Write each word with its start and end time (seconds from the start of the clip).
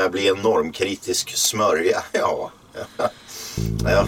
här 0.00 0.10
bli 0.10 0.28
en 0.28 0.36
normkritisk 0.36 1.30
smörja? 1.36 2.02
Ja. 2.12 2.50
ja. 3.84 4.06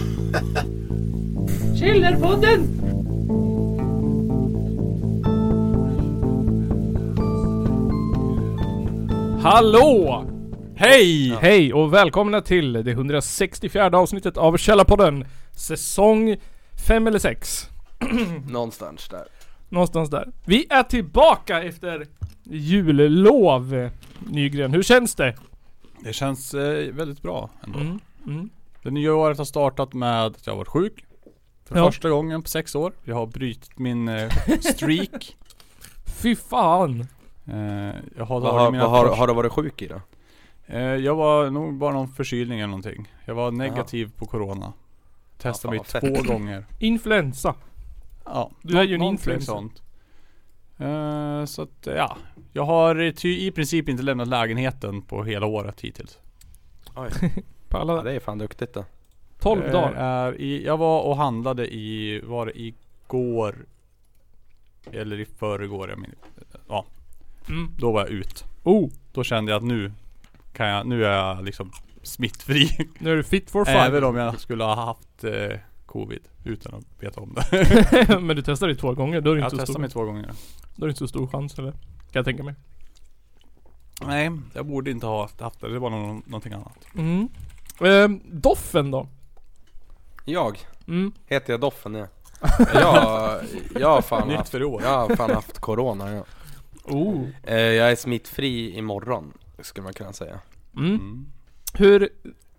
Källarpodden! 1.81 2.79
Hallå! 9.43 10.25
Hej! 10.77 11.37
Hej 11.41 11.73
och 11.73 11.95
välkomna 11.95 12.41
till 12.41 12.73
det 12.73 12.91
164 12.91 13.99
avsnittet 13.99 14.37
av 14.37 14.57
Källarpodden. 14.57 15.25
Säsong 15.57 16.37
5 16.87 17.07
eller 17.07 17.19
6. 17.19 17.69
Någonstans 18.51 19.09
där. 19.09 19.25
Någonstans 19.69 20.11
där. 20.11 20.29
Vi 20.45 20.67
är 20.71 20.83
tillbaka 20.83 21.63
efter 21.63 22.07
jullov. 22.45 23.91
Nygren, 24.19 24.73
hur 24.73 24.83
känns 24.83 25.15
det? 25.15 25.35
Det 26.05 26.13
känns 26.13 26.55
eh, 26.55 26.93
väldigt 26.95 27.23
bra 27.23 27.51
ändå. 27.65 27.79
Mm, 27.79 28.01
mm. 28.27 28.51
Det 28.83 28.91
nya 28.91 29.15
året 29.15 29.39
har 29.39 29.45
startat 29.45 29.93
med 29.93 30.27
att 30.27 30.47
jag 30.47 30.53
har 30.53 30.59
varit 30.59 30.69
sjuk. 30.69 31.05
För 31.65 31.77
Ja. 31.79 31.87
första 31.87 32.11
gången 32.11 32.43
på 32.43 32.49
sex 32.49 32.75
år. 32.75 32.93
Jag 33.05 33.15
har 33.15 33.27
brutit 33.27 33.79
min 33.79 34.09
eh, 34.09 34.31
streak. 34.61 35.37
Fy 36.23 36.37
fan. 36.37 37.01
eh, 37.47 37.57
jag 38.17 38.25
har 38.25 38.41
Vad 38.41 38.55
har, 38.55 38.71
mina 38.71 38.89
vad 38.89 38.91
har, 39.07 39.17
har 39.17 39.27
du 39.27 39.35
varit 39.35 39.53
sjuk 39.53 39.83
i 39.83 39.87
då? 39.87 40.01
eh, 40.67 40.81
Jag 40.83 41.15
var 41.15 41.51
nog 41.51 41.75
bara 41.75 41.93
någon 41.93 42.09
förkylning 42.09 42.59
eller 42.61 42.67
någonting. 42.69 43.13
Jag 43.25 43.35
var 43.35 43.51
negativ 43.51 44.13
på 44.19 44.27
corona. 44.27 44.73
Testade 45.39 45.77
Ja, 45.77 46.01
mig 46.03 46.15
två 46.15 46.33
gånger. 46.33 46.67
Influensa. 46.79 47.55
Ja, 48.25 48.51
Du 48.63 48.79
är 48.79 48.83
ju 48.83 48.95
en 48.95 49.03
influencer. 49.03 49.53
sånt. 49.53 49.83
Eh, 50.79 51.45
så 51.45 51.63
att 51.63 51.87
ja. 51.97 52.17
Jag 52.53 52.65
har 52.65 53.13
ty, 53.13 53.47
i 53.47 53.51
princip 53.51 53.89
inte 53.89 54.03
lämnat 54.03 54.29
lägenheten 54.29 55.03
på 55.03 55.25
hela 55.25 55.47
året 55.47 55.81
hittills. 55.81 56.19
Oj. 56.97 57.11
På 57.69 57.79
alla 57.79 57.97
Ja, 57.97 58.03
det 58.03 58.13
är 58.13 58.21
fan 58.21 58.39
duktigt 58.39 58.75
då. 58.75 58.85
12 59.41 59.63
Eh, 59.65 59.73
dagar. 59.73 59.93
Är 59.93 60.41
i, 60.41 60.65
jag 60.67 60.77
var 60.77 61.03
och 61.03 61.17
handlade 61.17 61.75
i, 61.75 62.21
var 62.25 62.47
det 62.47 62.61
igår? 62.61 63.57
Eller 64.93 65.21
i 65.21 65.25
förrgår, 65.25 65.89
jag 65.91 65.99
minns 65.99 66.15
Ja, 66.69 66.85
Mm. 67.49 67.71
då 67.79 67.93
var 67.93 68.01
jag 68.01 68.11
ut. 68.11 68.45
Oh, 68.63 68.91
Då 69.13 69.25
kände 69.25 69.53
jag 69.53 69.57
att 69.57 69.65
nu 69.69 69.93
kan 70.53 70.67
jag, 70.67 70.87
nu 70.87 71.05
är 71.05 71.13
jag 71.17 71.45
liksom 71.45 71.73
smittfri. 72.03 72.89
nu 72.99 73.13
är 73.13 73.17
du 73.17 73.23
fit 73.23 73.51
for 73.51 73.69
Även 73.69 73.93
fight. 73.93 74.05
om 74.05 74.17
jag 74.17 74.41
skulle 74.41 74.65
ha 74.65 74.75
haft 74.75 75.25
eh, 75.25 75.59
covid 75.87 76.23
utan 76.45 76.75
att 76.75 76.85
veta 77.03 77.21
om 77.21 77.35
det. 77.35 78.19
Men 78.21 78.37
du 78.37 78.43
testade 78.43 78.73
ju 78.73 78.79
två 78.79 78.95
gånger, 78.95 79.21
då 79.21 79.31
är 79.31 79.35
det 79.35 79.41
Jag 79.41 79.47
inte 79.47 79.57
så 79.57 79.61
testade 79.61 79.81
mig 79.81 79.91
två 79.91 80.05
gånger. 80.05 80.31
Då 80.77 80.85
är 80.85 80.89
det 80.89 80.91
inte 80.91 80.99
så 80.99 81.09
stor 81.09 81.27
chans 81.27 81.59
eller? 81.59 81.71
Kan 81.73 81.79
jag 82.13 82.25
tänka 82.25 82.43
mig. 82.43 82.55
Nej, 84.07 84.31
jag 84.55 84.67
borde 84.67 84.91
inte 84.91 85.07
ha 85.07 85.29
haft 85.41 85.61
det. 85.61 85.73
Det 85.73 85.79
var 85.79 85.91
någon, 85.91 86.23
någonting 86.27 86.53
annat. 86.53 86.79
Mm. 86.95 87.29
Ehm, 87.81 88.21
doffen 88.31 88.91
då? 88.91 89.09
Jag? 90.25 90.59
Mm. 90.89 91.13
Heter 91.27 91.53
jag 91.53 91.61
Doffen 91.61 91.95
ja. 91.95 92.07
Jag, 92.75 93.41
jag 93.81 93.89
har 93.89 94.03
fan 94.03 94.29
Nytt 94.29 94.37
haft, 94.39 94.51
för 94.51 94.63
år. 94.65 94.83
jag 94.83 95.09
har 95.09 95.17
fan 95.17 95.31
haft 95.31 95.59
corona 95.59 96.13
ja. 96.13 96.25
Oh. 96.85 97.25
Eh, 97.43 97.57
Jag 97.57 97.91
är 97.93 97.97
smittfri 97.97 98.77
imorgon, 98.79 99.33
skulle 99.59 99.85
man 99.85 99.93
kunna 99.93 100.13
säga. 100.13 100.41
Mm. 100.77 100.95
Mm. 100.95 101.27
Hur, 101.75 102.09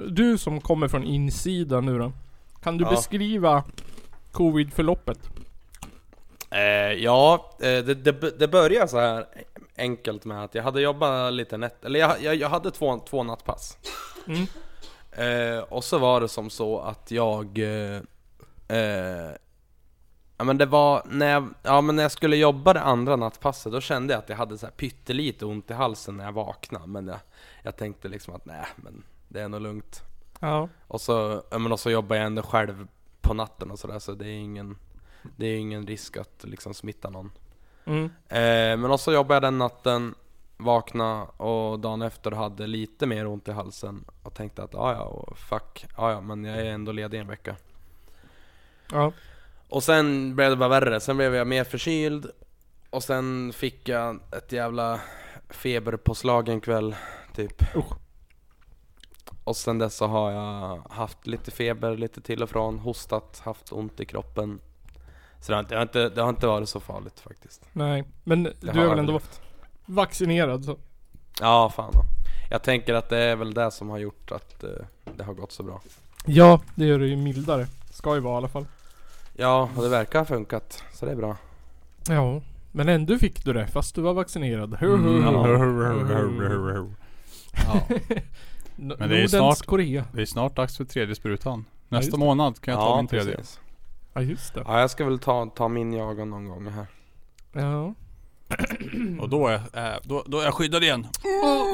du 0.09 0.37
som 0.37 0.61
kommer 0.61 0.87
från 0.87 1.03
insidan 1.03 1.85
nu 1.85 1.97
då. 1.99 2.11
Kan 2.63 2.77
du 2.77 2.83
Ja. 2.83 2.89
beskriva 2.89 3.63
covid-förloppet? 4.31 5.19
Eh, 6.53 6.93
ja, 6.93 7.49
eh, 7.59 7.83
det, 7.83 7.93
det, 7.93 8.39
det 8.39 8.47
började 8.47 8.87
så 8.87 8.99
här 8.99 9.25
enkelt 9.77 10.25
med 10.25 10.43
att 10.43 10.55
jag 10.55 10.63
hade 10.63 10.81
jobbat 10.81 11.33
lite 11.33 11.57
nätt, 11.57 11.85
eller 11.85 11.99
jag, 11.99 12.21
jag, 12.21 12.35
jag 12.35 12.49
hade 12.49 12.71
två, 12.71 12.99
två 12.99 13.23
nattpass. 13.23 13.77
Mm. 14.27 14.47
Eh, 15.11 15.63
och 15.63 15.83
så 15.83 15.97
var 15.97 16.21
det 16.21 16.27
som 16.27 16.49
så 16.49 16.79
att 16.79 17.11
jag 17.11 17.59
eh, 17.59 18.01
eh, 18.77 19.31
Ja 20.37 20.43
men 20.43 20.57
det 20.57 20.65
var 20.65 21.03
när 21.05 21.31
jag, 21.31 21.53
ja, 21.63 21.81
men 21.81 21.95
när 21.95 22.03
jag 22.03 22.11
skulle 22.11 22.35
jobba 22.35 22.73
det 22.73 22.81
andra 22.81 23.15
nattpasset 23.15 23.71
Då 23.71 23.81
kände 23.81 24.13
jag 24.13 24.19
att 24.19 24.29
jag 24.29 24.37
hade 24.37 24.57
så 24.57 24.65
här 24.65 24.73
pyttelite 24.73 25.45
ont 25.45 25.71
i 25.71 25.73
halsen 25.73 26.17
när 26.17 26.25
jag 26.25 26.31
vaknade 26.31 26.87
Men 26.87 27.07
jag, 27.07 27.19
jag 27.63 27.77
tänkte 27.77 28.07
liksom 28.07 28.35
att 28.35 28.45
nej 28.45 28.65
men 28.75 29.03
det 29.27 29.41
är 29.41 29.47
nog 29.47 29.61
lugnt 29.61 30.01
Ja. 30.39 30.69
Och 30.87 31.01
så, 31.01 31.43
ja, 31.49 31.57
men 31.57 31.71
och 31.71 31.79
så 31.79 31.91
jobbar 31.91 32.15
jag 32.15 32.25
ändå 32.25 32.41
själv 32.41 32.87
på 33.21 33.33
natten 33.33 33.71
och 33.71 33.79
sådär 33.79 33.99
så 33.99 34.11
det 34.11 34.25
är 34.25 34.37
ingen 34.37 34.77
Det 35.35 35.45
är 35.45 35.57
ingen 35.57 35.87
risk 35.87 36.17
att 36.17 36.43
liksom 36.43 36.73
smitta 36.73 37.09
någon 37.09 37.31
Mm. 37.85 38.05
Eh, 38.29 38.77
men 38.77 38.91
också 38.91 39.13
jobbade 39.13 39.35
jag 39.35 39.43
den 39.43 39.57
natten, 39.57 40.15
vakna 40.57 41.23
och 41.23 41.79
dagen 41.79 42.01
efter 42.01 42.31
hade 42.31 42.67
lite 42.67 43.05
mer 43.05 43.27
ont 43.27 43.47
i 43.47 43.51
halsen 43.51 44.05
och 44.23 44.33
tänkte 44.33 44.63
att 44.63 44.73
ja 44.73 44.93
ja, 44.93 45.03
och 45.03 45.37
fuck, 45.37 45.85
ja 45.97 46.11
ja 46.11 46.21
men 46.21 46.43
jag 46.43 46.59
är 46.59 46.65
ändå 46.65 46.91
ledig 46.91 47.19
en 47.19 47.27
vecka. 47.27 47.55
Ja. 48.91 49.13
Och 49.69 49.83
sen 49.83 50.35
blev 50.35 50.49
det 50.49 50.55
bara 50.55 50.69
värre, 50.69 50.99
sen 50.99 51.17
blev 51.17 51.35
jag 51.35 51.47
mer 51.47 51.63
förkyld 51.63 52.31
och 52.89 53.03
sen 53.03 53.53
fick 53.53 53.89
jag 53.89 54.19
ett 54.31 54.51
jävla 54.51 55.01
feberpåslag 55.49 56.49
en 56.49 56.61
kväll, 56.61 56.95
typ. 57.35 57.75
Usch. 57.75 57.93
Och 59.43 59.55
sen 59.57 59.77
dess 59.77 59.95
så 59.95 60.07
har 60.07 60.31
jag 60.31 60.81
haft 60.89 61.27
lite 61.27 61.51
feber, 61.51 61.97
lite 61.97 62.21
till 62.21 62.43
och 62.43 62.49
från, 62.49 62.79
hostat, 62.79 63.41
haft 63.45 63.71
ont 63.71 63.99
i 63.99 64.05
kroppen. 64.05 64.59
Så 65.43 65.51
det 65.51 65.55
har 65.55 65.59
inte, 65.61 65.73
det 65.73 65.77
har 65.77 65.81
inte, 65.83 66.09
det 66.09 66.21
har 66.21 66.29
inte 66.29 66.47
varit 66.47 66.69
så 66.69 66.79
farligt 66.79 67.19
faktiskt. 67.19 67.61
Nej. 67.73 68.03
Men 68.23 68.43
du 68.43 68.67
har 68.79 68.87
väl 68.89 68.99
ändå 68.99 69.11
levt. 69.13 69.41
vaccinerad 69.85 70.65
så? 70.65 70.77
Ja, 71.39 71.69
fan 71.75 71.91
då. 71.93 71.99
Jag 72.49 72.63
tänker 72.63 72.93
att 72.93 73.09
det 73.09 73.17
är 73.17 73.35
väl 73.35 73.53
det 73.53 73.71
som 73.71 73.89
har 73.89 73.97
gjort 73.97 74.31
att 74.31 74.63
eh, 74.63 74.69
det 75.17 75.23
har 75.23 75.33
gått 75.33 75.51
så 75.51 75.63
bra. 75.63 75.81
Ja, 76.25 76.61
det 76.75 76.85
gör 76.85 76.99
det 76.99 77.07
ju 77.07 77.15
mildare. 77.15 77.67
Ska 77.91 78.13
ju 78.15 78.19
vara 78.21 78.33
i 78.33 78.37
alla 78.37 78.47
fall. 78.47 78.65
Ja, 79.35 79.69
och 79.75 79.83
det 79.83 79.89
verkar 79.89 80.19
ha 80.19 80.25
funkat, 80.25 80.83
så 80.93 81.05
det 81.05 81.11
är 81.11 81.15
bra. 81.15 81.37
Ja. 82.07 82.41
Men 82.71 82.89
ändå 82.89 83.17
fick 83.17 83.45
du 83.45 83.53
det 83.53 83.67
fast 83.67 83.95
du 83.95 84.01
var 84.01 84.13
vaccinerad. 84.13 84.77
Mm. 84.81 85.21
Ja. 87.65 87.87
N- 87.89 87.95
Men 88.77 88.97
det 88.97 89.03
är 89.03 89.07
Nordens 89.09 89.31
snart- 89.31 89.65
Korea. 89.65 90.05
Det 90.13 90.21
är 90.21 90.25
snart 90.25 90.55
dags 90.55 90.77
för 90.77 90.85
tredje 90.85 91.15
sprutan. 91.15 91.65
Nästa 91.89 92.11
det. 92.11 92.17
månad 92.17 92.61
kan 92.61 92.71
jag 92.73 92.81
ta 92.81 92.89
ja, 92.89 92.97
min 92.97 93.07
tredje. 93.07 93.35
precis. 93.35 93.59
Ja 94.13 94.21
just 94.21 94.53
det. 94.53 94.63
Ja, 94.65 94.79
jag 94.79 94.89
ska 94.89 95.05
väl 95.05 95.19
ta, 95.19 95.45
ta 95.45 95.67
min 95.67 95.93
jaga 95.93 96.25
någon 96.25 96.47
gång 96.47 96.67
här. 96.67 96.85
Ja. 97.53 97.93
Och 99.19 99.29
då 99.29 99.47
är, 99.47 99.55
äh, 99.55 99.97
då, 100.03 100.23
då 100.27 100.39
är 100.39 100.43
jag 100.43 100.53
skyddad 100.53 100.83
igen. 100.83 101.07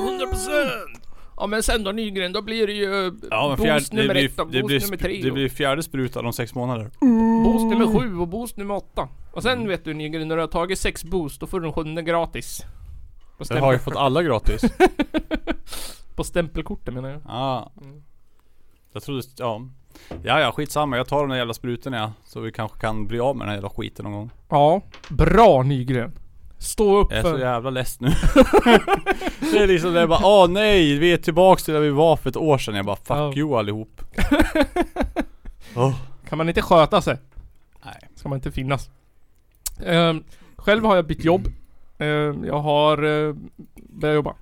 100% 0.09 1.09
Ja 1.39 1.47
men 1.47 1.63
sen 1.63 1.83
då 1.83 1.91
Nygren, 1.91 2.33
då 2.33 2.41
blir 2.41 2.67
det 2.67 2.73
ju 2.73 3.13
Ja 3.31 3.47
men 3.47 3.57
boost 3.57 3.61
fjärde, 3.63 3.85
det, 3.91 3.95
nummer 3.97 4.13
blir, 4.13 4.25
ett 4.25 4.39
och 4.39 4.51
det, 4.51 4.61
boost 4.61 4.67
blir, 4.67 4.81
nummer 4.81 4.97
tre 4.97 5.21
det 5.21 5.29
och 5.29 5.33
blir 5.33 5.49
fjärde 5.49 5.83
sprutan 5.83 6.25
om 6.25 6.33
sex 6.33 6.55
månader. 6.55 6.91
boost 7.43 7.65
nummer 7.65 7.99
sju 7.99 8.17
och 8.17 8.27
boost 8.27 8.57
nummer 8.57 8.75
åtta. 8.75 9.07
Och 9.31 9.43
sen 9.43 9.67
vet 9.67 9.85
du 9.85 9.93
Nygren, 9.93 10.27
när 10.27 10.35
du 10.35 10.41
har 10.41 10.47
tagit 10.47 10.79
sex 10.79 11.03
boost, 11.03 11.39
då 11.39 11.47
får 11.47 11.59
du 11.59 11.65
den 11.65 11.73
sjunde 11.73 12.01
gratis. 12.01 12.65
På, 13.37 13.43
Det 13.43 13.59
har 13.59 13.71
ju 13.71 13.79
stämpel, 13.79 13.93
fått 13.93 14.01
alla 14.01 14.23
gratis. 14.23 14.61
på 16.15 16.23
stämpelkortet 16.23 16.93
menar 16.93 17.09
jag. 17.09 17.21
Ja. 17.27 17.71
Mm. 17.81 18.03
Jag 18.93 19.03
trodde, 19.03 19.23
ja. 19.37 19.61
Ja 20.23 20.39
ja 20.39 20.51
skitsamma, 20.51 20.97
jag 20.97 21.07
tar 21.07 21.19
de 21.19 21.29
där 21.29 21.37
jävla 21.37 21.53
sprutorna 21.53 21.97
ja. 21.97 22.11
Så 22.23 22.39
vi 22.39 22.51
kanske 22.51 22.79
kan 22.79 23.07
bli 23.07 23.19
av 23.19 23.35
med 23.35 23.41
den 23.45 23.49
här 23.49 23.55
jävla 23.55 23.69
skiten 23.69 24.03
någon 24.03 24.13
gång. 24.13 24.29
Ja, 24.49 24.81
bra 25.09 25.63
Nygren. 25.63 26.11
Stå 26.57 26.97
upp 26.97 27.07
Jag 27.11 27.19
är 27.19 27.23
så 27.23 27.29
för... 27.29 27.39
jävla 27.39 27.69
less 27.69 27.99
nu. 27.99 28.07
det 29.51 29.57
är 29.57 29.67
liksom 29.67 29.93
det 29.93 30.01
är 30.01 30.07
bara, 30.07 30.25
åh 30.25 30.49
nej, 30.49 30.97
vi 30.97 31.13
är 31.13 31.17
tillbaks 31.17 31.63
till 31.63 31.73
där 31.73 31.81
vi 31.81 31.89
var 31.89 32.15
för 32.15 32.29
ett 32.29 32.37
år 32.37 32.57
sedan. 32.57 32.75
Jag 32.75 32.85
bara, 32.85 32.95
fuck 32.95 33.17
Ja. 33.17 33.33
you 33.35 33.55
allihop. 33.57 34.01
Åh. 35.75 35.95
Kan 36.29 36.37
man 36.37 36.49
inte 36.49 36.61
sköta 36.61 37.01
sig, 37.01 37.17
Nej. 37.85 38.09
ska 38.15 38.29
man 38.29 38.37
inte 38.37 38.51
finnas. 38.51 38.89
Ehm, 39.85 40.23
själv 40.55 40.85
har 40.85 40.95
jag 40.95 41.05
bytt 41.07 41.23
jobb. 41.25 41.47
Ehm, 41.97 42.45
jag 42.45 42.59
har 42.59 43.03
uh, 43.03 43.35
börjat 43.75 44.15
jobba. 44.15 44.35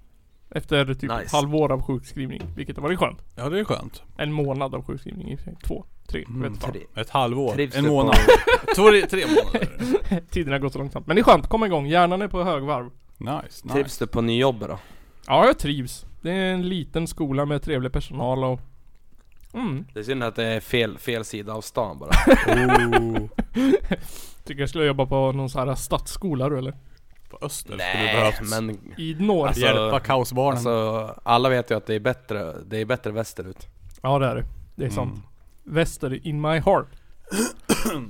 Efter 0.50 0.86
typ 0.86 1.12
ett 1.12 1.20
Nice. 1.22 1.36
halvår 1.36 1.72
av 1.72 1.82
sjukskrivning, 1.82 2.42
vilket 2.56 2.76
har 2.76 2.84
varit 2.84 3.00
skönt. 3.00 3.22
Ja 3.36 3.50
det 3.50 3.60
är 3.60 3.64
skönt. 3.64 4.04
En 4.18 4.32
månad 4.34 4.76
av 4.76 4.86
sjukskrivning 4.86 5.32
i 5.32 5.36
och 5.36 5.40
för 5.40 5.46
sig. 5.46 5.56
Två, 5.64 5.86
tre, 6.08 6.26
Mm, 6.28 6.42
vet 6.54 6.62
fan. 6.62 6.72
Tre. 6.72 6.82
Ett 6.96 7.10
halvår. 7.10 7.54
Trivs 7.54 7.76
en 7.76 7.88
månad. 7.88 8.16
Tre, 8.76 9.02
tre 9.08 9.24
månader. 9.28 10.22
Tiden 10.30 10.54
har 10.54 10.60
gått 10.60 10.74
så 10.74 10.80
långsamt. 10.80 11.08
Men 11.08 11.16
det 11.16 11.22
är 11.22 11.24
skönt, 11.24 11.48
kom 11.48 11.64
igång. 11.64 11.86
Hjärnan 11.88 12.22
är 12.22 12.28
på 12.28 12.44
högvarv. 12.44 12.90
Nice, 13.18 13.32
nice. 13.64 13.70
trivs 13.70 13.98
du 13.98 14.08
på 14.08 14.22
nyjobbet 14.22 14.68
då? 14.70 14.80
Ja, 15.28 15.46
jag 15.46 15.58
trivs. 15.60 16.06
Det 16.22 16.32
är 16.32 16.54
en 16.54 16.70
liten 16.70 17.08
skola 17.08 17.46
med 17.46 17.62
trevlig 17.62 17.92
personal 17.92 18.44
och... 18.44 18.60
Mm. 19.54 19.86
Det 19.94 20.00
är 20.00 20.04
synd 20.04 20.24
att 20.24 20.36
det 20.36 20.46
är 20.46 20.60
fel, 20.60 20.98
fel 20.98 21.26
sida 21.26 21.54
av 21.54 21.62
stan 21.62 22.00
bara. 22.00 22.12
Oh. 22.48 23.28
Tycker 24.44 24.62
jag 24.62 24.70
skulle 24.70 24.86
jobba 24.86 25.06
på 25.06 25.32
någon 25.32 25.50
sån 25.50 25.68
här 25.68 25.76
stadsskola 25.76 26.50
du 26.50 26.58
eller? 26.58 26.74
På 27.30 27.38
Öster 27.42 27.64
skulle 27.70 27.84
det 27.84 27.94
Nej, 27.94 28.16
behövts. 28.16 28.50
men 28.60 28.78
I 28.98 29.16
norr. 29.20 29.48
Alltså- 29.48 29.62
Hjälpa 29.62 30.00
kaosbarnen. 30.00 30.54
alltså 30.58 31.16
alla 31.24 31.50
vet 31.50 31.72
ju 31.72 31.78
att 31.78 31.86
det 31.86 31.96
är 31.96 32.00
bättre, 32.00 32.54
det 32.66 32.78
är 32.82 32.86
bättre 32.86 33.12
västerut. 33.12 33.68
Ja 34.02 34.20
det 34.20 34.26
är 34.28 34.36
det. 34.36 34.46
Det 34.76 34.86
är 34.86 34.90
sant. 34.90 35.12
Mm. 35.14 35.76
Väster 35.76 36.28
in 36.28 36.42
my 36.42 36.60
heart. 36.60 36.88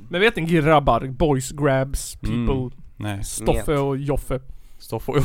Men 0.10 0.22
vet 0.22 0.36
ni 0.36 0.42
grabbar, 0.42 1.08
boys 1.08 1.52
grabs, 1.52 2.16
people, 2.16 2.54
Mm. 2.54 2.72
Nej. 2.98 3.24
Stoffe 3.24 3.78
och 3.78 3.98
Joffe. 3.98 4.40
Stoff 4.80 5.10
och 5.10 5.16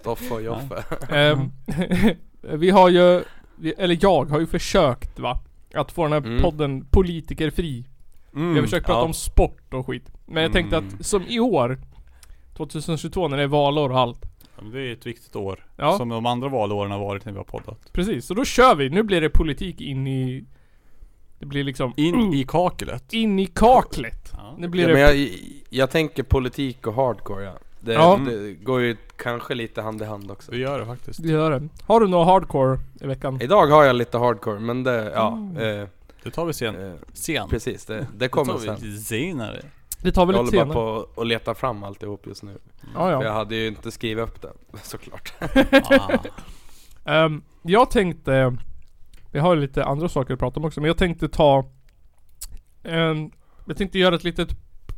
Stoffe 0.00 0.34
och 0.34 0.42
Joffe. 0.42 0.84
Ehm, 1.10 1.50
vi 2.58 2.70
har 2.70 2.88
ju, 2.88 3.24
eller 3.78 3.98
jag 4.00 4.30
har 4.30 4.40
ju 4.40 4.46
försökt 4.46 5.18
va. 5.18 5.38
Att 5.74 5.92
få 5.92 6.02
den 6.02 6.12
här 6.12 6.18
Mm. 6.30 6.42
podden 6.42 6.84
politikerfri. 6.90 7.84
Vi 8.34 8.40
har 8.54 8.62
försökt 8.62 8.86
prata 8.86 8.98
ja. 9.00 9.04
om 9.04 9.14
sport 9.14 9.74
och 9.74 9.86
skit. 9.86 10.10
Men 10.32 10.42
jag 10.42 10.52
tänkte 10.52 10.76
Mm. 10.76 10.90
att 11.00 11.06
som 11.06 11.22
i 11.28 11.40
år, 11.40 11.78
2022 12.56 13.28
när 13.28 13.36
det 13.36 13.42
är 13.42 13.46
valår 13.46 13.90
och 13.90 13.98
allt. 13.98 14.18
Ja, 14.56 14.62
men 14.62 14.72
Det 14.72 14.80
är 14.80 14.92
ett 14.92 15.06
viktigt 15.06 15.36
år. 15.36 15.66
Ja. 15.76 15.98
Som 15.98 16.08
de 16.08 16.26
andra 16.26 16.48
valåren 16.48 16.90
har 16.90 16.98
varit 16.98 17.24
när 17.24 17.32
vi 17.32 17.38
har 17.38 17.44
poddat. 17.44 17.92
Precis, 17.92 18.26
så 18.26 18.34
då 18.34 18.44
kör 18.44 18.74
vi. 18.74 18.90
Nu 18.90 19.02
blir 19.02 19.20
det 19.20 19.30
politik 19.30 19.80
in 19.80 20.06
i... 20.06 20.44
Det 21.38 21.46
blir 21.46 21.64
liksom... 21.64 21.92
In 21.96 22.14
uh, 22.14 22.34
i 22.40 22.44
kaklet. 22.48 23.12
in 23.12 23.38
i 23.38 23.46
kaklet. 23.46 24.32
Ja. 24.32 24.54
Nu 24.58 24.68
blir 24.68 24.82
Ja, 24.82 24.88
det... 24.88 24.92
men 24.94 25.02
jag, 25.02 25.28
jag 25.70 25.90
tänker 25.90 26.22
politik 26.22 26.86
och 26.86 26.94
hardcore 26.94 27.44
ja. 27.44 27.52
Det, 27.80 27.92
Ja. 27.92 28.20
det 28.26 28.52
går 28.54 28.80
ju 28.80 28.96
kanske 29.16 29.54
lite 29.54 29.82
hand 29.82 30.02
i 30.02 30.04
hand 30.04 30.30
också. 30.30 30.50
Det 30.52 30.58
gör 30.58 30.80
det 30.80 30.86
faktiskt. 30.86 31.22
Det 31.22 31.28
gör 31.28 31.50
det. 31.50 31.68
Har 31.86 32.00
du 32.00 32.08
något 32.08 32.26
hardcore 32.26 32.78
i 33.00 33.06
veckan? 33.06 33.40
Idag 33.42 33.66
har 33.66 33.84
jag 33.84 33.96
lite 33.96 34.18
hardcore 34.18 34.58
men 34.60 34.82
det, 34.84 35.12
ja. 35.14 35.32
Mm. 35.32 35.80
Eh, 35.82 35.88
Det 36.22 36.30
tar 36.30 36.44
vi 36.46 36.52
sen. 36.52 36.86
eh, 36.90 36.94
Sen. 37.12 37.48
precis, 37.48 37.84
det, 37.84 37.94
det 37.94 38.06
Det 38.16 38.28
kommer 38.28 38.58
sen. 38.58 38.76
vi 38.80 38.98
senare. 38.98 39.60
Det 40.02 40.12
tar 40.12 40.26
väl 40.26 40.36
Jag 40.36 40.44
lite 40.44 40.56
håller 40.56 40.74
bara 40.74 40.84
senare. 40.84 41.04
på 41.14 41.20
att 41.20 41.26
leta 41.26 41.54
fram 41.54 41.84
alltihop 41.84 42.26
just 42.26 42.42
nu. 42.42 42.58
Ja, 42.94 43.00
För 43.00 43.10
jag 43.10 43.24
ja. 43.24 43.32
hade 43.32 43.56
ju 43.56 43.66
inte 43.66 43.90
skrivit 43.90 44.24
upp 44.24 44.42
det, 44.42 44.52
såklart. 44.82 45.32
Ah. 45.90 46.18
Ehm, 47.04 47.42
jag 47.62 47.90
tänkte... 47.90 48.56
Vi 49.30 49.38
har 49.38 49.54
ju 49.54 49.60
lite 49.60 49.84
andra 49.84 50.08
saker 50.08 50.34
att 50.34 50.40
prata 50.40 50.60
om 50.60 50.66
också, 50.66 50.80
men 50.80 50.88
jag 50.88 50.96
tänkte 50.96 51.28
ta... 51.28 51.70
En, 52.82 53.30
jag 53.66 53.76
tänkte 53.76 53.98
göra 53.98 54.14
ett 54.14 54.24
litet 54.24 54.48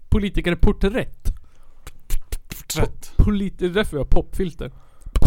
politikerporträtt. 0.09 1.29
Rätt. 2.77 3.13
Polit, 3.17 3.59
det 3.59 3.65
är 3.67 3.71
därför 3.71 3.93
vi 3.93 3.99
har 3.99 4.05
popfilter. 4.05 4.73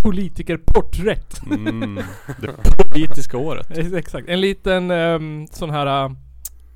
Politikerporträtt. 0.04 1.42
Mm. 1.46 1.96
Det 2.42 2.56
politiska 2.92 3.38
året. 3.38 3.78
Exakt. 3.78 4.30
En 4.30 4.42
liten 4.42 4.92
um, 4.92 5.48
sån 5.48 5.70
här... 5.70 6.06
äh, 6.06 6.12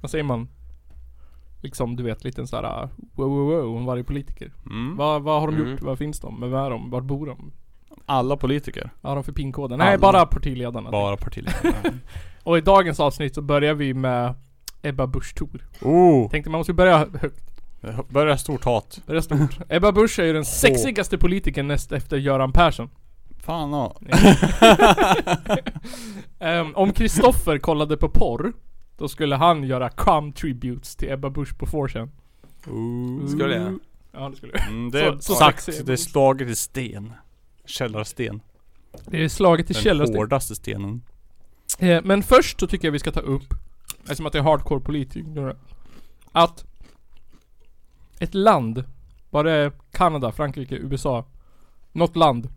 vad 0.02 0.12
säger 0.12 0.24
man? 0.24 0.48
Liksom 1.62 1.96
du 1.96 2.04
vet, 2.04 2.24
liten 2.24 2.48
sån 2.48 2.66
här... 2.66 2.84
äh, 2.84 2.90
wow 3.16 3.30
wow 3.30 3.48
wow 3.48 3.78
om 3.78 3.86
varje 3.86 4.04
politiker. 4.04 4.52
Mm. 4.66 4.98
Vad, 4.98 5.22
vad 5.22 5.40
har 5.42 5.48
de 5.48 5.56
Mm. 5.56 5.72
gjort? 5.72 5.82
Vad 5.82 5.98
finns 5.98 6.20
de? 6.20 6.42
Vem 6.42 6.54
är 6.54 6.70
de? 6.70 6.90
Var 6.90 7.02
bor 7.02 7.26
de? 7.26 7.52
Alla 8.06 8.38
politiker. 8.38 8.90
Vad 9.02 9.10
har 9.12 9.16
de 9.16 9.24
för 9.24 9.32
pinkoder? 9.32 9.78
Nej, 9.78 9.98
bara 9.98 10.26
partiledarna. 10.26 10.92
Bara 10.92 11.18
partiledare. 11.18 11.74
Och 12.44 12.58
i 12.58 12.62
dagens 12.62 13.00
avsnitt 13.00 13.36
så 13.36 13.42
börjar 13.42 13.74
vi 13.74 13.94
med 13.94 14.34
Ebba 14.82 15.08
Busch 15.08 15.36
Thor. 15.36 15.68
oh! 15.82 16.30
Tänkte 16.30 16.50
man 16.50 16.60
måste 16.60 16.74
börja 16.74 16.98
högt. 16.98 17.52
Börjar 18.10 18.38
stort 18.38 18.66
hat. 18.66 19.02
Börja 19.08 19.22
stort. 19.22 19.60
Ebba 19.70 19.92
Busch 19.92 20.20
är 20.20 20.24
ju 20.24 20.34
den 20.34 20.46
sexigaste 20.46 21.18
politikern 21.18 21.68
näst 21.68 21.92
efter 21.92 22.18
Göran 22.18 22.52
Persson. 22.54 22.90
Fan 23.40 23.72
ja. 23.72 23.96
Ehm, 26.40 26.76
om 26.76 26.94
Kristoffer 26.94 27.58
kollade 27.58 27.98
på 27.98 28.10
porr, 28.10 28.54
då 29.02 29.08
skulle 29.08 29.36
han 29.36 29.64
göra 29.64 29.90
cum 29.90 30.34
tributes 30.34 30.96
till 30.96 31.12
Ebba 31.12 31.30
Busch 31.30 31.58
på 31.58 31.66
4chan. 31.66 32.10
Oh. 32.68 33.28
Skulle 33.28 33.56
jag? 33.56 33.80
Ja 34.12 34.30
det 34.30 34.36
skulle 34.36 34.52
jag. 34.56 34.68
Mm, 34.68 34.92
det 34.92 35.02
är 35.02 35.12
Så- 35.12 35.22
så 35.22 35.34
sagt, 35.34 35.86
det 35.86 35.94
är 35.94 35.98
slaget 35.98 36.50
i 36.50 36.56
sten. 36.56 37.14
Källarsten. 37.66 38.42
Det 39.06 39.24
är 39.24 39.30
slaget 39.30 39.70
i 39.70 39.74
Den 39.74 39.82
källarsten. 39.84 40.18
hårdaste 40.18 40.56
stenen. 40.56 41.02
Eh, 41.80 42.02
men 42.04 42.24
först 42.24 42.60
så 42.60 42.68
tycker 42.68 42.88
jag 42.88 42.92
vi 42.92 43.00
ska 43.00 43.12
ta 43.12 43.20
upp, 43.20 43.54
eftersom 44.02 44.26
att 44.26 44.34
det 44.34 44.40
är 44.40 44.44
hardcore 44.44 44.80
politiker, 44.82 45.56
att 46.32 46.66
ett 48.20 48.34
land, 48.34 48.84
var 49.30 49.44
det 49.44 49.72
Kanada, 49.92 50.32
Frankrike, 50.32 50.76
USA, 50.76 51.26
något 51.92 52.16
land 52.16 52.50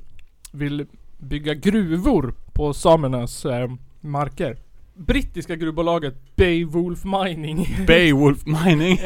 vill 0.52 0.86
bygga 1.18 1.54
gruvor 1.54 2.34
på 2.52 2.74
samernas 2.74 3.44
eh, 3.44 3.70
marker. 4.00 4.58
Brittiska 4.94 5.56
gruvbolaget 5.56 6.36
Beowulf 6.36 7.04
Mining 7.04 7.68
Beowulf 7.86 8.46
Mining. 8.46 8.96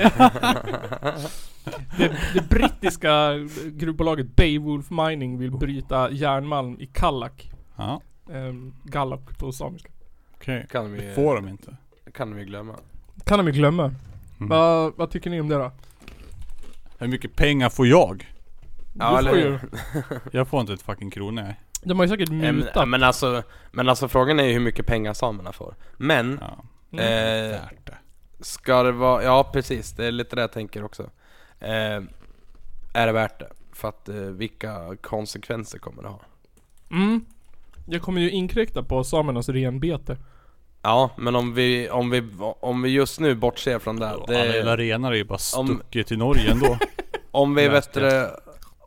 det, 1.99 2.17
det 2.35 2.49
brittiska 2.49 3.33
gruvbolaget 3.67 4.37
Beowulf 4.37 4.91
Mining 4.91 5.39
vill 5.39 5.51
bryta 5.51 6.11
järnmalm 6.11 6.77
i 6.81 6.87
Kallak. 6.87 7.51
Ja, 7.77 8.01
Um, 8.31 8.75
Gallak 8.85 9.39
på 9.39 9.53
samiska. 9.53 9.89
okej. 10.35 10.67
Kan 10.71 10.93
vi, 10.93 11.01
Det 11.01 11.15
får 11.15 11.37
de 11.37 11.49
inte. 11.49 11.77
kan 12.15 12.35
vi 12.35 12.45
glömma. 12.45 12.75
Kan 13.25 13.39
de 13.39 13.47
ju 13.47 13.53
glömma. 13.53 13.85
Mm. 13.85 14.49
Vad- 14.49 14.93
vad 14.97 15.11
tycker 15.11 15.31
ni 15.31 15.41
om 15.41 15.49
det 15.49 15.55
då? 15.55 15.73
Hur 16.99 17.09
mycket 17.09 17.37
pengar 17.37 17.69
får 17.69 17.87
jag? 17.87 18.29
Ja, 18.99 19.23
du 19.23 19.29
får 19.29 19.39
ju? 19.39 19.59
Jag 20.33 20.49
får 20.49 20.61
inte 20.61 20.73
ett 20.73 20.83
fucking 20.83 21.11
krona. 21.11 21.55
De 21.89 21.99
har 21.99 22.07
ju 22.07 22.11
säkert 22.11 22.29
Eh, 22.29 22.35
Men, 22.35 22.57
mutat. 22.57 22.89
men, 22.89 23.03
alltså, 23.03 23.43
men 23.71 23.89
alltså 23.89 24.09
frågan 24.09 24.41
är 24.41 24.45
ju 24.45 24.53
hur 24.53 24.61
mycket 24.61 24.87
pengar 24.87 25.15
samerna 25.15 25.53
får. 25.53 25.75
Men, 25.97 26.39
Ja. 26.41 26.65
Mm. 26.93 27.05
eh, 27.05 27.51
Värt 27.61 27.87
det. 27.87 27.97
ska 28.41 28.83
det 28.83 28.93
vara, 28.93 29.23
ja 29.25 29.51
precis, 29.53 29.93
det 29.93 30.07
är 30.07 30.13
lite 30.13 30.37
det 30.37 30.43
jag 30.43 30.53
tänker 30.53 30.85
också. 30.85 31.03
Eh, 31.61 32.01
är 32.95 33.07
det 33.07 33.13
värt 33.13 33.39
det? 33.39 33.49
För 33.73 33.89
att 33.89 34.09
eh, 34.09 34.15
vilka 34.15 34.97
konsekvenser 35.01 35.79
kommer 35.79 36.03
det 36.03 36.09
ha? 36.09 36.21
Mm. 36.91 37.25
Det 37.87 37.99
kommer 37.99 38.21
ju 38.21 38.31
inkräkta 38.31 38.83
på 38.83 39.05
samernas 39.05 39.49
renbete. 39.49 40.17
Ja, 40.83 41.11
men 41.17 41.37
om 41.37 41.55
vi, 41.55 41.91
om 41.91 42.11
vi, 42.11 42.23
om 42.61 42.83
vi 42.83 42.91
just 42.91 43.21
nu 43.21 43.35
bortser 43.35 43.79
från 43.79 43.97
det. 43.97 44.09
Alla 44.11 44.27
det 44.27 44.77
renar 44.77 45.13
är 45.13 45.17
ju 45.17 45.25
bara 45.25 45.39
om- 45.57 45.67
stucket 45.69 46.07
till 46.07 46.19
Norge 46.19 46.51
ändå. 46.53 46.79
om 47.31 47.55
vi, 47.55 47.69
vet 47.69 47.93
det, 47.93 48.31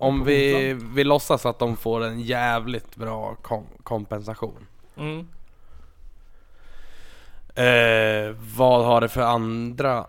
om 0.01 0.23
vi, 0.23 0.73
vi 0.73 1.03
låtsas 1.03 1.45
att 1.45 1.59
de 1.59 1.77
får 1.77 2.03
en 2.03 2.21
jävligt 2.21 2.95
bra 2.95 3.35
kom, 3.35 3.65
kompensation. 3.83 4.67
Mm. 4.97 5.27
Eh, 7.55 8.35
vad 8.57 8.85
har 8.85 9.01
det 9.01 9.09
för 9.09 9.21
andra 9.21 10.07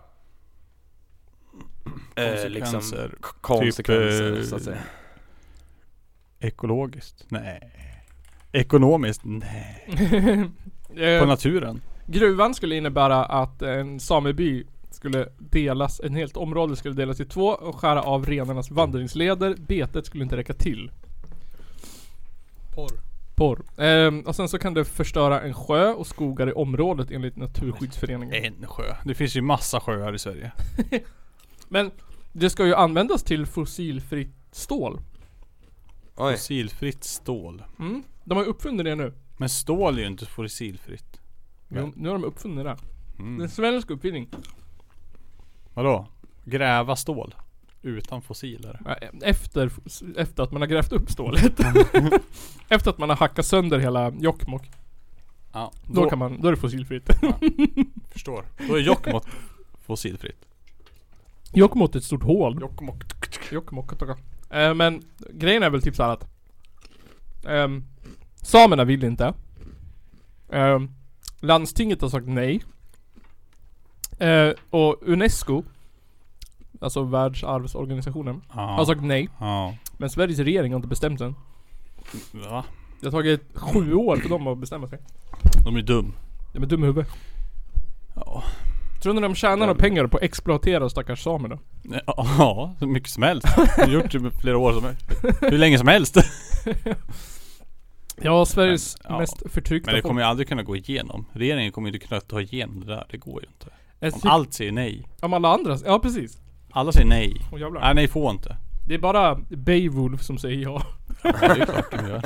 eh, 2.15 2.49
liksom, 2.49 2.73
Konsekvenser. 2.73 3.11
k- 3.21 3.35
konsekvenser 3.41 4.29
Typ, 4.31 4.39
eh, 4.39 4.43
så 4.45 4.55
att 4.55 4.61
säga? 4.63 4.77
Ekologiskt? 6.39 7.25
Nej. 7.29 7.71
Ekonomiskt? 8.51 9.21
Nej. 9.23 9.85
På 10.87 10.99
eh, 10.99 11.27
naturen? 11.27 11.81
gruvan 12.05 12.53
skulle 12.53 12.75
innebära 12.75 13.25
att 13.25 13.61
en 13.61 13.99
sameby 13.99 14.65
skulle 15.03 15.27
delas, 15.39 16.01
en 16.03 16.15
helt 16.15 16.37
område 16.37 16.75
skulle 16.75 16.95
delas 16.95 17.19
i 17.19 17.25
två 17.25 17.47
och 17.47 17.75
skära 17.75 18.01
av 18.01 18.25
renarnas 18.25 18.71
vandringsleder. 18.71 19.55
Betet 19.67 20.05
skulle 20.05 20.23
inte 20.23 20.37
räcka 20.37 20.53
till. 20.53 20.91
Porr. 22.75 22.91
Porr. 23.35 23.63
Ehm, 23.77 24.21
och 24.21 24.35
sen 24.35 24.49
så 24.49 24.59
kan 24.59 24.73
det 24.73 24.85
förstöra 24.85 25.41
en 25.41 25.53
sjö 25.53 25.93
och 25.93 26.07
skogar 26.07 26.49
i 26.49 26.53
området 26.53 27.11
enligt 27.11 27.35
Naturskyddsföreningen. 27.35 28.43
En 28.61 28.67
sjö. 28.67 28.95
Det 29.05 29.13
finns 29.15 29.35
ju 29.35 29.41
massa 29.41 29.79
sjöar 29.79 30.15
i 30.15 30.19
Sverige. 30.19 30.51
Men 31.67 31.91
det 32.33 32.49
ska 32.49 32.65
ju 32.65 32.75
användas 32.75 33.23
till 33.23 33.45
fossilfritt 33.45 34.35
stål. 34.51 34.99
Oj, 36.15 36.33
Fossilfritt 36.33 37.03
stål. 37.03 37.63
Mm. 37.79 38.03
De 38.23 38.37
har 38.37 38.43
ju 38.43 38.49
uppfunnit 38.49 38.85
det 38.85 38.95
nu. 38.95 39.13
Men 39.37 39.49
stål 39.49 39.97
är 39.97 40.01
ju 40.01 40.07
inte 40.07 40.25
fossilfritt. 40.25 41.19
Jo, 41.69 41.93
nu 41.95 42.09
har 42.09 42.15
de 42.15 42.23
uppfunnit 42.23 42.57
det. 42.57 42.63
Det 42.63 42.69
är 42.69 42.77
Mm. 43.19 43.41
en 43.41 43.49
svensk 43.49 43.89
uppfinning. 43.89 44.29
Vadå? 45.73 46.07
Gräva 46.43 46.95
stål? 46.95 47.35
Utan 47.81 48.21
fossiler? 48.21 48.81
Ja, 48.85 48.95
Efter, 49.21 49.71
efter 50.17 50.43
att 50.43 50.51
man 50.51 50.61
har 50.61 50.67
grävt 50.67 50.91
upp 50.91 51.11
stålet. 51.11 51.59
efter 52.69 52.89
att 52.89 52.97
man 52.97 53.09
har 53.09 53.15
hackat 53.15 53.45
sönder 53.45 53.79
hela 53.79 54.11
Jokkmokk. 54.11 54.71
Ja. 55.53 55.71
Då, 55.87 56.09
kan 56.09 56.19
man, 56.19 56.41
då 56.41 56.47
är 56.47 56.51
det 56.51 56.57
fossilfritt. 56.57 57.09
Förstår. 58.11 58.45
Då 58.67 58.75
är 58.75 58.79
Jokkmokk 58.79 59.25
fossilfritt. 59.85 60.45
Jokkmokk 61.53 61.95
är 61.95 61.99
ett 61.99 62.05
stort 62.05 62.23
hål. 62.23 62.57
Jokkmokk. 62.61 63.03
Jokkmokk 63.51 63.91
eh, 64.49 64.73
Men 64.73 65.01
grejen 65.29 65.63
är 65.63 65.69
väl 65.69 65.81
typ 65.81 65.95
så 65.95 66.03
här 66.03 66.09
att 66.09 66.27
ehm, 67.45 67.83
Samerna 68.35 68.83
vill 68.83 69.03
inte. 69.03 69.33
Ehm, 70.49 70.91
landstinget 71.39 72.01
har 72.01 72.09
sagt 72.09 72.27
nej. 72.27 72.63
Eh, 74.19 74.49
och 74.69 74.95
Unesco 75.01 75.63
Alltså 76.81 77.03
världsarvsorganisationen 77.03 78.41
har 78.47 78.77
Ja. 78.77 78.85
sagt 78.85 79.03
nej. 79.03 79.29
Ja. 79.39 79.75
Men 79.97 80.09
Sveriges 80.09 80.39
regering 80.39 80.71
har 80.71 80.75
inte 80.75 80.87
bestämt 80.87 81.19
sig 81.19 81.27
än. 81.27 81.35
Va? 82.31 82.63
Det 82.99 83.07
har 83.07 83.11
tagit 83.11 83.41
sju 83.53 83.93
år 83.93 84.17
för 84.17 84.29
dem 84.29 84.47
att 84.47 84.57
bestämma 84.57 84.87
sig. 84.87 84.99
De 85.63 85.75
är 85.75 85.81
dum. 85.81 86.13
De 86.53 86.63
är 86.63 86.67
dumma 86.67 86.83
i 86.85 86.87
huvudet. 86.87 87.11
Ja. 88.15 88.43
Tror 89.01 89.13
ni 89.13 89.21
de 89.21 89.35
tjänar 89.35 89.57
några 89.57 89.75
pengar 89.75 90.07
på 90.07 90.17
att 90.17 90.23
exploatera 90.23 90.89
stackars 90.89 91.23
samer 91.23 91.49
då? 91.49 91.59
Ja, 92.07 92.75
så 92.79 92.87
mycket 92.87 93.09
som 93.09 93.23
helst. 93.23 93.47
Jag 93.77 93.85
har 93.85 93.93
gjort 93.93 94.11
det 94.11 94.19
med 94.19 94.33
flera 94.41 94.57
år 94.57 94.73
som 94.73 94.85
Hur 95.41 95.57
länge 95.57 95.77
som 95.77 95.87
helst. 95.87 96.17
Ja, 98.21 98.45
Sveriges 98.45 98.97
Men, 99.03 99.11
ja. 99.13 99.19
mest 99.19 99.43
förtryckta 99.53 99.91
Men 99.91 99.95
det 99.95 100.01
folk. 100.01 100.09
kommer 100.09 100.21
ju 100.21 100.27
aldrig 100.27 100.47
kunna 100.47 100.63
gå 100.63 100.75
igenom. 100.75 101.25
Regeringen 101.33 101.71
kommer 101.71 101.89
ju 101.89 101.93
inte 101.95 102.07
kunna 102.07 102.21
ta 102.21 102.41
igenom 102.41 102.79
det 102.79 102.85
där. 102.85 103.05
Det 103.09 103.17
går 103.17 103.41
ju 103.41 103.47
inte. 103.47 103.67
Om 104.03 104.19
tyck- 104.19 104.29
allt 104.29 104.53
säger 104.53 104.71
nej. 104.71 105.07
Om 105.21 105.33
alla 105.33 105.49
andra, 105.53 105.77
ja 105.85 105.99
precis. 105.99 106.37
Alla 106.71 106.91
säger 106.91 107.05
nej. 107.07 107.35
Åh 107.51 107.59
jävlar. 107.59 107.81
Nej, 107.81 107.95
nej 107.95 108.07
får 108.07 108.31
inte. 108.31 108.57
Det 108.87 108.93
är 108.93 108.99
bara 108.99 109.35
Beowulf 109.49 110.23
som 110.23 110.37
säger 110.37 110.57
ja. 110.63 110.83
Ja, 111.23 111.31
det 111.31 111.45
är 111.45 111.65
klart 111.65 111.91
de 111.91 112.07
gör. 112.07 112.21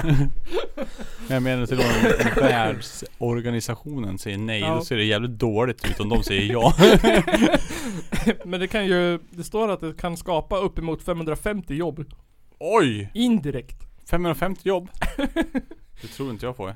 Men 1.27 1.33
jag 1.33 1.43
menar 1.43 1.65
till 1.65 1.79
om 1.79 1.85
världsorganisationen 2.35 4.17
säger 4.17 4.37
nej, 4.37 4.59
Ja. 4.59 4.75
då 4.75 4.81
ser 4.81 4.95
det 4.97 5.03
jävligt 5.03 5.31
dåligt 5.39 5.85
ut 5.89 5.99
om 5.99 6.09
de 6.09 6.23
säger 6.23 6.53
ja. 6.53 6.73
Men 8.45 8.59
det 8.59 8.67
kan 8.67 8.85
ju, 8.85 9.19
det 9.29 9.43
står 9.43 9.71
att 9.71 9.79
det 9.81 9.97
kan 9.97 10.17
skapa 10.17 10.57
uppemot 10.57 11.03
550 11.03 11.73
jobb. 11.75 12.05
Oj! 12.59 13.11
Indirekt. 13.13 13.77
550 14.09 14.61
jobb? 14.63 14.89
Det 16.01 16.07
tror 16.07 16.29
inte 16.31 16.45
jag 16.45 16.57
på. 16.57 16.71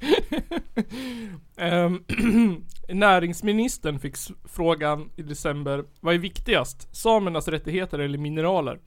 Ehm, 1.56 2.04
näringsministern 2.88 3.98
fick 3.98 4.16
frågan 4.44 5.10
i 5.16 5.22
december, 5.22 5.84
vad 6.00 6.14
är 6.14 6.18
viktigast? 6.18 6.96
Samernas 6.96 7.48
rättigheter 7.48 7.98
eller 7.98 8.18
mineraler? 8.18 8.78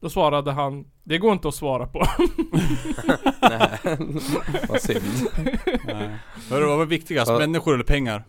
Då 0.00 0.10
svarade 0.10 0.52
han, 0.52 0.84
det 1.04 1.18
går 1.18 1.32
inte 1.32 1.48
att 1.48 1.54
svara 1.54 1.86
på. 1.86 1.98
Nej, 3.40 3.78
vad 4.68 4.80
synd. 4.80 5.02
Nej. 5.86 6.16
Vad 6.50 6.62
vad 6.62 6.78
var 6.78 6.86
viktigast? 6.86 7.30
Ja. 7.30 7.38
Människor 7.38 7.74
eller 7.74 7.84
pengar? 7.84 8.24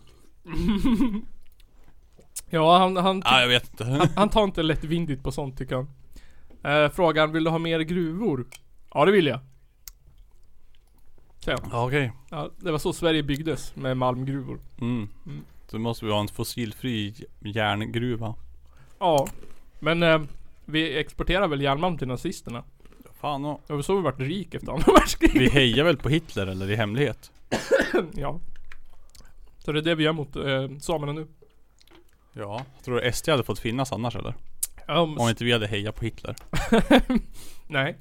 ja, 2.50 2.78
han, 2.78 2.98
han, 2.98 3.22
Ja, 3.26 3.42
jag 3.42 3.48
vet 3.48 3.70
inte. 3.70 4.10
han 4.16 4.30
tar 4.30 4.44
inte 4.44 4.64
lättvindigt 4.64 5.24
på 5.24 5.32
sånt 5.32 5.58
tycker 5.58 5.76
han. 5.76 5.90
Eh, 6.64 6.92
frågan, 6.92 7.32
vill 7.32 7.44
du 7.44 7.50
ha 7.50 7.58
mer 7.58 7.80
gruvor? 7.80 8.46
Ja 8.94 9.06
det 9.06 9.12
vill 9.12 9.28
jag. 9.28 9.40
Han. 11.52 11.70
Ja, 11.72 11.88
okej. 11.88 12.12
Ja, 12.30 12.50
det 12.60 12.72
var 12.72 12.80
så 12.80 12.94
Sverige 12.94 13.24
byggdes, 13.24 13.76
med 13.76 13.98
malmgruvor. 13.98 14.60
Mm. 14.82 15.10
Mm. 15.26 15.46
Så 15.68 15.80
måste 15.80 16.06
vi 16.06 16.12
ha 16.12 16.20
en 16.20 16.28
fossilfri 16.28 17.26
järngruva. 17.40 18.36
Ja, 19.00 19.28
men 19.80 20.04
eh, 20.04 20.22
vi 20.66 20.98
exporterar 20.98 21.48
väl 21.48 21.62
järnmalm 21.62 21.98
till 21.98 22.08
nazisterna? 22.08 22.64
Fan 23.22 23.46
och. 23.46 23.62
Det 23.68 23.74
var 23.74 23.82
så 23.82 23.96
vi 23.96 24.02
vart 24.02 24.20
rik 24.20 24.54
efter 24.54 24.72
andra 24.72 24.94
världskriget. 25.00 25.42
Vi 25.42 25.50
hejar 25.50 25.84
väl 25.84 25.98
på 25.98 26.10
Hitler 26.10 26.48
eller 26.48 26.72
i 26.72 26.76
hemlighet? 26.76 27.32
Ja. 28.14 28.40
Så 29.60 29.72
det 29.72 29.80
är 29.80 29.84
det 29.84 29.96
vi 29.96 30.04
gör 30.04 30.14
mot 30.14 30.36
eh, 30.36 30.78
samerna 30.80 31.12
nu. 31.12 31.28
Ja. 32.34 32.66
Tror 32.84 33.02
du 33.02 33.12
SD 33.12 33.30
hade 33.30 33.44
fått 33.44 33.60
finnas 33.60 33.92
annars 33.92 34.16
eller? 34.16 34.34
Um, 34.88 35.18
Om 35.18 35.30
inte 35.30 35.44
vi 35.44 35.52
hade 35.52 35.68
hejat 35.68 35.96
på 35.96 36.06
Hitler. 36.06 36.36
nej. 37.68 37.98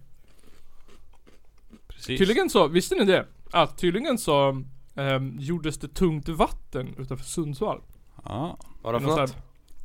Precis. 2.02 2.18
Tydligen 2.18 2.50
så, 2.50 2.68
visste 2.68 2.94
ni 2.94 3.04
det? 3.04 3.26
Att 3.50 3.78
tydligen 3.78 4.18
så 4.18 4.62
ehm, 4.94 5.36
gjordes 5.38 5.78
det 5.78 5.88
tungt 5.88 6.28
vatten 6.28 6.94
utanför 6.98 7.24
Sundsvall. 7.24 7.80
Ja. 8.24 8.58
Vadå 8.82 9.00
för 9.00 9.06
Något 9.06 9.36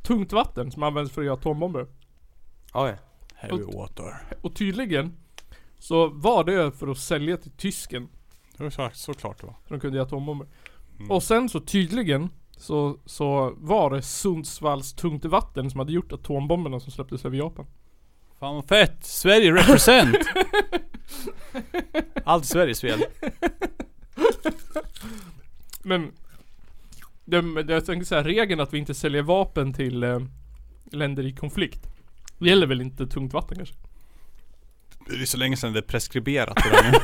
Tungt 0.02 0.32
vatten 0.32 0.70
som 0.70 0.82
används 0.82 1.12
för 1.12 1.20
att 1.20 1.26
göra 1.26 1.34
atombomber. 1.34 1.86
Oj. 2.74 2.96
Heavy 3.34 3.62
water. 3.62 4.14
Och 4.42 4.54
tydligen 4.54 5.16
så 5.78 6.08
var 6.08 6.44
det 6.44 6.72
för 6.72 6.88
att 6.88 6.98
sälja 6.98 7.36
till 7.36 7.50
tysken. 7.50 8.08
Det 8.56 8.62
var 8.62 8.70
så, 8.70 8.90
såklart 8.92 9.40
det 9.40 9.46
var. 9.46 9.56
Så 9.68 9.74
de 9.74 9.80
kunde 9.80 9.96
göra 9.96 10.06
atombomber. 10.06 10.46
Mm. 10.98 11.10
Och 11.10 11.22
sen 11.22 11.48
så 11.48 11.60
tydligen 11.60 12.28
så, 12.56 12.98
så 13.04 13.54
var 13.56 13.90
det 13.90 14.02
Sundsvalls 14.02 14.92
tungt 14.92 15.24
vatten 15.24 15.70
som 15.70 15.78
hade 15.78 15.92
gjort 15.92 16.12
atombomberna 16.12 16.80
som 16.80 16.92
släpptes 16.92 17.24
över 17.24 17.36
Japan. 17.36 17.66
Fan 18.38 18.54
vad 18.54 18.68
fett! 18.68 19.04
Sverige 19.04 19.52
represent! 19.52 20.16
Allt 22.24 22.46
Sveriges 22.46 22.80
fel. 22.80 23.04
Men 25.82 26.12
det, 27.24 27.62
det, 27.62 27.72
jag 27.72 27.86
tänker 27.86 28.06
såhär, 28.06 28.24
regeln 28.24 28.60
att 28.60 28.72
vi 28.72 28.78
inte 28.78 28.94
säljer 28.94 29.22
vapen 29.22 29.72
till 29.72 30.02
eh, 30.02 30.20
länder 30.92 31.26
i 31.26 31.32
konflikt. 31.32 31.86
Det 32.38 32.48
gäller 32.48 32.66
väl 32.66 32.80
inte 32.80 33.06
tungt 33.06 33.32
vatten 33.32 33.56
kanske? 33.56 33.74
Det 35.06 35.22
är 35.22 35.26
så 35.26 35.38
länge 35.38 35.56
sedan 35.56 35.72
det 35.72 35.78
är 35.78 35.82
preskriberat 35.82 36.56
det 36.56 36.70
där 36.70 36.92
nu. 36.92 36.98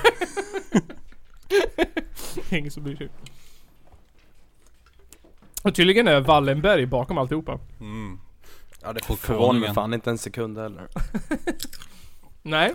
Ingen 2.59 2.71
som 2.71 2.83
bryr 2.83 2.97
sig. 2.97 3.09
Och 5.62 5.75
tydligen 5.75 6.09
är 6.09 6.21
Wallenberg 6.21 6.87
bakom 6.87 7.19
alltihopa. 7.19 7.61
Mm. 7.81 8.19
Ja 8.85 8.93
det 8.93 9.07
På 9.07 9.17
förvånar 9.17 9.61
mig 9.61 9.75
fan 9.75 9.95
inte 9.95 10.11
en 10.11 10.19
sekund 10.19 10.59
heller. 10.59 10.88
Nej. 12.43 12.75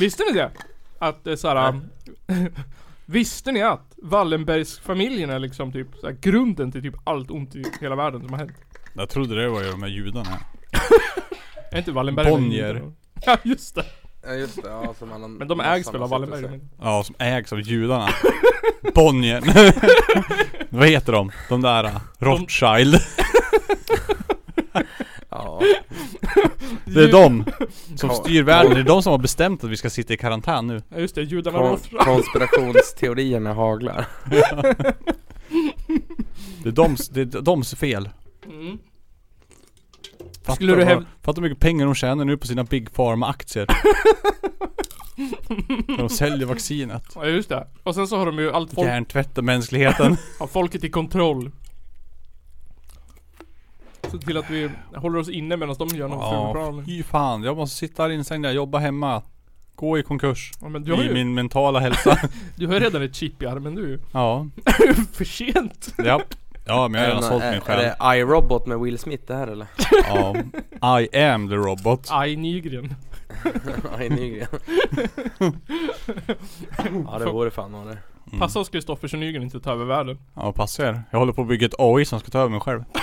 Visste 0.00 0.22
ni 0.24 0.32
det? 0.32 0.50
Att 0.98 1.24
det 1.24 1.32
är 1.32 1.36
såhär... 1.36 1.80
Visste 3.06 3.52
ni 3.52 3.62
att 3.62 3.94
Wallenbergsfamiljen 3.96 5.30
är 5.30 5.38
liksom 5.38 5.72
typ 5.72 5.88
såhär, 6.00 6.16
grunden 6.20 6.72
till 6.72 6.82
typ 6.82 6.94
allt 7.04 7.30
ont 7.30 7.54
i 7.54 7.64
hela 7.80 7.96
världen 7.96 8.20
som 8.20 8.30
har 8.30 8.38
hänt? 8.38 8.52
Jag 8.94 9.08
trodde 9.08 9.42
det 9.42 9.48
var 9.48 9.62
ju 9.62 9.70
de 9.70 9.82
här 9.82 9.90
judarna. 9.90 10.38
Är 11.72 11.78
inte 11.78 11.92
Wallenberg 11.92 12.30
Bonnier. 12.30 12.92
Ja 13.26 13.38
just 13.42 13.74
det. 13.74 13.84
Ja 14.22 14.32
just 14.32 14.62
det, 14.62 14.68
ja 14.68 14.94
som 14.98 15.12
alla 15.12 15.28
Men 15.28 15.48
de 15.48 15.60
ägs 15.60 15.94
väl 15.94 16.02
av 16.02 16.08
Wallenberg? 16.08 16.60
Ja, 16.80 17.04
som 17.04 17.14
ägs 17.18 17.52
av 17.52 17.60
judarna. 17.60 18.08
Bonnier. 18.94 19.42
Vad 20.68 20.88
heter 20.88 21.12
de? 21.12 21.32
De 21.48 21.62
där 21.62 22.00
Rothschild. 22.18 23.00
Ja, 25.30 25.60
Det 26.84 27.04
är 27.04 27.12
de 27.12 27.44
som 27.96 28.08
Ja. 28.10 28.14
styr 28.14 28.42
världen. 28.42 28.74
Det 28.74 28.80
är 28.80 28.84
de 28.84 29.02
som 29.02 29.10
har 29.10 29.18
bestämt 29.18 29.64
att 29.64 29.70
vi 29.70 29.76
ska 29.76 29.90
sitta 29.90 30.14
i 30.14 30.16
karantän 30.16 30.66
nu. 30.66 30.82
Ja 30.88 30.98
just 30.98 31.14
det, 31.14 31.22
judarna 31.22 31.58
kon- 31.58 31.78
konspirationsteorierna 31.98 33.54
haglar. 33.54 34.06
Det 36.62 36.68
är 36.68 36.72
doms, 36.72 37.08
det 37.08 37.20
är 37.20 37.24
doms 37.42 37.74
fel. 37.74 38.08
Mm. 38.46 38.78
Fattar 40.42 40.54
Skulle 40.54 40.72
du 40.72 40.78
vad- 40.78 40.86
häv- 40.88 41.06
Fattar 41.22 41.42
hur 41.42 41.48
mycket 41.48 41.62
pengar 41.62 41.86
de 41.86 41.94
tjänar 41.94 42.24
nu 42.24 42.36
på 42.36 42.46
sina 42.46 42.64
Big 42.64 42.92
Pharma-aktier. 42.94 43.66
De 45.98 46.08
säljer 46.08 46.46
vaccinet. 46.46 47.02
Ja 47.14 47.26
just 47.26 47.48
det. 47.48 47.66
Och 47.82 47.94
sen 47.94 48.06
så 48.08 48.16
har 48.16 48.26
de 48.26 48.38
ju 48.38 48.52
allt 48.52 48.74
folk, 48.74 48.86
Hjärntvättar 48.88 49.42
mänskligheten. 49.42 50.16
har 50.38 50.46
folket 50.46 50.84
i 50.84 50.90
kontroll. 50.90 51.50
Så 54.10 54.18
till 54.18 54.36
att 54.36 54.50
vi 54.50 54.70
håller 54.96 55.18
oss 55.18 55.28
inne 55.28 55.56
medan 55.56 55.76
de 55.78 55.88
gör 55.88 56.08
någon 56.08 56.18
Ja, 56.18 56.52
ful 56.52 56.60
plan. 56.62 56.84
fy 56.86 57.02
fan. 57.02 57.42
Jag 57.42 57.56
måste 57.56 57.76
sitta 57.76 58.02
här 58.02 58.10
instängd, 58.10 58.46
jag 58.46 58.54
jobbar 58.54 58.80
hemma. 58.80 59.22
Gå 59.74 59.98
i 59.98 60.02
konkurs. 60.02 60.52
Ja, 60.60 60.68
men 60.68 60.82
du 60.84 60.92
har, 60.94 61.02
I 61.02 61.06
ju, 61.06 61.14
min 61.14 61.34
mentala 61.34 61.78
hälsa. 61.80 62.18
du 62.56 62.66
har 62.66 62.80
redan 62.80 63.02
ett 63.02 63.14
chip 63.14 63.42
i 63.42 63.46
armen 63.46 63.74
du. 63.74 64.00
ja. 64.12 64.46
För 65.12 65.24
sent. 65.24 65.94
Japp. 66.04 66.34
Ja, 66.66 66.88
men 66.88 67.00
jag 67.00 67.08
har 67.08 67.14
redan 67.14 67.30
sålt 67.30 67.44
min 67.44 67.52
är, 67.54 67.60
själ. 67.60 67.78
är 67.80 67.96
det 68.12 68.18
iRobot 68.18 68.66
med 68.66 68.80
Will 68.80 68.98
Smith 68.98 69.24
det 69.26 69.34
här 69.34 69.46
eller? 69.46 69.66
Ja. 70.08 71.00
I 71.00 71.16
am 71.22 71.48
the 71.48 71.54
robot. 71.54 72.06
Aj 72.10 72.36
Nygren. 72.36 72.94
Aj 73.98 74.08
Nygren. 74.10 74.48
ja 77.06 77.18
det 77.18 77.24
vore 77.24 77.50
fan 77.50 77.72
vad 77.72 77.86
det. 77.86 77.98
Mm. 78.30 78.40
Passa 78.40 78.60
oss 78.60 78.68
Kristoffersson 78.68 79.20
Nygren 79.20 79.42
inte 79.42 79.60
ta 79.60 79.72
över 79.72 79.84
världen. 79.84 80.18
Ja, 80.34 80.52
passa 80.52 80.88
er. 80.88 81.02
Jag 81.10 81.18
håller 81.18 81.32
på 81.32 81.42
att 81.42 81.48
bygga 81.48 81.66
ett 81.66 81.74
AI 81.78 82.04
som 82.04 82.20
ska 82.20 82.30
ta 82.30 82.38
över 82.38 82.50
mig 82.50 82.60
själv. 82.60 82.84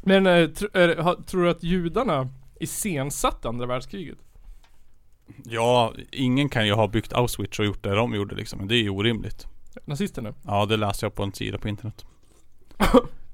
Men 0.00 0.26
eh, 0.26 0.48
tr 0.48 0.76
är, 0.76 0.96
ha, 0.96 1.16
tror 1.26 1.42
du 1.42 1.50
att 1.50 1.62
judarna 1.62 2.28
iscensatte 2.60 3.48
andra 3.48 3.66
världskriget? 3.66 4.18
Ja, 5.44 5.92
ingen 6.12 6.48
kan 6.48 6.66
ju 6.66 6.72
ha 6.72 6.88
byggt 6.88 7.12
Auschwitz 7.12 7.58
och 7.58 7.64
gjort 7.64 7.82
det 7.82 7.94
de 7.94 8.14
gjorde 8.14 8.34
liksom. 8.34 8.68
Det 8.68 8.74
är 8.74 8.82
ju 8.82 8.90
orimligt. 8.90 9.46
Nazisterna? 9.84 10.34
Ja, 10.42 10.66
det 10.66 10.76
läste 10.76 11.06
jag 11.06 11.14
på 11.14 11.22
en 11.22 11.32
sida 11.32 11.58
på 11.58 11.68
internet. 11.68 12.04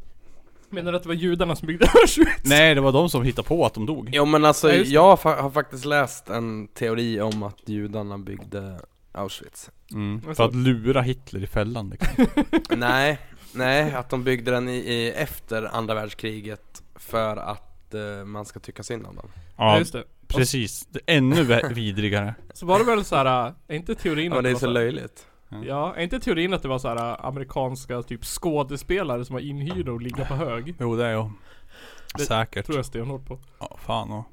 Menar 0.72 0.92
du 0.92 0.96
att 0.96 1.02
det 1.02 1.08
var 1.08 1.16
judarna 1.16 1.56
som 1.56 1.66
byggde 1.66 1.86
Auschwitz? 2.02 2.40
Nej, 2.44 2.74
det 2.74 2.80
var 2.80 2.92
de 2.92 3.08
som 3.10 3.22
hittade 3.22 3.48
på 3.48 3.66
att 3.66 3.74
de 3.74 3.86
dog. 3.86 4.10
Jo 4.12 4.24
men 4.24 4.44
alltså 4.44 4.68
Ja, 4.68 4.74
just 4.74 4.90
det. 4.90 4.94
jag 4.94 5.02
har 5.02 5.16
fa- 5.16 5.40
har 5.40 5.50
faktiskt 5.50 5.84
läst 5.84 6.30
en 6.30 6.68
teori 6.68 7.20
om 7.20 7.42
att 7.42 7.68
judarna 7.68 8.18
byggde 8.18 8.80
Auschwitz. 9.12 9.70
Mm. 9.92 10.20
Vad 10.26 10.36
För 10.36 10.44
att 10.44 10.54
lura 10.54 11.00
Hitler 11.02 11.42
i 11.42 11.46
fällan 11.46 11.90
liksom. 11.90 12.26
nej, 12.78 13.18
nej 13.52 13.92
att 13.94 14.10
de 14.10 14.24
byggde 14.24 14.50
den 14.50 14.68
i, 14.68 14.76
i 14.76 15.10
efter 15.12 15.74
andra 15.76 15.94
världskriget 15.94 16.82
för 16.94 17.36
att 17.36 17.94
eh, 17.94 18.24
man 18.26 18.44
ska 18.44 18.60
tycka 18.60 18.82
synd 18.82 19.06
om 19.06 19.16
dem. 19.16 19.26
Ja 19.56 19.72
Ja, 19.72 19.78
just 19.78 19.92
det. 19.92 20.04
precis. 20.28 20.86
Det 20.90 21.00
är 21.06 21.16
ännu 21.16 21.44
vä- 21.44 21.72
vidrigare. 21.74 22.34
Så 22.54 22.66
var 22.66 22.78
det 22.78 22.84
väl 22.84 23.04
så 23.04 23.16
här, 23.16 23.46
äh, 23.46 23.52
är 23.68 23.74
inte 23.76 23.94
teorin 23.94 24.24
Ja, 24.24 24.34
men 24.34 24.44
det 24.44 24.50
är 24.50 24.52
var 24.52 24.60
så 24.60 24.66
här- 24.66 24.72
löjligt. 24.72 25.26
Ja, 25.66 25.94
är 25.94 26.02
inte 26.02 26.20
teorin 26.20 26.54
att 26.54 26.62
det 26.62 26.68
var 26.68 26.78
så 26.78 26.88
här 26.88 26.96
äh, 26.96 27.26
amerikanska 27.26 28.02
typ 28.02 28.24
skådespelare 28.24 29.24
som 29.24 29.34
var 29.34 29.40
inhyrda 29.40 29.92
och 29.92 30.00
ligga 30.00 30.24
på 30.24 30.34
hög? 30.34 30.74
Jo, 30.80 30.96
det 30.96 31.06
är 31.06 31.10
jag. 31.10 31.32
Det 32.14 32.24
Säkert. 32.24 32.66
Tror 32.66 32.78
jag 32.78 32.86
stenhårt 32.86 33.26
på. 33.26 33.38
Ja, 33.58 33.76
fan 33.86 34.10
och. 34.12 34.24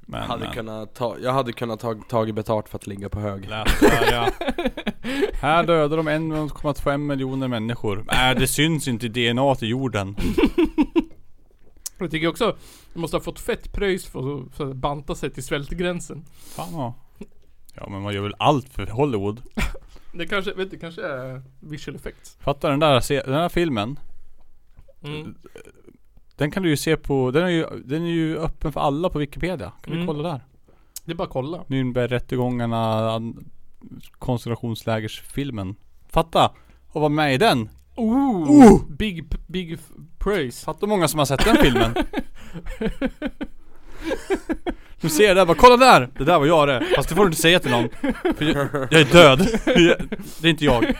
Men, 0.00 0.20
Jag 0.20 0.28
hade 0.28 0.44
men. 0.44 0.54
kunnat 0.54 0.94
ta, 0.94 1.16
jag 1.22 1.32
hade 1.32 1.52
kunnat 1.52 1.80
ta, 1.80 1.94
tagit 1.94 2.34
betalt 2.34 2.68
för 2.68 2.78
att 2.78 2.86
ligga 2.86 3.08
på 3.08 3.20
hög. 3.20 3.48
Där 3.48 3.66
ja. 4.12 4.30
Här 5.34 5.66
dödar 5.66 5.96
de 5.96 6.08
1,5 6.08 6.98
miljoner 6.98 7.48
människor. 7.48 8.04
Nej, 8.12 8.34
det 8.34 8.46
syns 8.46 8.88
inte 8.88 9.06
i 9.06 9.32
DNA 9.32 9.54
till 9.54 9.68
jorden. 9.68 10.16
Jag 11.98 12.10
tycker 12.10 12.28
också, 12.28 12.56
de 12.92 13.00
måste 13.00 13.16
ha 13.16 13.22
fått 13.22 13.40
fett 13.40 13.72
pröjs 13.72 14.06
för 14.06 14.18
att, 14.38 14.54
för 14.54 14.70
att 14.70 14.76
banta 14.76 15.14
sig 15.14 15.30
till 15.30 15.44
svältgränsen. 15.44 16.24
Fan 16.56 16.74
och. 16.74 16.92
Ja, 17.74 17.88
men 17.90 18.02
man 18.02 18.14
gör 18.14 18.22
väl 18.22 18.34
allt 18.38 18.68
för 18.68 18.86
Hollywood. 18.86 19.42
Det 20.14 20.26
kanske, 20.26 20.52
vet 20.54 20.70
du, 20.70 20.78
kanske 20.78 21.02
är 21.06 21.42
visual 21.60 21.96
effects. 21.96 22.36
Fattar 22.40 22.70
den 22.70 22.80
där, 22.80 23.00
se- 23.00 23.22
den 23.22 23.34
här 23.34 23.48
filmen. 23.48 23.98
Mm. 25.04 25.34
Den 26.36 26.50
kan 26.50 26.62
du 26.62 26.68
ju 26.68 26.76
se 26.76 26.96
på, 26.96 27.30
den 27.30 27.42
är 27.44 27.48
ju, 27.48 27.66
den 27.84 28.02
är 28.02 28.10
ju 28.10 28.38
öppen 28.38 28.72
för 28.72 28.80
alla 28.80 29.08
på 29.10 29.18
Wikipedia. 29.18 29.72
Kan 29.82 29.92
Mm. 29.92 30.06
du 30.06 30.12
kolla 30.12 30.28
där? 30.32 30.40
Det 31.04 31.12
är 31.12 31.16
bara 31.16 31.24
att 31.24 31.30
kolla. 31.30 31.64
Nürnbergrättegångarna, 31.68 33.20
koncentrationslägersfilmen. 34.18 35.74
Fatta! 36.08 36.52
Och 36.88 37.00
vara 37.00 37.08
med 37.08 37.34
i 37.34 37.38
den! 37.38 37.68
Ooh, 37.96 38.80
Big, 38.88 39.30
p- 39.30 39.38
big 39.46 39.72
f- 39.72 39.90
praise. 40.18 40.64
Fatta 40.64 40.86
många 40.86 41.08
som 41.08 41.18
har 41.18 41.26
sett 41.26 41.44
den 41.44 41.56
filmen. 41.56 41.94
Du 45.02 45.08
ser 45.08 45.34
där 45.34 45.46
bara, 45.46 45.56
kolla 45.56 45.76
där! 45.76 46.08
Det 46.18 46.24
där 46.24 46.38
var 46.38 46.46
jag 46.46 46.68
det. 46.68 46.86
Fast 46.96 47.08
det 47.08 47.14
får 47.14 47.22
du 47.22 47.28
inte 47.28 47.40
säga 47.42 47.60
till 47.60 47.70
någon. 47.70 47.88
För 48.36 48.44
jag, 48.44 48.68
jag 48.90 49.00
är 49.00 49.12
död. 49.12 49.38
Det 50.40 50.48
är 50.48 50.50
inte 50.50 50.64
jag. 50.64 50.94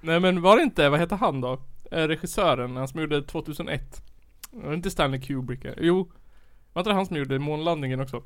Nej 0.00 0.20
men 0.20 0.42
var 0.42 0.56
det 0.56 0.62
inte, 0.62 0.88
vad 0.88 1.00
heter 1.00 1.16
han 1.16 1.40
då? 1.40 1.60
Eh, 1.90 2.08
regissören, 2.08 2.76
han 2.76 2.88
som 2.88 3.00
gjorde 3.00 3.22
2001. 3.22 4.02
Var 4.50 4.68
det 4.70 4.74
inte 4.76 4.90
Stanley 4.90 5.20
Kubrick? 5.20 5.60
Jo. 5.80 6.10
Var 6.72 6.80
inte 6.80 6.90
det 6.90 6.94
han 6.94 7.06
som 7.06 7.16
gjorde 7.16 7.38
månlandningen 7.38 8.00
också? 8.00 8.22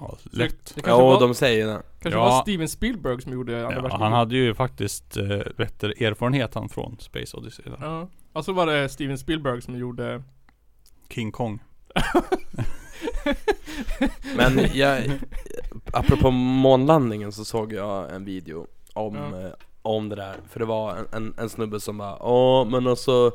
Ja, 0.00 0.16
Så 0.22 0.28
lätt. 0.32 0.64
Det, 0.66 0.72
det 0.74 0.80
kanske, 0.80 1.02
Jo, 1.02 1.06
var, 1.10 1.20
de 1.20 1.34
säger 1.34 1.66
det. 1.66 1.82
kanske 2.02 2.18
Ja. 2.20 2.24
var 2.24 2.42
Steven 2.42 2.68
Spielberg 2.68 3.22
som 3.22 3.32
gjorde 3.32 3.52
andra 3.52 3.62
Ja, 3.76 3.82
världskriget. 3.82 4.00
han 4.00 4.12
hade 4.12 4.36
ju 4.36 4.54
faktiskt 4.54 5.16
eh, 5.16 5.24
du, 5.26 6.06
erfarenhet 6.06 6.54
han 6.54 6.68
från 6.68 6.96
Space 7.00 7.36
Odyssey. 7.36 7.64
där. 7.64 7.76
Ja. 7.80 8.08
Alltså 8.32 8.52
var 8.52 8.66
det 8.66 8.88
Steven 8.88 9.18
Spielberg 9.18 9.62
som 9.62 9.78
gjorde 9.78 10.22
King 11.10 11.32
Kong. 11.32 11.58
Men 14.36 14.66
jag, 14.74 15.02
apropå 15.92 16.30
månlandningen 16.30 17.32
så 17.32 17.44
såg 17.44 17.72
jag 17.72 18.14
en 18.14 18.24
video 18.24 18.66
om, 18.94 19.16
Ja. 19.16 19.40
eh, 19.40 19.52
om 19.82 20.08
det 20.08 20.16
där. 20.16 20.36
För 20.50 20.60
det 20.60 20.66
var 20.66 20.96
en, 20.96 21.06
en, 21.12 21.34
en 21.38 21.48
snubbe 21.48 21.80
som 21.80 21.98
bara 21.98 22.16
Ja 22.20 22.64
men 22.64 22.86
alltså 22.86 23.32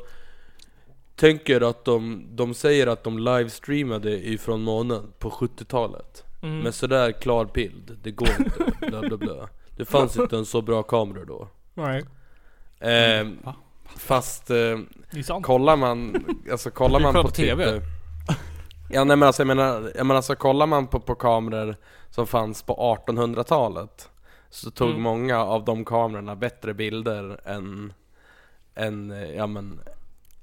Tänker 1.16 1.60
att 1.60 1.84
de, 1.84 2.26
de 2.30 2.54
säger 2.54 2.86
att 2.86 3.04
de 3.04 3.18
livestreamade 3.18 4.28
ifrån 4.28 4.62
månen 4.62 5.12
på 5.18 5.30
70-talet 5.30 6.24
mm. 6.42 6.58
Men 6.58 6.72
sådär 6.72 7.12
klar 7.12 7.48
bild, 7.54 7.98
det 8.02 8.10
går 8.10 8.28
inte, 8.38 8.86
bla 8.86 9.00
bla 9.00 9.16
bla 9.16 9.48
Det 9.76 9.84
fanns 9.84 10.16
inte 10.18 10.36
en 10.36 10.46
så 10.46 10.62
bra 10.62 10.82
kamera 10.82 11.24
då 11.24 11.48
Nej, 11.74 12.04
eh? 12.80 13.26
Fast 13.96 14.50
eh, 14.50 14.78
kollar 15.42 15.76
man, 15.76 16.24
alltså 16.50 16.70
kollar 16.70 17.00
man 17.00 17.14
på, 17.14 17.22
på 17.22 17.28
TV. 17.28 17.64
Twitter 17.64 17.95
Ja 18.90 19.04
nej 19.04 19.16
men 19.16 19.26
alltså 19.26 19.40
jag 19.42 19.46
menar, 19.46 19.92
jag 19.96 20.06
menar 20.06 20.16
alltså 20.16 20.34
kollar 20.36 20.66
man 20.66 20.86
på, 20.86 21.00
på 21.00 21.14
kameror 21.14 21.76
som 22.10 22.26
fanns 22.26 22.62
på 22.62 22.96
1800-talet 23.06 24.10
Så 24.50 24.70
tog 24.70 24.90
Mm. 24.90 25.02
många 25.02 25.38
av 25.44 25.64
de 25.64 25.84
kamerorna 25.84 26.36
bättre 26.36 26.74
bilder 26.74 27.40
än, 27.44 27.92
än, 28.74 29.10
ja 29.36 29.46
men, 29.46 29.80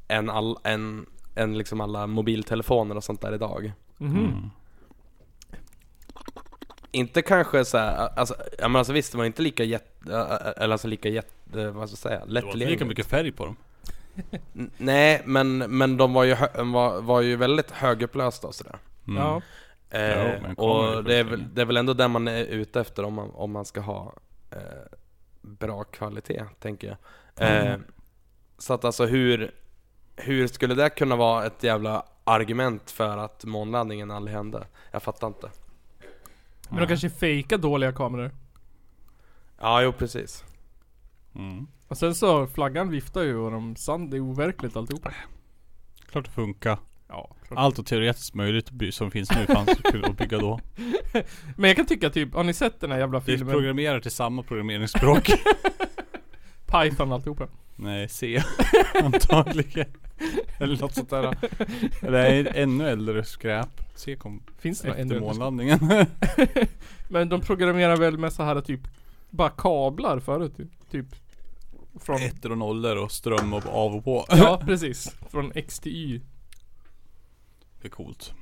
än, 0.08 0.30
all, 0.30 0.58
än, 0.64 1.06
än 1.36 1.58
liksom 1.58 1.82
alla 1.82 2.08
mobiltelefoner 2.08 2.98
och 2.98 3.04
sånt 3.04 3.22
där 3.22 3.34
idag 3.34 3.74
Mhm. 3.98 4.18
Mm. 4.18 4.50
Inte 6.92 7.22
kanske 7.22 7.66
så 7.66 7.78
här, 7.78 8.10
alltså, 8.20 8.36
ja 8.60 8.68
men 8.68 8.76
alltså 8.76 8.94
visst 8.94 9.12
det 9.12 9.18
var 9.18 9.26
inte 9.26 9.42
lika 9.42 9.64
jätt, 9.64 10.10
eller 10.58 10.72
alltså 10.72 10.88
lika 10.88 11.10
jätt, 11.10 11.34
vad 11.74 11.90
ska 11.90 11.94
jag 11.94 11.98
säga, 11.98 12.10
Det 12.10 12.20
var 12.20 12.26
inte 12.26 12.34
lika 12.34 12.46
lättillgängligt 12.48 12.88
mycket 12.88 13.06
färg 13.08 13.32
på 13.32 13.46
dem. 13.46 13.56
Nej 14.78 15.22
men, 15.26 15.58
men 15.58 15.98
de 15.98 16.14
var 16.14 16.24
ju, 16.24 16.36
var, 16.64 17.02
var 17.02 17.22
ju 17.22 17.36
väldigt 17.36 17.72
högupplösta 17.72 18.48
och 18.48 18.56
sådär 18.56 18.78
Mm. 19.08 19.24
Ja. 19.24 19.42
Eh, 19.90 20.36
Jo, 20.58 20.64
och 20.64 21.04
det 21.04 21.16
är, 21.16 21.24
väl, 21.24 21.46
det 21.54 21.62
är 21.62 21.66
väl 21.66 21.78
ändå 21.78 21.94
det 21.94 22.08
man 22.08 22.28
är 22.28 22.44
ute 22.46 22.82
efter 22.82 23.04
om 23.04 23.14
man, 23.14 23.32
om 23.34 23.52
man 23.52 23.66
ska 23.66 23.82
ha 23.82 24.14
eh, 24.52 24.58
bra 25.42 25.84
kvalitet, 25.84 26.44
tänker 26.60 26.88
jag. 26.88 26.98
Eh, 27.50 27.66
Mm. 27.68 27.84
Så 28.58 28.74
att 28.74 28.86
alltså 28.86 29.06
hur, 29.06 29.52
hur 30.16 30.48
skulle 30.48 30.76
det 30.76 30.90
kunna 30.90 31.16
vara 31.16 31.46
ett 31.46 31.64
jävla 31.64 32.06
argument 32.24 32.92
för 32.92 33.18
att 33.18 33.46
månlandningen 33.46 34.12
aldrig 34.12 34.36
hände? 34.36 34.68
Jag 34.92 35.04
fattar 35.04 35.28
inte. 35.28 35.50
Men 36.70 36.80
de 36.80 36.88
kanske 36.88 37.10
fejkar 37.10 37.58
dåliga 37.58 37.92
kameror. 37.92 38.32
Ja, 39.60 39.82
jo 39.82 39.92
precis. 39.92 40.44
Mm. 41.36 41.68
Och 41.94 41.98
sen 41.98 42.16
så, 42.16 42.48
flaggan 42.48 42.90
viftar 42.90 43.22
ju 43.22 43.38
och 43.38 43.52
de 43.52 43.76
sand, 43.76 44.12
det 44.12 44.18
är 44.18 44.22
overkligt 44.22 44.76
alltihopa. 44.76 45.12
Klart 46.12 46.26
det 46.26 46.32
funkar. 46.32 46.78
Ja, 47.08 47.36
klart. 47.48 47.60
Allt 47.60 47.80
och 47.80 47.86
teoretiskt 47.86 48.34
möjligt 48.34 48.72
by- 48.72 48.92
som 48.92 49.12
finns 49.12 49.32
nu 49.32 49.46
fanns 49.46 49.70
att 50.04 50.18
bygga 50.18 50.38
då. 50.38 50.60
Men 51.58 51.68
jag 51.70 51.76
kan 51.78 51.86
tycka 51.86 52.10
typ, 52.10 52.34
har 52.34 52.44
ni 52.44 52.54
sett 52.54 52.80
den 52.80 52.92
här 52.92 53.00
jävla 53.00 53.20
Vi 53.20 53.26
filmen? 53.26 53.54
programmerar 53.54 54.00
till 54.00 54.12
samma 54.12 54.44
programmeringsspråk. 54.44 55.28
Python 56.66 57.12
alltihopa. 57.12 57.48
Nej, 57.76 58.10
C. 58.10 58.42
Antagligen. 59.04 59.88
Eller 60.60 60.82
något 60.82 60.94
sånt 60.94 61.10
där. 61.10 61.38
Eller 62.02 62.52
ännu 62.58 62.90
äldre 62.90 63.24
skräp. 63.24 63.70
C 63.96 64.16
kom 64.16 64.44
Finns 64.60 64.82
det 64.82 64.88
något 64.88 64.98
efter 64.98 65.16
ännu? 65.16 65.26
månlandningen. 65.26 65.80
Men 67.10 67.30
de 67.30 67.42
programmerar 67.42 67.98
väl 67.98 68.18
med 68.18 68.34
så 68.34 68.44
här 68.44 68.62
typ, 68.62 68.82
bara 69.30 69.50
kablar 69.50 70.20
förut 70.20 70.58
typ. 70.58 70.90
typ. 70.92 71.06
Från, 72.00 72.22
Ettor 72.22 72.52
och 72.52 72.58
nollor 72.58 72.96
och 72.96 73.12
ström 73.12 73.54
och 73.54 73.66
av 73.66 73.96
och 73.96 74.04
på. 74.04 74.26
ja 74.30 74.62
precis. 74.66 75.12
Från 75.32 75.52
X 75.56 75.80
till 75.80 75.92
Y. 75.92 76.22
Det 77.82 77.88
är 77.88 77.92
coolt. 77.92 78.34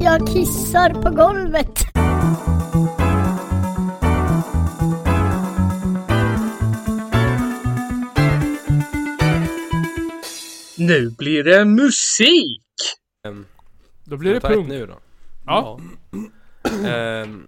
Jag 0.00 0.28
kissar 0.28 0.90
på 1.02 1.10
golvet. 1.10 1.86
Nu 10.78 11.10
blir 11.10 11.44
det 11.44 11.64
musik! 11.64 12.62
Um, 13.28 13.46
Då 14.04 14.16
blir 14.16 14.34
det 14.34 14.40
punkt. 14.40 14.68
nu 14.68 14.86
då. 14.86 14.98
Ja. 15.46 15.80
Ehm, 16.88 17.44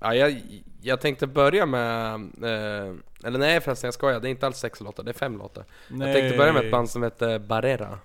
ja, 0.00 0.14
jag, 0.14 0.40
jag 0.82 1.00
tänkte 1.00 1.26
börja 1.26 1.66
med, 1.66 2.14
eh, 2.42 2.94
eller 3.24 3.38
nej 3.38 3.60
förresten 3.60 3.88
jag 3.88 3.94
skojar, 3.94 4.20
det 4.20 4.28
är 4.28 4.30
inte 4.30 4.46
alls 4.46 4.58
sex 4.58 4.80
låtar, 4.80 5.02
det 5.02 5.10
är 5.10 5.14
fem 5.14 5.38
låtar. 5.38 5.64
Jag 5.88 6.14
tänkte 6.14 6.38
börja 6.38 6.52
med 6.52 6.64
ett 6.64 6.72
band 6.72 6.90
som 6.90 7.02
heter 7.02 7.38
Barrera, 7.38 7.98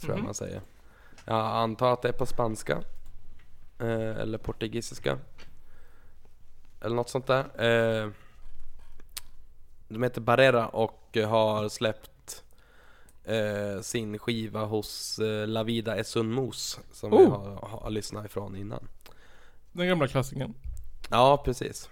tror 0.00 0.10
jag 0.12 0.16
Mhm. 0.18 0.24
man 0.24 0.34
säger. 0.34 0.60
Jag 1.24 1.36
antar 1.56 1.92
att 1.92 2.02
det 2.02 2.08
är 2.08 2.12
på 2.12 2.26
spanska, 2.26 2.82
eh, 3.78 4.16
eller 4.16 4.38
portugisiska. 4.38 5.18
Eller 6.80 6.96
något 6.96 7.08
sånt 7.10 7.26
där. 7.26 7.44
Eh, 7.64 8.10
de 9.88 10.02
heter 10.02 10.20
Barrera 10.20 10.68
och 10.68 11.16
har 11.26 11.68
släppt 11.68 12.44
eh, 13.24 13.80
sin 13.80 14.18
skiva 14.18 14.64
hos 14.64 15.18
eh, 15.18 15.46
La 15.46 15.62
Vida 15.62 15.96
es 15.96 16.16
un 16.16 16.34
mus 16.34 16.78
som 16.92 17.10
vi 17.10 17.16
Oh. 17.16 17.30
har, 17.30 17.68
har 17.80 17.90
lyssnat 17.90 18.24
ifrån 18.26 18.56
innan. 18.56 18.88
Den 19.72 19.86
gamla 19.88 20.08
klassikern. 20.08 20.54
Ja, 21.10 21.42
precis. 21.44 21.90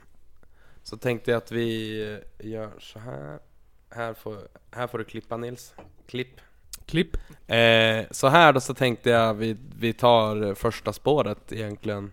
Så 0.91 0.97
tänkte 0.97 1.31
jag 1.31 1.39
att 1.39 1.53
vi 1.53 2.19
gör 2.39 2.71
så 2.79 2.99
här. 2.99 3.39
Här 3.91 4.15
får, 4.15 4.39
här 4.71 4.87
får 4.87 4.99
du 4.99 5.05
klippa 5.05 5.37
Nils. 5.37 5.75
Klipp. 6.07 6.41
Klipp. 6.87 7.17
Eh, 7.47 8.05
så 8.11 8.29
här 8.29 8.53
då 8.53 8.61
så 8.61 8.75
tänkte 8.75 9.11
jag 9.11 9.35
vi, 9.35 9.57
vi 9.79 9.93
tar 9.93 10.55
första 10.55 10.93
spåret 10.93 11.53
egentligen. 11.53 12.13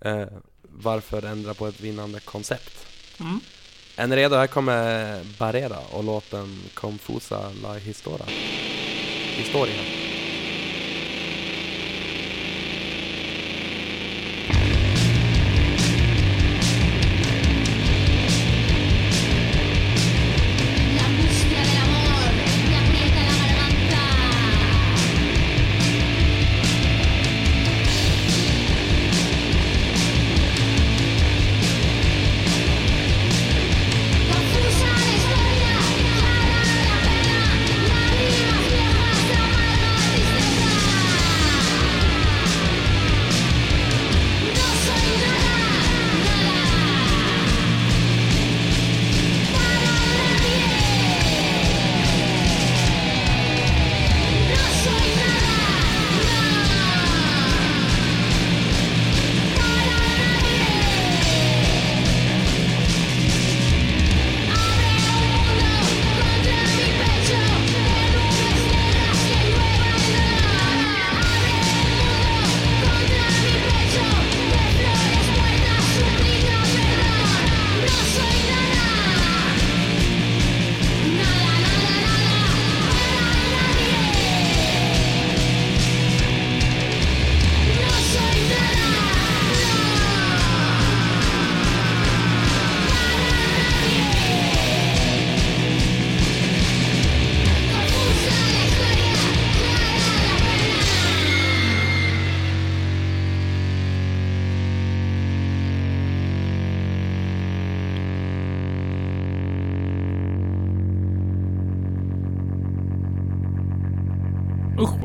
Eh, 0.00 0.26
varför 0.62 1.24
ändra 1.24 1.54
på 1.54 1.66
ett 1.66 1.80
vinnande 1.80 2.20
koncept? 2.20 2.86
Mm. 3.20 3.40
Är 3.96 4.06
ni 4.06 4.16
redo? 4.16 4.36
Här 4.36 4.46
kommer 4.46 5.20
Barrera 5.38 5.78
och 5.92 6.04
låten 6.04 6.60
Confusa 6.74 7.52
la 7.62 7.74
Historia. 7.74 8.26
Historia. 9.36 10.13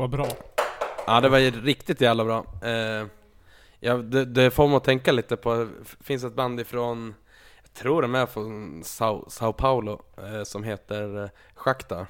Vad 0.00 0.10
bra. 0.10 0.26
Ja 1.06 1.20
det 1.20 1.28
var 1.28 1.38
ju 1.38 1.50
riktigt 1.50 2.00
jävla 2.00 2.24
bra. 2.24 2.44
Eh, 2.62 3.06
ja, 3.80 3.96
det, 3.96 4.24
det 4.24 4.50
får 4.50 4.68
mig 4.68 4.76
att 4.76 4.84
tänka 4.84 5.12
lite 5.12 5.36
på, 5.36 5.54
det 5.54 5.68
finns 6.04 6.24
ett 6.24 6.34
band 6.34 6.60
ifrån, 6.60 7.14
jag 7.62 7.72
tror 7.74 8.02
de 8.02 8.14
är 8.14 8.26
från 8.26 8.82
Sao, 8.84 9.30
Sao 9.30 9.52
Paulo, 9.52 10.02
eh, 10.16 10.42
som 10.44 10.64
heter 10.64 11.22
eh, 11.24 11.28
Schakta. 11.54 12.06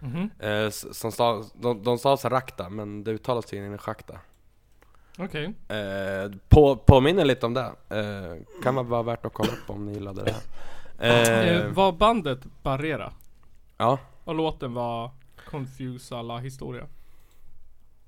Mhm. 0.00 0.30
Eh, 0.38 0.70
som 0.70 1.12
stav, 1.12 1.50
de, 1.54 1.82
de 1.82 1.98
stavas 1.98 2.24
Rakta, 2.24 2.68
men 2.68 3.04
det 3.04 3.10
uttalas 3.10 3.44
tydligen 3.46 3.78
Schakta. 3.78 4.18
Okej. 5.18 5.44
Eh, 5.68 6.30
på, 6.48 6.76
påminner 6.76 7.24
lite 7.24 7.46
om 7.46 7.54
det. 7.54 7.72
Eh, 7.88 8.62
kan 8.62 8.88
vara 8.88 9.02
värt 9.02 9.26
att 9.26 9.32
kolla 9.34 9.52
upp 9.52 9.70
om 9.70 9.86
ni 9.86 9.92
gillade 9.92 10.24
det 10.24 10.32
här. 10.32 10.42
Eh, 10.98 11.56
Eh, 11.56 11.66
var 11.72 11.92
bandet 11.92 12.38
Barrera? 12.62 13.12
ja, 13.76 13.98
Och 14.24 14.34
låten 14.34 14.74
var 14.74 15.10
Confuse 15.54 16.14
alla 16.16 16.38
historia. 16.38 16.86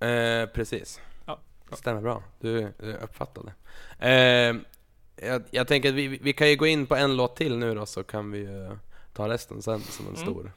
eh, 0.01 0.47
precis. 0.49 1.01
Ja, 1.27 1.39
bra. 1.69 1.77
Stämmer 1.77 2.01
bra. 2.01 2.23
Du, 2.41 2.73
du 2.79 2.95
uppfattade. 2.95 3.53
Eh, 3.99 4.57
jag, 5.29 5.43
jag 5.51 5.69
tänker 5.69 5.89
att 5.89 5.95
vi, 5.95 6.09
vi 6.09 6.33
kan 6.33 6.49
ju 6.51 6.57
gå 6.57 6.67
in 6.67 6.87
på 6.87 6.97
en 6.97 7.17
låt 7.17 7.37
till 7.37 7.59
nu 7.59 7.75
då 7.75 7.87
så 7.87 8.05
kan 8.05 8.31
vi 8.31 8.39
ju 8.39 8.77
ta 9.13 9.29
resten 9.29 9.63
sen 9.63 9.81
som 9.81 10.07
en 10.07 10.15
Mm. 10.15 10.27
stor. 10.27 10.53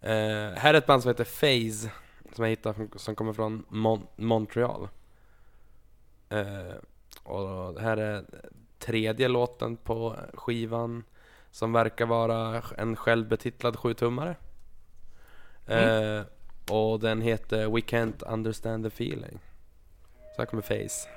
Eh, 0.00 0.58
här 0.60 0.74
är 0.74 0.78
ett 0.78 0.86
band 0.86 1.02
som 1.02 1.08
heter 1.08 1.24
Phase 1.24 1.90
som 2.34 2.44
jag 2.44 2.50
hittade 2.50 2.74
från- 2.74 2.90
som 2.98 3.14
kommer 3.14 3.32
från 3.32 3.64
Mon- 3.68 4.06
Montreal. 4.16 4.88
Eh, 6.28 6.74
och 7.22 7.80
här 7.80 7.96
är 7.96 8.24
tredje 8.78 9.28
låten 9.28 9.76
på 9.76 10.16
skivan 10.34 11.04
som 11.50 11.72
verkar 11.72 12.06
vara 12.06 12.62
en 12.78 12.96
självbetitlad 12.96 13.76
sjutummare. 13.76 14.36
Mm. 15.66 16.18
Eh, 16.18 16.24
och 16.70 17.00
den 17.00 17.20
heter 17.20 17.66
We 17.66 17.80
Can't 17.80 18.32
Understand 18.32 18.84
the 18.84 19.04
Feeling. 19.04 19.38
Så 20.36 20.42
här 20.42 20.46
kommer 20.46 20.62
Face. 20.62 21.08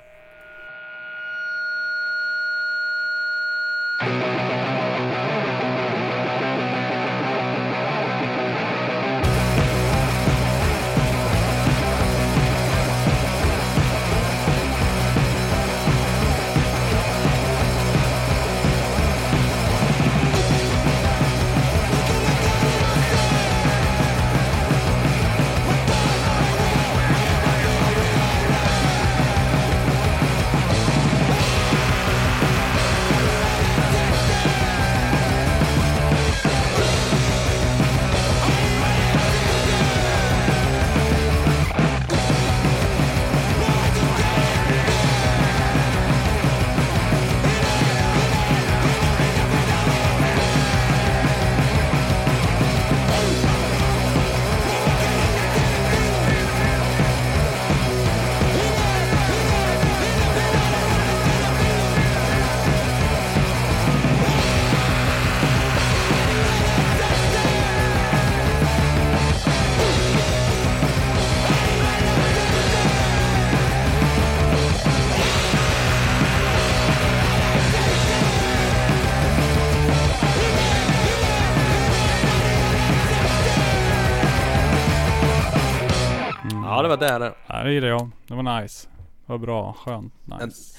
Nice. 88.68 88.88
Var 89.26 89.38
bra, 89.38 89.72
skönt, 89.72 90.12
nice. 90.24 90.78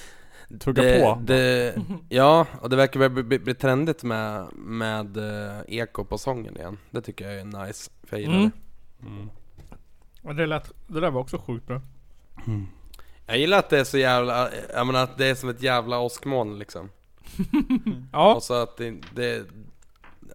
Tugga 0.60 0.82
det, 0.82 1.00
på. 1.00 1.20
Det, 1.24 1.74
ja, 2.08 2.46
och 2.60 2.70
det 2.70 2.76
verkar 2.76 3.00
väl 3.00 3.10
bli, 3.10 3.22
bli, 3.22 3.38
bli 3.38 3.54
trendigt 3.54 4.02
med, 4.02 4.46
med 4.56 5.16
eh, 5.16 5.60
eko 5.68 6.04
på 6.04 6.18
sången 6.18 6.56
igen. 6.56 6.78
Det 6.90 7.00
tycker 7.02 7.30
jag 7.30 7.40
är 7.40 7.66
nice, 7.66 7.90
för 8.04 8.16
jag 8.16 8.20
gillar 8.20 8.34
Mm. 8.38 8.50
det. 9.00 9.06
Mm. 9.06 9.30
Och 10.22 10.34
det 10.34 10.46
lät, 10.46 10.72
det 10.86 11.00
där 11.00 11.10
var 11.10 11.20
också 11.20 11.38
sjukt 11.38 11.66
bra. 11.66 11.80
Jag 13.26 13.38
gillar 13.38 13.58
att 13.58 13.70
det 13.70 13.78
är 13.80 13.84
så 13.84 13.98
jävla, 13.98 14.48
jag 14.74 14.86
menar 14.86 15.02
att 15.04 15.18
det 15.18 15.26
är 15.26 15.34
som 15.34 15.48
ett 15.48 15.62
jävla 15.62 15.98
åskmoln 15.98 16.58
liksom. 16.58 16.88
Ja, 18.12 18.34
Och 18.34 18.42
så 18.42 18.54
att 18.54 18.76
det, 18.76 18.94
det, 19.14 19.46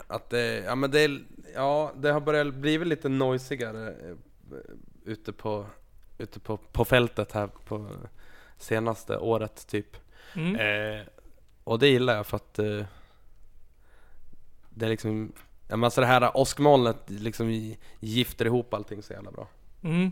att 0.07 0.29
det, 0.29 0.63
ja 0.65 0.75
men 0.75 0.91
det, 0.91 0.99
är- 0.99 1.25
ja 1.55 1.91
det 1.97 2.11
har 2.11 2.21
börjat 2.21 2.53
bli 2.53 2.85
lite 2.85 3.09
noisigare 3.09 3.87
eh, 3.89 4.15
ute 5.05 5.33
på, 5.33 5.65
ute 6.17 6.39
på, 6.39 6.57
på 6.57 6.85
fältet 6.85 7.31
här 7.31 7.47
på 7.47 7.87
senaste 8.57 9.17
året 9.17 9.67
typ. 9.67 9.97
mm. 10.35 10.55
Eh, 10.55 11.05
och 11.63 11.79
det 11.79 11.87
gillar 11.87 12.15
jag 12.15 12.27
för 12.27 12.35
att 12.35 12.59
eh, 12.59 12.85
det 14.69 14.85
är 14.85 14.89
liksom, 14.89 15.31
ja 15.67 15.75
men 15.75 15.83
alltså 15.83 16.01
det 16.01 16.07
här 16.07 16.37
åskmolnet 16.37 17.09
liksom 17.09 17.75
gifter 17.99 18.45
ihop 18.45 18.73
allting 18.73 19.03
så 19.03 19.13
jävla 19.13 19.31
bra. 19.31 19.47
Mm. 19.83 20.11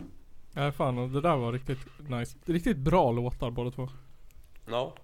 Ja 0.54 0.72
fan, 0.72 0.98
och 0.98 1.10
det 1.10 1.22
där 1.22 1.36
var 1.36 1.52
riktigt 1.52 2.10
nice. 2.10 2.38
Riktigt 2.46 2.78
bra 2.78 3.12
låtar 3.12 3.52
båda 3.52 3.72
två. 3.72 3.90
Ja. 4.66 4.96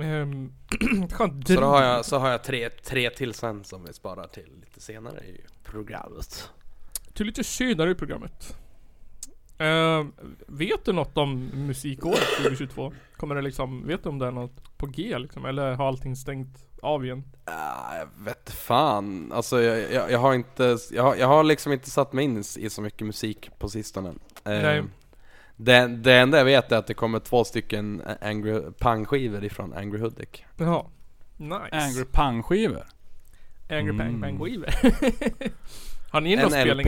Ehm, 0.00 0.52
skönt 1.10 1.48
Så 1.48 1.60
då 1.60 1.66
har 1.66 1.82
jag, 1.82 2.04
så 2.04 2.18
har 2.18 2.30
jag 2.30 2.44
tre, 2.44 2.70
tre 2.70 3.10
till 3.10 3.34
sen 3.34 3.64
som 3.64 3.84
vi 3.84 3.92
sparar 3.92 4.26
till 4.26 4.50
lite 4.60 4.80
senare 4.80 5.24
i 5.24 5.40
programmet. 5.64 6.50
Till 7.12 7.26
lite 7.26 7.44
senare 7.44 7.90
i 7.90 7.94
programmet. 7.94 8.56
Ehm, 9.58 10.12
vet 10.46 10.84
du 10.84 10.92
något 10.92 11.18
om 11.18 11.50
musikåret 11.54 12.36
2022? 12.36 12.92
Kommer 13.16 13.34
det 13.34 13.42
liksom, 13.42 13.86
vet 13.86 14.02
du 14.02 14.08
om 14.08 14.18
det 14.18 14.26
är 14.26 14.30
något 14.30 14.78
på 14.78 14.86
G 14.86 15.18
liksom? 15.18 15.44
Eller 15.44 15.74
har 15.74 15.88
allting 15.88 16.16
stängt 16.16 16.64
av 16.82 17.04
igen? 17.04 17.24
Ah, 17.44 17.96
jag 17.96 18.08
vet 18.24 18.50
fan, 18.50 19.32
alltså 19.32 19.62
jag, 19.62 19.92
jag, 19.92 20.10
jag 20.10 20.18
har 20.18 20.34
inte, 20.34 20.78
jag 20.92 21.02
har, 21.02 21.16
jag 21.16 21.26
har 21.26 21.44
liksom 21.44 21.72
inte 21.72 21.90
satt 21.90 22.12
mig 22.12 22.24
in 22.24 22.44
i 22.58 22.70
så 22.70 22.82
mycket 22.82 23.06
musik 23.06 23.50
på 23.58 23.68
sistone. 23.68 24.08
Eh, 24.08 24.14
Nej. 24.44 24.82
Det, 25.56 25.86
det 25.86 26.14
enda 26.14 26.38
jag 26.38 26.44
vet 26.44 26.72
är 26.72 26.76
att 26.76 26.86
det 26.86 26.94
kommer 26.94 27.18
två 27.18 27.44
stycken 27.44 28.02
Angry 28.20 28.60
Pang-skivor 28.78 29.44
ifrån 29.44 29.72
Angry 29.72 30.00
Hudik. 30.00 30.44
Jaha. 30.56 30.84
Nice. 31.36 31.68
Angry 31.72 32.04
Pang-skivor. 32.04 32.86
Angry 33.70 33.90
Mm. 33.90 34.20
Pang 34.20 34.44
Weaver. 34.44 34.74
har 36.10 36.20
ni 36.20 36.36
några 36.36 36.64
LP, 36.64 36.86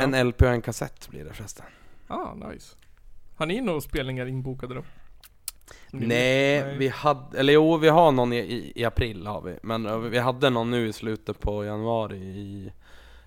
en 0.00 0.28
LP 0.28 0.42
och 0.42 0.48
en 0.48 0.62
kassett 0.62 1.08
blir 1.08 1.24
det 1.24 1.32
förresten. 1.32 1.66
Ah, 2.06 2.34
nice. 2.34 2.76
Har 3.36 3.46
ni 3.46 3.60
några 3.60 3.80
spelningar 3.80 4.26
inbokade 4.26 4.74
då? 4.74 4.82
Nej, 5.90 6.62
vet? 6.62 6.76
vi 6.76 6.88
hade, 6.88 7.38
eller 7.38 7.52
jo 7.52 7.76
vi 7.76 7.88
har 7.88 8.12
någon 8.12 8.32
i, 8.32 8.38
i, 8.38 8.72
i 8.74 8.84
april 8.84 9.26
har 9.26 9.40
vi. 9.40 9.58
Men 9.62 9.86
eh, 9.86 9.98
vi 9.98 10.18
hade 10.18 10.50
någon 10.50 10.70
nu 10.70 10.88
i 10.88 10.92
slutet 10.92 11.40
på 11.40 11.64
januari 11.64 12.16
i 12.18 12.72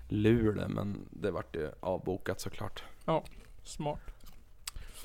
Luleå 0.08 0.68
men 0.68 1.08
det 1.10 1.30
vart 1.30 1.56
ju 1.56 1.70
avbokat 1.80 2.40
såklart. 2.40 2.82
Smart. 3.62 4.00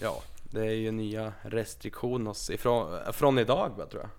Ja, 0.02 0.22
det 0.44 0.66
är 0.66 0.74
ju 0.74 0.92
nya 0.92 1.34
restriktioner 1.42 2.52
ifrån, 2.52 3.00
från 3.14 3.40
idag 3.40 3.72
va 3.78 3.86
tror 3.86 4.02
jag. 4.02 4.12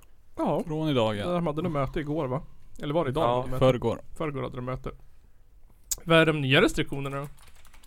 Ja. 0.46 0.62
Från 0.66 0.88
idag 0.88 1.16
ja. 1.16 1.28
De 1.28 1.46
hade 1.46 1.62
nog 1.62 1.72
möte 1.72 2.00
igår 2.00 2.26
va? 2.26 2.42
Eller 2.82 2.94
var 2.94 3.04
det 3.04 3.10
idag? 3.10 3.24
Ja, 3.24 3.46
de? 3.50 3.58
Förrgår. 3.58 4.00
Förrgår 4.16 4.42
hade 4.42 4.56
de 4.56 4.64
möte. 4.64 4.90
Vad 6.04 6.18
är 6.18 6.26
de 6.26 6.40
nya 6.40 6.62
restriktionerna 6.62 7.16
då? 7.16 7.28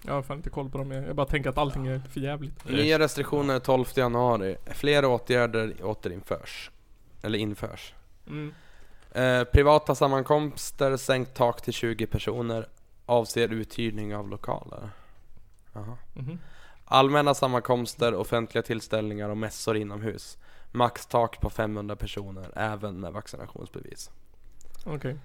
Jag 0.06 0.13
har 0.13 0.21
fan 0.21 0.38
inte 0.38 0.49
koll 0.49 0.69
på 0.69 0.78
dem. 0.78 0.91
Jag 0.91 1.15
bara 1.15 1.26
tänker 1.26 1.49
att 1.49 1.58
allting 1.58 1.88
är 1.88 1.99
för 1.99 2.19
jävligt. 2.19 2.69
Nya 2.69 2.99
restriktioner 2.99 3.60
12 3.60 3.86
januari. 3.95 4.56
Flera 4.65 5.08
åtgärder 5.08 5.73
återinförs. 5.84 6.71
Eller 7.21 7.39
införs. 7.39 7.93
Mm. 8.28 8.54
Eh, 9.12 9.43
privata 9.43 9.95
sammankomster, 9.95 10.97
sänkt 10.97 11.34
tak 11.34 11.62
till 11.62 11.73
20 11.73 12.08
personer. 12.08 12.67
Avser 13.06 13.54
uthyrning 13.54 14.15
av 14.15 14.30
lokaler. 14.30 14.89
Jaha. 15.73 15.97
Mhm. 16.13 16.39
Allmänna 16.86 17.34
sammankomster, 17.34 18.15
offentliga 18.15 18.62
tillställningar 18.62 19.30
och 19.30 19.38
mässor 19.38 19.78
inomhus. 19.78 20.38
Maxtak 20.71 21.41
på 21.41 21.49
500 21.49 21.95
personer, 21.95 22.52
även 22.56 22.99
med 22.99 23.13
vaccinationsbevis. 23.13 24.12
Okej. 24.86 25.17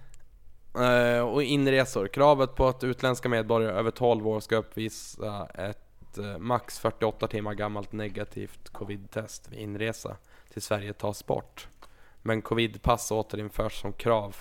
Eh, 0.74 1.20
och 1.20 1.42
inresor. 1.42 2.08
Kravet 2.08 2.54
på 2.54 2.68
att 2.68 2.84
utländska 2.84 3.28
medborgare 3.28 3.72
över 3.72 3.90
12 3.90 4.28
år 4.28 4.40
ska 4.40 4.56
uppvisa 4.56 5.46
ett 5.46 6.18
eh, 6.18 6.38
max 6.38 6.78
48 6.78 7.28
timmar 7.28 7.54
gammalt 7.54 7.92
negativt 7.92 8.68
covid-test 8.68 9.48
vid 9.52 9.58
inresa 9.58 10.16
till 10.52 10.62
Sverige 10.62 10.92
tas 10.92 11.26
bort. 11.26 11.68
Men 12.22 12.42
covid-pass 12.42 13.10
återinförs 13.10 13.80
som 13.80 13.92
krav 13.92 14.36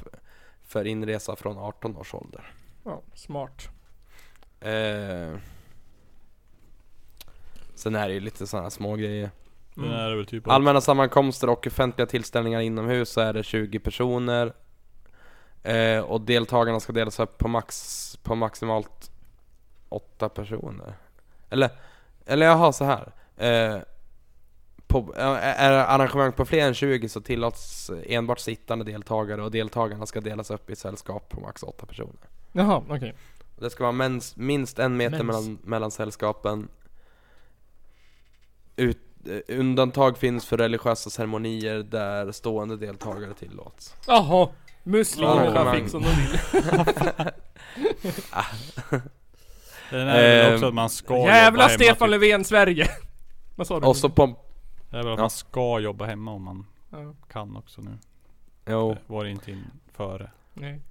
för 0.64 0.88
inresa 0.88 1.36
från 1.36 1.58
18 1.58 1.98
års 1.98 2.14
ålder. 2.14 2.54
Ja, 2.84 3.02
smart. 3.14 3.70
Eh, 4.60 5.38
sen 7.76 7.96
är 7.96 8.08
det 8.08 8.14
ju 8.14 8.20
lite 8.20 8.48
sådana 8.48 8.70
små 8.70 8.96
grejer. 8.96 9.32
Väl 9.76 10.26
typ 10.26 10.48
Allmänna 10.48 10.82
sammankomster 10.82 11.50
och 11.50 11.68
offentliga 11.68 12.06
tillställningar 12.06 12.62
inomhus 12.62 13.10
så 13.10 13.22
är 13.22 13.34
det 13.34 13.44
20 13.44 13.80
personer. 13.80 14.54
Eh, 15.68 16.00
och 16.00 16.22
deltagarna 16.22 16.80
ska 16.80 16.94
delas 16.94 17.20
upp 17.20 17.38
på, 17.38 17.48
max, 17.48 18.18
på 18.24 18.36
maximalt 18.36 19.12
8 19.90 20.30
personer. 20.30 20.94
Eller, 21.50 21.70
eller 22.26 22.46
jaha 22.46 22.74
så 22.74 22.86
här. 22.86 23.12
Eh, 23.38 23.82
på, 24.88 25.14
eh, 25.18 25.62
är 25.62 25.72
arrangemang 25.72 26.32
på 26.32 26.46
fler 26.46 26.68
än 26.68 26.74
20 26.74 27.10
så 27.10 27.22
tillåts 27.22 27.92
enbart 28.06 28.40
sittande 28.40 28.86
deltagare 28.86 29.44
och 29.44 29.52
deltagarna 29.52 30.06
ska 30.06 30.22
delas 30.22 30.52
upp 30.52 30.70
i 30.70 30.76
sällskap 30.76 31.30
på 31.30 31.42
max 31.42 31.64
8 31.64 31.86
personer. 31.86 32.30
Jaha, 32.52 32.84
okej. 32.90 33.16
Det 33.60 33.70
ska 33.70 33.84
vara 33.84 33.92
mens, 33.92 34.36
minst 34.36 34.80
en 34.80 34.98
meter 34.98 35.24
Mens. 35.24 35.26
mellan, 35.28 35.60
mellan 35.64 35.92
sällskapen. 35.92 36.68
Ut, 38.76 39.00
eh, 39.26 39.60
undantag 39.60 40.18
finns 40.18 40.46
för 40.46 40.58
religiösa 40.58 41.10
ceremonier 41.10 41.78
där 41.84 42.32
stående 42.32 42.78
deltagare 42.78 43.34
tillåts. 43.34 43.96
Jaha. 44.08 44.50
Arrangemang. 45.28 45.76
fick 45.82 45.90
som 45.90 46.02
de 46.02 46.10
vill. 46.10 46.40
Den 49.90 50.08
är 50.08 50.16
väl 50.42 50.48
Eh, 50.50 50.54
också 50.54 50.68
att 50.68 50.74
man 50.74 50.90
ska 50.90 51.14
Jävla 51.18 51.46
jobba 51.46 51.62
hemma, 51.62 51.70
Stefan 51.70 52.10
typ. 52.12 52.22
Löfven, 52.22 52.44
Sverige! 52.44 52.88
Vad 53.56 53.68
sa 53.68 53.80
du? 53.80 53.88
Och 53.88 53.98
så 53.98 54.10
på... 54.10 54.26
Det 54.90 54.98
är 54.98 55.04
väl 55.04 55.12
att 55.14 55.18
Ja. 55.18 55.24
man 55.24 55.30
ska 55.30 55.80
jobba 55.80 56.06
hemma 56.06 56.32
om 56.32 56.44
man 56.44 56.66
Ja, 56.92 57.14
kan 57.32 57.56
också 57.58 57.82
nu. 57.82 57.92
Jo. 58.70 58.90
Det 58.94 59.14
var 59.14 59.24
det 59.24 59.30
inte 59.30 59.52
in 59.52 59.64
före. 59.94 60.32
nej. 60.54 60.82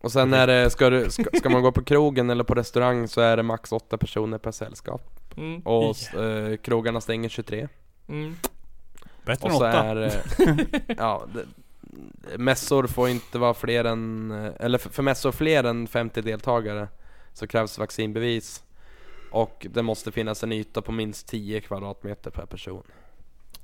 Och 0.00 0.12
sen 0.12 0.32
är 0.34 0.46
det, 0.46 0.70
ska, 0.70 0.90
du, 0.90 1.10
ska, 1.10 1.24
ska 1.38 1.48
man 1.50 1.62
gå 1.62 1.72
på 1.72 1.84
krogen 1.84 2.30
eller 2.30 2.44
på 2.44 2.54
restaurang 2.54 3.08
så 3.08 3.20
är 3.20 3.36
det 3.36 3.42
max 3.42 3.72
åtta 3.72 3.98
personer 3.98 4.38
per 4.38 4.50
sällskap. 4.50 5.20
Mm. 5.36 5.60
Och 5.60 6.14
eh, 6.14 6.56
krogarna 6.56 7.00
stänger 7.00 7.28
23. 7.28 7.68
Mm. 8.08 8.36
Bättre 9.24 9.44
Och 9.46 9.50
än 9.52 9.58
så 9.58 9.68
åtta. 9.68 9.82
är 9.84 9.96
eh, 10.06 10.12
ja, 10.98 11.22
det, 11.34 11.44
mässor 12.38 12.86
får 12.86 13.08
inte 13.08 13.38
vara 13.38 13.54
fler 13.54 13.84
än, 13.84 14.30
eller 14.60 14.78
för, 14.78 15.02
mässor 15.02 15.32
fler 15.32 15.64
än 15.64 15.86
50 15.86 16.22
deltagare 16.22 16.88
så 17.32 17.46
krävs 17.46 17.78
vaccinbevis. 17.78 18.64
Och 19.30 19.66
det 19.70 19.82
måste 19.82 20.12
finnas 20.12 20.42
en 20.42 20.52
yta 20.52 20.82
på 20.82 20.92
minst 20.92 21.28
10 21.28 21.60
kvadratmeter 21.60 22.30
per 22.30 22.46
person. 22.46 22.82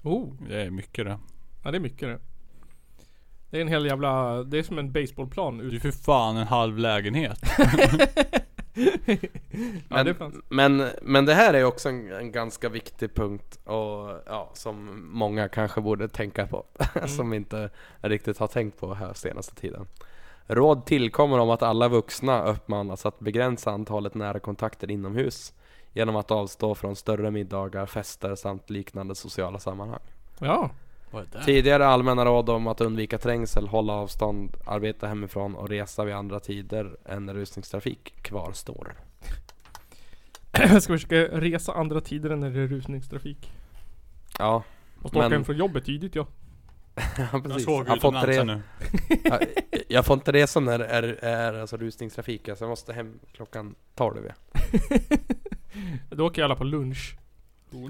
Oh, 0.03 0.33
Det 0.49 0.63
är 0.63 0.71
mycket 0.71 1.05
det. 1.05 1.19
ja 1.65 1.71
det 1.71 1.79
är 1.79 1.81
mycket 1.81 2.09
det. 2.09 2.19
Det 3.51 3.57
är 3.57 3.61
en 3.61 3.69
hel 3.69 3.87
jävla, 3.87 4.43
det 4.43 4.59
är 4.59 4.63
som 4.63 4.79
en 4.79 4.93
baseballplan 4.93 5.59
Det 5.59 5.77
är 5.77 5.81
för 5.81 5.91
fan 5.93 6.37
en 6.37 6.47
halv 6.47 6.79
lägenhet. 6.79 7.39
ja, 9.89 10.05
Men, 10.05 10.15
fan. 10.15 10.43
men, 10.49 10.89
men 11.03 11.27
det 11.27 11.35
här 11.35 11.55
är 11.55 11.65
också 11.65 11.89
en, 11.89 12.13
en 12.13 12.33
ganska 12.33 12.69
viktig 12.69 13.15
punkt 13.15 13.59
och 13.65 14.11
ja, 14.27 14.51
som 14.55 15.09
många 15.13 15.49
kanske 15.49 15.81
borde 15.81 16.09
tänka 16.09 16.47
på. 16.47 16.65
som 17.07 17.33
inte 17.33 17.71
riktigt 18.01 18.39
har 18.39 18.47
tänkt 18.47 18.81
på 18.81 18.95
här 18.95 19.13
senaste 19.13 19.55
tiden. 19.55 19.87
Råd 20.47 20.87
tillkommer 20.87 21.39
om 21.39 21.51
att 21.51 21.63
alla 21.63 21.89
vuxna 21.89 22.45
uppmanas 22.45 23.07
att 23.07 23.19
begränsa 23.19 23.71
antalet 23.71 24.15
nära 24.15 24.41
kontakter 24.41 24.91
inomhus 24.91 25.53
genom 25.93 26.17
att 26.17 26.31
avstå 26.31 26.75
från 26.75 26.97
större 26.97 27.31
middagar, 27.31 27.87
fester 27.87 28.35
samt 28.35 28.71
liknande 28.71 29.15
sociala 29.15 29.59
sammanhang. 29.59 30.01
Ja. 30.39 30.71
Tidigare 31.44 31.87
allmänna 31.87 32.24
råd 32.24 32.48
om 32.50 32.66
att 32.66 32.81
undvika 32.81 33.18
trängsel, 33.18 33.68
hålla 33.68 33.92
avstånd, 33.92 34.57
arbeta 34.66 35.07
hemifrån 35.07 35.55
och 35.55 35.68
resa 35.68 36.05
vid 36.05 36.14
andra 36.14 36.40
tider 36.40 36.96
än 37.05 37.35
rusningstrafik 37.35 38.14
kvarstår. 38.22 38.94
Jag 40.53 40.83
ska 40.83 40.92
försöka 40.92 41.16
resa 41.40 41.72
andra 41.72 42.00
tider 42.00 42.31
än 42.31 42.40
när 42.40 42.50
det 42.50 42.61
är 42.61 42.66
rusningstrafik. 42.66 43.53
Ja, 44.38 44.62
Måste 45.03 45.18
åka 45.18 45.24
Men- 45.29 45.33
hem 45.33 45.44
från 45.44 45.57
jobbet 45.57 45.85
tidigt 45.85 46.14
ja. 46.14 46.27
ja 47.18 47.27
Jag 47.33 47.44
precis. 47.44 47.64
såg 47.64 47.88
Jag 47.88 48.00
får 48.00 48.16
inte 48.16 48.31
utomlands 48.31 48.37
här 48.37 48.44
re- 48.44 48.44
nu. 48.44 49.18
Ja, 49.24 49.38
jag 49.88 50.07
får 50.07 50.14
inte 50.14 50.33
resa 50.33 50.61
när 50.61 50.79
det 50.79 50.87
är, 50.87 51.03
är 51.22 51.55
alltså 51.61 51.77
rusningstrafik, 51.77 52.48
alltså 52.48 52.64
jag 52.64 52.68
måste 52.70 52.92
hem 52.92 53.18
klockan 53.33 53.74
12. 53.94 54.16
Då 56.11 56.27
åker 56.27 56.42
jag 56.42 56.46
alla 56.46 56.57
på 56.57 56.64
lunch. 56.64 57.16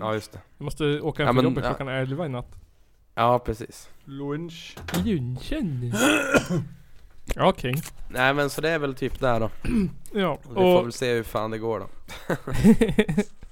Ja 0.00 0.14
just 0.14 0.32
det. 0.32 0.40
Jag 0.58 0.64
måste 0.64 1.00
åka 1.00 1.22
hem 1.22 1.26
Ja, 1.26 1.42
från 1.42 1.44
men, 1.44 1.44
jobbet 1.44 1.64
ja. 1.64 1.70
klockan 1.74 1.88
11 1.94 2.26
i 2.26 2.28
natt. 2.28 2.56
Ja 3.14 3.38
precis. 3.38 3.88
Lunch. 4.04 4.76
Lunchen. 5.04 5.92
ja, 7.34 7.48
Okej. 7.48 7.74
Nej 8.08 8.34
men 8.34 8.50
så 8.50 8.60
det 8.60 8.70
är 8.70 8.78
väl 8.78 8.94
typ 8.94 9.20
där 9.20 9.40
då. 9.40 9.50
Ja. 10.12 10.28
Och 10.44 10.50
vi 10.50 10.54
får 10.54 10.78
Och, 10.78 10.84
väl 10.84 10.92
se 10.92 11.12
hur 11.14 11.22
fan 11.22 11.50
det 11.50 11.58
går 11.58 11.80
då. 11.80 11.88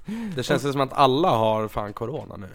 Det 0.35 0.43
känns 0.43 0.65
ju 0.65 0.71
som 0.71 0.81
att 0.81 0.93
alla 0.93 1.29
har 1.29 1.67
fan 1.67 1.93
corona 1.93 2.35
nu. 2.37 2.47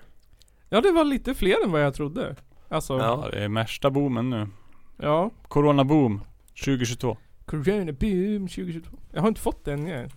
ja 0.68 0.80
det 0.80 0.92
var 0.92 1.04
lite 1.04 1.34
fler 1.34 1.64
än 1.64 1.72
vad 1.72 1.82
jag 1.82 1.94
trodde. 1.94 2.36
Alltså, 2.68 2.98
ja. 2.98 3.20
Ja, 3.24 3.30
det 3.30 3.44
är 3.44 3.48
värsta 3.48 3.90
boomen 3.90 4.30
nu. 4.30 4.48
ja. 4.96 5.30
Corona 5.48 5.84
boom 5.84 6.20
2022. 6.64 7.16
Corona 7.46 7.92
boom 7.92 8.48
2022. 8.48 8.96
Jag 9.12 9.20
har 9.20 9.28
inte 9.28 9.40
fått 9.40 9.64
den 9.64 9.86
än. 9.88 10.10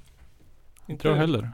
Inte 0.87 1.07
jag 1.07 1.15
heller. 1.15 1.51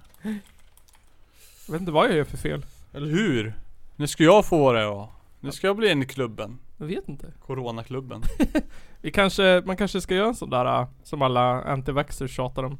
Jag 1.65 1.71
vet 1.71 1.79
inte 1.81 1.91
vad 1.91 2.07
jag 2.09 2.15
gör 2.15 2.23
för 2.23 2.37
fel. 2.37 2.65
Eller 2.93 3.07
hur? 3.07 3.53
Nu 3.95 4.07
ska 4.07 4.23
jag 4.23 4.45
få 4.45 4.73
det 4.73 4.81
ja. 4.81 5.11
Nu 5.47 5.51
ska 5.51 5.67
jag 5.67 5.75
bli 5.75 5.91
en 5.91 6.03
i 6.03 6.05
klubben. 6.05 6.59
Jag 6.77 6.87
vet 6.87 7.09
inte. 7.09 7.33
Coronaklubben. 7.39 8.21
Vi 9.01 9.11
kanske, 9.11 9.63
man 9.65 9.77
kanske 9.77 10.01
ska 10.01 10.15
göra 10.15 10.27
en 10.27 10.35
sån 10.35 10.49
där 10.49 10.81
äh, 10.81 10.87
som 11.03 11.21
alla 11.21 11.63
anti-vaxxers 11.63 12.27
tjatar 12.27 12.63
om. 12.63 12.77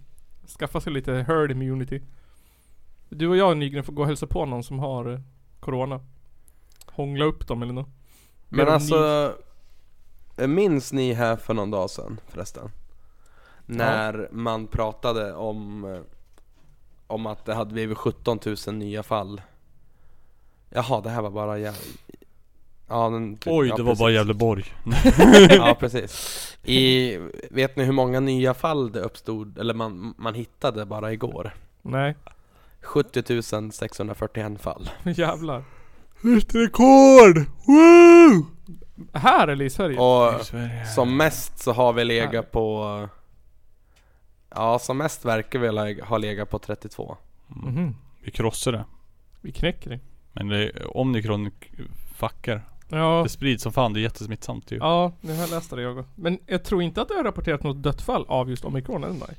Skaffa 0.60 0.82
sig 0.82 0.94
lite 0.94 1.14
herd 1.14 1.52
immunity. 1.52 2.02
Du 3.10 3.28
och 3.28 3.38
jag 3.38 3.58
Nygren 3.58 3.84
får 3.84 3.94
gå 3.94 4.02
och 4.02 4.08
hälsa 4.08 4.28
på 4.28 4.46
någon 4.46 4.64
som 4.64 4.80
har 4.80 5.14
eh, 5.14 5.20
Corona. 5.60 6.00
Hångla 6.86 7.26
upp 7.26 7.48
dem 7.48 7.64
eller 7.64 7.74
något. 7.74 7.90
Men 8.50 8.66
dem 8.66 8.74
alltså, 8.76 9.34
minns 10.48 10.94
ni 10.94 11.14
här 11.14 11.36
för 11.36 11.54
någon 11.54 11.72
dag 11.72 11.90
sedan 11.90 12.20
förresten? 12.28 12.72
När 13.66 14.30
man 14.32 14.68
pratade 14.68 15.34
om, 15.34 15.86
eh, 15.86 16.02
om 17.08 17.26
att 17.26 17.46
det 17.46 17.54
hade 17.54 17.74
blivit 17.74 17.98
17 17.98 18.40
000 18.68 18.76
nya 18.76 19.04
fall. 19.04 19.42
Jaha, 20.70 21.02
det 21.02 21.10
här 21.10 21.22
var 21.22 21.30
bara 21.30 21.58
jä... 21.58 21.74
Ja, 22.90 23.10
den, 23.10 23.38
Oj, 23.46 23.68
ja, 23.68 23.76
det 23.76 23.84
var 23.84 23.90
precis. 23.92 24.00
bara 24.00 24.12
Gävleborg. 24.12 24.66
Ja, 25.50 25.76
precis. 25.80 26.58
I, 26.64 27.18
vet 27.52 27.76
ni 27.76 27.84
hur 27.84 27.92
många 27.92 28.20
nya 28.20 28.54
fall 28.54 28.92
det 28.92 29.00
uppstod, 29.02 29.58
eller 29.58 29.74
man, 29.74 30.14
man 30.18 30.34
hittade 30.36 30.86
bara 30.86 31.14
igår? 31.14 31.54
Nej. 31.82 32.16
70 32.82 33.72
641 33.72 34.62
fall. 34.62 34.90
Jävlar. 35.04 35.64
Nytt 36.22 36.56
rekord! 36.56 37.38
Woo! 37.68 38.46
Här 39.14 39.48
eller 39.48 39.66
i 39.66 39.70
Sverige? 39.70 39.98
Och 40.00 40.42
I 40.42 40.44
Sverige. 40.44 40.86
som 40.86 41.18
mest 41.18 41.60
så 41.60 41.72
har 41.74 41.94
vi 41.94 42.04
legat 42.04 42.52
på... 42.52 43.10
Ja, 44.50 44.80
som 44.80 44.98
mest 44.98 45.26
verkar 45.26 45.60
vi 45.60 46.02
ha- 46.02 46.18
legat 46.18 46.50
på 46.50 46.60
32. 46.60 47.18
Mhm. 47.48 47.96
Vi 48.24 48.32
krossar 48.32 48.72
det. 48.72 48.86
Vi 49.42 49.52
knäcker 49.52 49.90
det. 49.90 50.00
Men 50.34 50.48
det 50.48 50.64
är 50.64 50.98
omikron 50.98 51.52
fuckar. 52.16 52.62
Ja. 52.90 53.24
Det 53.24 53.30
sprids 53.30 53.64
som 53.64 53.74
fan, 53.74 53.94
det 53.94 54.00
är 54.00 54.02
jättesmittsamt 54.02 54.72
ju. 54.72 54.78
Ja, 54.78 55.12
nu 55.22 55.34
har 55.34 55.40
jag 55.42 55.50
läst 55.50 55.70
det 55.70 55.82
jag. 55.82 56.06
Men 56.16 56.40
jag 56.46 56.64
tror 56.64 56.82
inte 56.84 57.02
att 57.02 57.08
det 57.08 57.14
har 57.14 57.24
rapporterat 57.24 57.64
något 57.64 57.84
dödsfall 57.84 58.26
av 58.28 58.50
just 58.50 58.66
omikron 58.66 59.04
än 59.04 59.12
nej. 59.28 59.38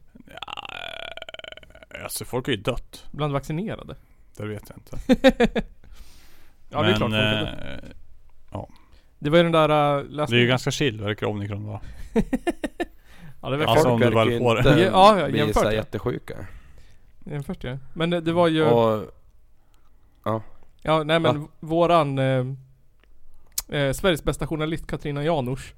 Ja, 1.91 2.03
alltså 2.05 2.25
folk 2.25 2.47
har 2.47 2.53
ju 2.53 2.61
dött. 2.61 3.05
Bland 3.11 3.33
vaccinerade. 3.33 3.97
Det 4.37 4.47
vet 4.47 4.71
jag 4.71 4.79
inte. 4.79 5.21
Ja 6.71 6.83
det 6.83 6.89
är 6.91 6.97
klart 6.97 7.11
folk 7.11 7.15
har 7.23 7.45
dött. 7.45 7.85
eh, 8.53 8.65
Det 9.19 9.31
var 9.31 9.37
ju 9.39 9.43
den 9.43 9.53
där 9.53 9.99
uh, 9.99 10.27
det 10.27 10.37
är 10.37 10.41
ju 10.41 10.47
ganska 10.47 10.71
chill 10.71 11.01
verkar 11.01 11.27
omikron 11.27 11.65
vara. 11.67 11.81
Ja 13.41 13.51
det 13.51 13.57
var 13.57 13.65
Alltså, 13.65 13.89
om 13.89 14.01
du 14.01 14.07
verkar 14.11 14.25
väl 14.25 14.39
får 14.39 14.55
det. 14.57 14.81
Ja, 14.81 15.21
ja, 15.21 15.29
jämfört, 15.29 15.65
ja. 15.65 15.73
jättesjuka. 15.73 16.47
jämfört 17.25 17.65
ja. 17.65 17.79
Men 17.93 18.11
det, 18.11 18.21
det 18.21 18.33
var 18.33 18.49
ju 18.49 18.65
Och, 18.65 19.05
Ja 20.83 21.03
nej 21.03 21.21
men 21.21 21.49
våran 21.61 22.19
eh, 22.19 22.45
eh, 23.69 23.93
Sveriges 23.93 24.25
bästa 24.25 24.47
journalist 24.47 24.87
Katrina 24.87 25.25
Janouch 25.25 25.75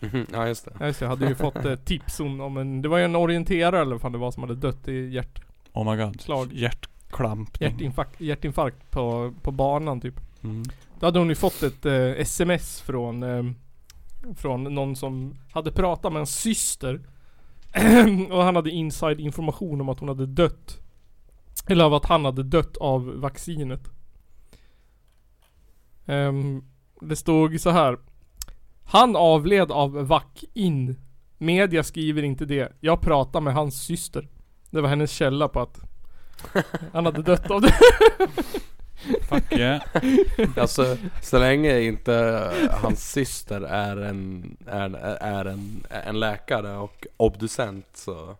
mhm, 0.00 0.26
ja 0.32 0.48
just 0.48 0.64
det. 0.64 0.72
Ja 0.80 0.86
just 0.86 1.00
det, 1.00 1.06
hade 1.06 1.28
ju 1.28 1.34
fått 1.34 1.64
eh, 1.64 1.74
tips 1.74 2.20
om, 2.20 2.40
om 2.40 2.56
en, 2.56 2.82
det 2.82 2.88
var 2.88 2.98
ju 2.98 3.04
en 3.04 3.16
orienterare 3.16 3.80
eller 3.80 3.92
vad 3.92 4.00
fan 4.00 4.12
det 4.12 4.18
var 4.18 4.30
som 4.30 4.42
hade 4.42 4.54
dött 4.54 4.88
i 4.88 5.08
hjärt, 5.08 5.42
Oh 5.72 5.90
my 5.90 6.04
god. 6.04 6.20
Slag. 6.20 6.52
Hjärtklampning. 6.52 7.70
hjärtinfarkt, 7.70 8.20
hjärtinfarkt 8.20 8.90
på, 8.90 9.34
på 9.42 9.50
banan 9.50 10.00
typ. 10.00 10.20
Mm. 10.44 10.62
Då 11.00 11.06
hade 11.06 11.18
hon 11.18 11.28
ju 11.28 11.34
fått 11.34 11.62
ett 11.62 11.86
eh, 11.86 11.94
sms 11.94 12.80
från 12.80 13.22
eh, 13.22 13.44
Från 14.36 14.64
någon 14.64 14.96
som 14.96 15.34
hade 15.52 15.72
pratat 15.72 16.12
med 16.12 16.20
en 16.20 16.26
syster. 16.26 17.00
och 18.30 18.42
han 18.42 18.56
hade 18.56 18.70
inside 18.70 19.20
information 19.20 19.80
om 19.80 19.88
att 19.88 20.00
hon 20.00 20.08
hade 20.08 20.26
dött. 20.26 20.78
Eller 21.66 21.84
av 21.84 21.94
att 21.94 22.04
han 22.04 22.24
hade 22.24 22.42
dött 22.42 22.76
av 22.76 23.20
vaccinet. 23.20 23.90
Ehm, 26.06 26.64
det 27.00 27.16
stod 27.16 27.60
så 27.60 27.70
här. 27.70 27.98
Han 28.84 29.16
avled 29.16 29.70
av 29.72 29.92
vac-in. 30.06 30.96
Media 31.38 31.82
skriver 31.82 32.22
inte 32.22 32.44
det. 32.44 32.72
Jag 32.80 33.00
pratar 33.00 33.40
med 33.40 33.54
hans 33.54 33.82
syster. 33.82 34.28
Det 34.70 34.80
var 34.80 34.88
hennes 34.88 35.10
källa 35.10 35.48
på 35.48 35.60
att 35.60 35.78
han 36.92 37.04
hade 37.06 37.22
dött 37.22 37.50
av 37.50 37.60
det. 37.60 37.74
Fuck 39.22 39.52
yeah. 39.52 39.80
Alltså, 40.56 40.96
så 41.22 41.38
länge 41.38 41.80
inte 41.80 42.50
hans 42.70 43.12
syster 43.12 43.60
är 43.60 43.96
en, 43.96 44.56
är, 44.66 44.94
är 45.20 45.44
en, 45.44 45.86
en 46.06 46.20
läkare 46.20 46.76
och 46.76 47.06
obducent 47.16 47.86
så 47.94 48.36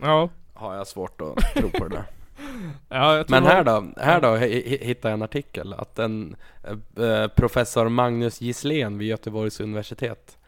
Ja. 0.00 0.28
har 0.54 0.74
jag 0.74 0.86
svårt 0.86 1.20
att 1.20 1.54
tro 1.54 1.70
på 1.70 1.88
det 1.88 1.96
där. 1.96 2.04
Ja 2.88 3.16
jag 3.16 3.26
tror 3.28 3.40
Men 3.40 3.50
här 3.50 3.64
då, 3.64 3.92
här 3.96 4.20
då 4.20 4.28
hi- 4.28 4.64
hi- 4.66 4.84
hittade 4.84 5.12
jag 5.12 5.16
en 5.18 5.22
artikel 5.22 5.72
att 5.72 5.98
en 5.98 6.36
eh, 6.96 7.26
professor 7.28 7.88
Magnus 7.88 8.40
Gisslén 8.40 8.98
vid 8.98 9.08
Göteborgs 9.08 9.60
universitet 9.60 10.38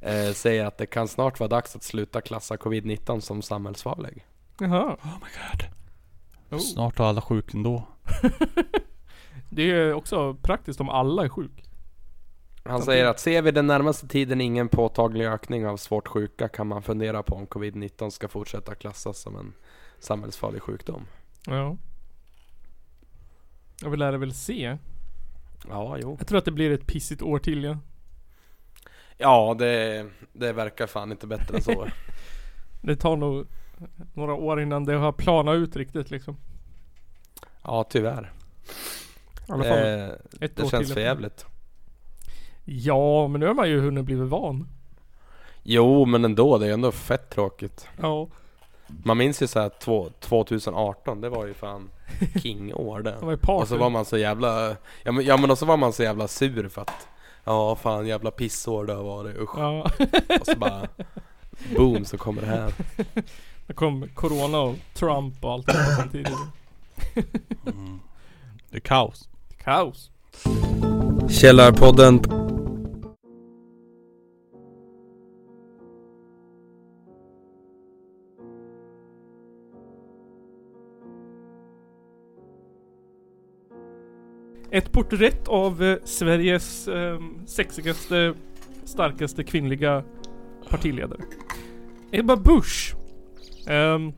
eh, 0.00 0.32
säger 0.32 0.64
att 0.66 0.78
det 0.78 0.86
kan 0.86 1.08
snart 1.08 1.40
vara 1.40 1.48
dags 1.48 1.76
att 1.76 1.82
sluta 1.82 2.20
klassa 2.20 2.56
covid-19 2.56 3.20
som 3.20 3.42
samhällsfarlig. 3.42 4.26
Jaha. 4.58 4.84
Oh 5.02 5.06
my 5.06 5.28
god. 5.50 5.68
Oh. 6.50 6.58
Snart 6.58 6.98
har 6.98 7.06
alla 7.06 7.20
sjuk 7.20 7.54
ändå. 7.54 7.88
Det 9.50 9.70
är 9.70 9.92
också 9.94 10.34
praktiskt 10.34 10.80
om 10.80 10.88
alla 10.88 11.24
är 11.24 11.28
sjuk. 11.28 11.64
Han 12.64 12.82
säger 12.82 13.04
att 13.06 13.20
ser 13.20 13.42
vi 13.42 13.50
den 13.50 13.66
närmaste 13.66 14.08
tiden 14.08 14.40
ingen 14.40 14.68
påtaglig 14.68 15.26
ökning 15.26 15.66
av 15.66 15.76
svårt 15.76 16.08
sjuka 16.08 16.48
kan 16.48 16.66
man 16.66 16.82
fundera 16.82 17.22
på 17.22 17.34
om 17.34 17.46
covid-19 17.46 18.10
ska 18.10 18.28
fortsätta 18.28 18.74
klassas 18.74 19.18
som 19.18 19.36
en 19.36 19.52
samhällsfarlig 19.98 20.62
sjukdom. 20.62 21.06
Ja. 21.46 21.76
Jag 23.82 23.90
vill 23.90 24.00
lära 24.00 24.18
väl 24.18 24.34
se. 24.34 24.78
Ja, 25.68 25.96
jo. 26.00 26.16
Jag 26.18 26.26
tror 26.26 26.38
att 26.38 26.44
det 26.44 26.50
blir 26.50 26.70
ett 26.70 26.86
pissigt 26.86 27.22
år 27.22 27.38
till 27.38 27.64
ja. 27.64 27.78
Ja, 29.18 29.56
det, 29.58 30.06
det 30.32 30.52
verkar 30.52 30.86
fan 30.86 31.12
inte 31.12 31.26
bättre 31.26 31.56
än 31.56 31.62
så. 31.62 31.86
Det 32.84 32.96
tar 32.96 33.16
nog 33.16 33.46
några 34.14 34.34
år 34.34 34.60
innan 34.60 34.84
det 34.84 34.94
har 34.94 35.12
planat 35.12 35.54
ut 35.54 35.76
riktigt 35.76 36.10
liksom. 36.10 36.36
Ja, 37.62 37.84
tyvärr. 37.84 38.32
I 39.48 39.52
alla 39.52 39.64
fall 39.64 39.78
Eh, 39.78 40.08
ett 40.40 40.56
det 40.56 40.62
år 40.62 40.68
känns 40.68 40.92
för 40.92 41.00
jävligt. 41.00 41.46
Ja, 42.64 43.28
men 43.28 43.40
nu 43.40 43.46
har 43.46 43.54
man 43.54 43.68
ju 43.68 43.80
hunnit 43.80 44.04
blivit 44.04 44.28
van. 44.28 44.68
Jo, 45.62 46.04
men 46.04 46.24
ändå, 46.24 46.58
det 46.58 46.66
är 46.66 46.72
ändå 46.72 46.92
fett 46.92 47.30
tråkigt. 47.30 47.88
Ja. 48.00 48.28
Man 49.04 49.16
minns 49.18 49.42
ju 49.42 49.46
såhär 49.46 49.70
två, 49.80 50.10
2018, 50.20 51.20
det 51.20 51.28
var 51.28 51.46
ju 51.46 51.54
fan 51.54 51.90
kingår 52.42 53.02
Det 53.02 53.10
var 53.20 53.26
det. 53.26 53.32
ju 53.32 53.36
party. 53.38 53.62
Och 53.62 53.68
så 53.68 53.76
var 53.76 53.90
man 53.90 54.04
så 54.04 54.18
jävla, 54.18 54.76
ja 55.02 55.12
men, 55.12 55.24
ja 55.24 55.36
men 55.36 55.50
och 55.50 55.58
så 55.58 55.66
var 55.66 55.76
man 55.76 55.92
så 55.92 56.02
jävla 56.02 56.28
sur 56.28 56.68
för 56.68 56.82
att 56.82 57.08
Ja 57.44 57.76
fan 57.76 58.06
jävla 58.06 58.30
pissår 58.30 58.84
det 58.86 58.92
har 58.92 59.02
varit, 59.02 59.36
usch. 59.36 59.58
Ja. 59.58 59.90
Och 60.40 60.46
så 60.46 60.56
bara 60.56 60.88
Boom 61.76 62.04
så 62.04 62.18
kommer 62.18 62.40
det 62.42 62.48
här. 62.48 62.72
Det 63.66 63.72
kom 63.74 64.08
Corona 64.14 64.60
och 64.60 64.74
Trump 64.94 65.44
och 65.44 65.52
allt 65.52 65.66
det 65.66 65.72
där 65.72 65.96
samtidigt. 65.96 66.32
Mm. 67.66 68.00
Det 68.70 68.76
är 68.76 68.80
kaos. 68.80 69.28
Kaos. 69.64 70.10
Källarpodden 71.30 72.20
Ett 84.72 84.92
porträtt 84.92 85.48
av 85.48 85.82
eh, 85.82 85.96
Sveriges 86.04 86.88
eh, 86.88 87.20
sexigaste, 87.46 88.34
starkaste 88.84 89.44
kvinnliga 89.44 90.02
partiledare. 90.68 91.20
Ebba 92.12 92.36
Busch. 92.36 92.94
Ehm, 93.66 94.12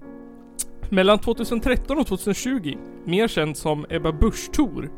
mellan 0.89 1.19
2013 1.19 1.99
och 1.99 2.07
2020, 2.07 2.77
mer 3.05 3.29
känd 3.29 3.57
som 3.57 3.87
Ebba 3.91 4.13
Busch 4.13 4.53
Thor. 4.53 4.91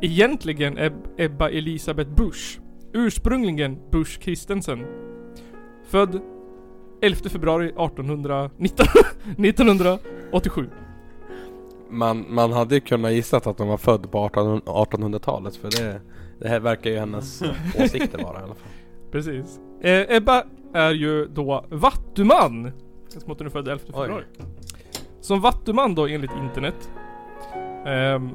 Egentligen 0.00 0.78
Eb- 0.78 1.08
Ebba 1.16 1.48
Elisabeth 1.50 2.10
Busch. 2.10 2.60
Ursprungligen 2.92 3.78
Busch 3.90 4.20
Christensen. 4.22 4.84
Född 5.84 6.20
11 7.02 7.28
februari 7.30 7.66
1800, 7.66 8.50
19, 8.56 8.86
1987 9.38 10.66
man, 11.92 12.26
man 12.28 12.52
hade 12.52 12.74
ju 12.74 12.80
kunnat 12.80 13.12
gissat 13.12 13.46
att 13.46 13.56
de 13.58 13.68
var 13.68 13.76
född 13.76 14.10
på 14.10 14.18
18 14.18 14.60
1800-talet 14.62 15.56
för 15.56 15.70
det, 15.70 16.00
det 16.38 16.48
här 16.48 16.60
verkar 16.60 16.90
ju 16.90 16.98
hennes 16.98 17.42
åsikter 17.78 18.22
vara 18.22 18.40
i 18.40 18.42
alla 18.42 18.54
fall. 18.54 18.68
Precis. 19.10 19.60
Eh, 19.80 20.16
Ebba 20.16 20.44
är 20.74 20.90
ju 20.90 21.26
då 21.26 21.64
vattuman. 21.70 22.66
Att 23.16 23.22
hon 23.38 23.46
är 23.46 23.50
född 23.50 23.68
11 23.68 23.80
Oj. 23.86 23.92
februari. 23.92 24.24
Som 25.20 25.40
vattuman 25.40 25.94
då 25.94 26.06
enligt 26.06 26.30
internet. 26.42 26.90
ehm, 27.86 28.30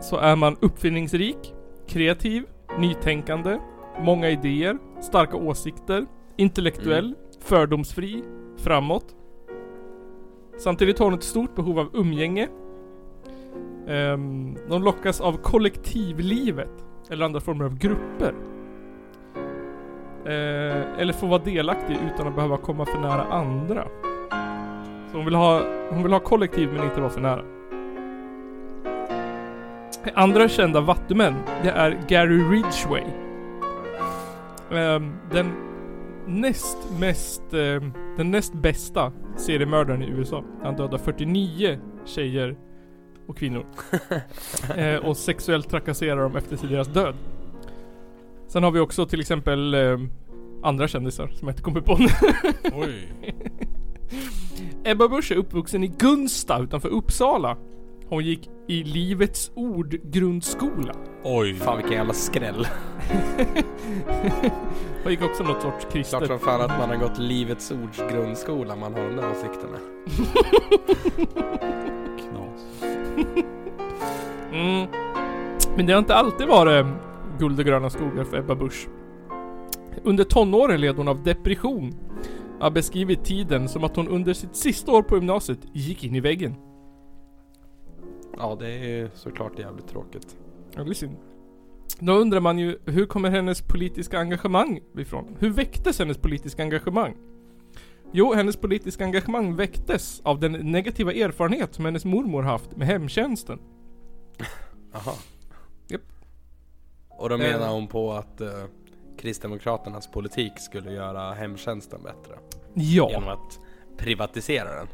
så 0.00 0.16
är 0.16 0.36
man 0.36 0.56
uppfinningsrik, 0.60 1.54
kreativ, 1.86 2.44
nytänkande, 2.78 3.58
många 4.00 4.30
idéer, 4.30 4.78
starka 5.00 5.36
åsikter, 5.36 6.06
intellektuell, 6.36 7.14
fördomsfri, 7.40 8.24
framåt. 8.56 9.04
Samtidigt 10.58 10.98
har 10.98 11.06
hon 11.06 11.14
ett 11.14 11.22
stort 11.22 11.54
behov 11.56 11.78
av 11.78 11.88
umgänge. 11.92 12.48
Ehm, 13.88 14.56
de 14.68 14.82
lockas 14.82 15.20
av 15.20 15.32
kollektivlivet 15.32 16.84
eller 17.10 17.24
andra 17.24 17.40
former 17.40 17.64
av 17.64 17.78
grupper. 17.78 18.34
Eh, 20.24 21.00
eller 21.00 21.12
får 21.12 21.26
vara 21.26 21.42
delaktig 21.42 21.98
utan 22.14 22.26
att 22.26 22.34
behöva 22.34 22.56
komma 22.56 22.86
för 22.86 22.98
nära 22.98 23.22
andra. 23.22 23.88
Så 25.10 25.16
hon 25.16 25.24
vill 25.24 25.34
ha, 25.34 25.62
hon 25.90 26.02
vill 26.02 26.12
ha 26.12 26.20
kollektiv 26.20 26.68
men 26.72 26.84
inte 26.84 27.00
vara 27.00 27.10
för 27.10 27.20
nära. 27.20 27.42
Andra 30.14 30.48
kända 30.48 30.80
vattumän, 30.80 31.34
det 31.62 31.70
är 31.70 31.98
Gary 32.08 32.38
Ridgway. 32.38 33.04
Ehm, 34.70 35.12
den 35.30 35.52
näst 36.26 36.78
mest, 37.00 37.54
ehm, 37.54 37.92
den 38.16 38.30
näst 38.30 38.54
bästa 38.54 39.12
seriemördaren 39.36 40.02
i 40.02 40.06
USA. 40.06 40.44
Han 40.62 40.76
dödar 40.76 40.98
49 40.98 41.78
tjejer 42.04 42.56
och 43.26 43.36
kvinnor. 43.36 43.66
eh, 44.76 44.96
och 44.96 45.16
sexuellt 45.16 45.70
trakasserar 45.70 46.22
dem 46.22 46.36
efter 46.36 46.68
deras 46.68 46.88
död. 46.88 47.14
Sen 48.48 48.62
har 48.62 48.70
vi 48.70 48.80
också 48.80 49.06
till 49.06 49.20
exempel 49.20 49.74
eh, 49.74 49.98
andra 50.62 50.88
kändisar 50.88 51.26
som 51.26 51.48
jag 51.48 51.52
inte 51.52 51.62
kommer 51.62 51.80
på 51.80 51.96
nu. 51.96 52.08
Oj. 52.72 53.12
Ebba 54.84 55.08
Busch 55.08 55.32
är 55.32 55.36
uppvuxen 55.36 55.84
i 55.84 55.88
Gunsta 55.88 56.58
utanför 56.62 56.88
Uppsala. 56.88 57.56
Hon 58.08 58.24
gick 58.24 58.50
i 58.68 58.84
Livets 58.84 59.50
Ord 59.54 60.00
grundskola. 60.02 60.94
Oj. 61.22 61.54
Fan 61.54 61.76
vilken 61.76 61.96
jävla 61.96 62.14
skräll. 62.14 62.66
Hon 65.02 65.12
gick 65.12 65.22
också 65.22 65.42
något 65.42 65.62
sorts 65.62 65.80
Klart 65.80 65.92
kristet. 65.92 66.26
som 66.26 66.38
fan 66.38 66.60
att 66.60 66.78
man 66.78 66.88
har 66.88 66.96
gått 66.96 67.18
Livets 67.18 67.70
Ords 67.70 67.98
grundskola 68.12 68.76
man 68.76 68.94
har 68.94 69.00
de 69.00 69.16
där 69.16 69.30
åsikterna. 69.30 69.78
Mm. 74.52 74.86
Men 75.76 75.86
det 75.86 75.92
har 75.92 75.98
inte 75.98 76.14
alltid 76.14 76.48
varit 76.48 76.86
guld 77.38 77.58
och 77.58 77.64
gröna 77.66 77.90
skogar 77.90 78.24
för 78.24 78.38
Ebba 78.38 78.54
Busch. 78.54 78.88
Under 80.02 80.24
tonåren 80.24 80.80
led 80.80 80.96
hon 80.96 81.08
av 81.08 81.22
depression. 81.22 81.94
Har 82.60 82.70
beskrivit 82.70 83.24
tiden 83.24 83.68
som 83.68 83.84
att 83.84 83.96
hon 83.96 84.08
under 84.08 84.32
sitt 84.32 84.56
sista 84.56 84.92
år 84.92 85.02
på 85.02 85.14
gymnasiet 85.14 85.58
gick 85.72 86.04
in 86.04 86.14
i 86.14 86.20
väggen. 86.20 86.54
Ja 88.38 88.56
det 88.60 88.68
är 88.68 89.10
såklart 89.14 89.58
jävligt 89.58 89.88
tråkigt. 89.88 90.36
Ja, 90.76 90.84
det 90.84 90.90
är 90.90 90.94
synd. 90.94 91.16
Då 91.98 92.12
undrar 92.12 92.40
man 92.40 92.58
ju, 92.58 92.78
hur 92.84 93.06
kommer 93.06 93.30
hennes 93.30 93.62
politiska 93.62 94.18
engagemang 94.18 94.80
ifrån? 94.98 95.36
Hur 95.38 95.50
väcktes 95.50 95.98
hennes 95.98 96.18
politiska 96.18 96.62
engagemang? 96.62 97.16
Jo, 98.12 98.34
hennes 98.34 98.56
politiska 98.56 99.04
engagemang 99.04 99.56
väcktes 99.56 100.20
av 100.24 100.40
den 100.40 100.52
negativa 100.52 101.12
erfarenhet 101.12 101.74
som 101.74 101.84
hennes 101.84 102.04
mormor 102.04 102.42
haft 102.42 102.76
med 102.76 102.86
hemtjänsten. 102.86 103.58
Aha. 104.94 105.14
Japp. 105.88 106.00
Och 107.08 107.28
då 107.28 107.38
menar 107.38 107.66
Eh. 107.66 107.72
hon 107.72 107.86
på 107.86 108.12
att 108.12 108.40
eh, 108.40 108.48
Kristdemokraternas 109.18 110.10
politik 110.10 110.52
skulle 110.58 110.92
göra 110.92 111.32
hemtjänsten 111.32 112.02
bättre. 112.02 112.38
Ja. 112.74 113.10
Genom 113.10 113.28
att 113.28 113.58
privatisera 113.96 114.68
den. 114.74 114.86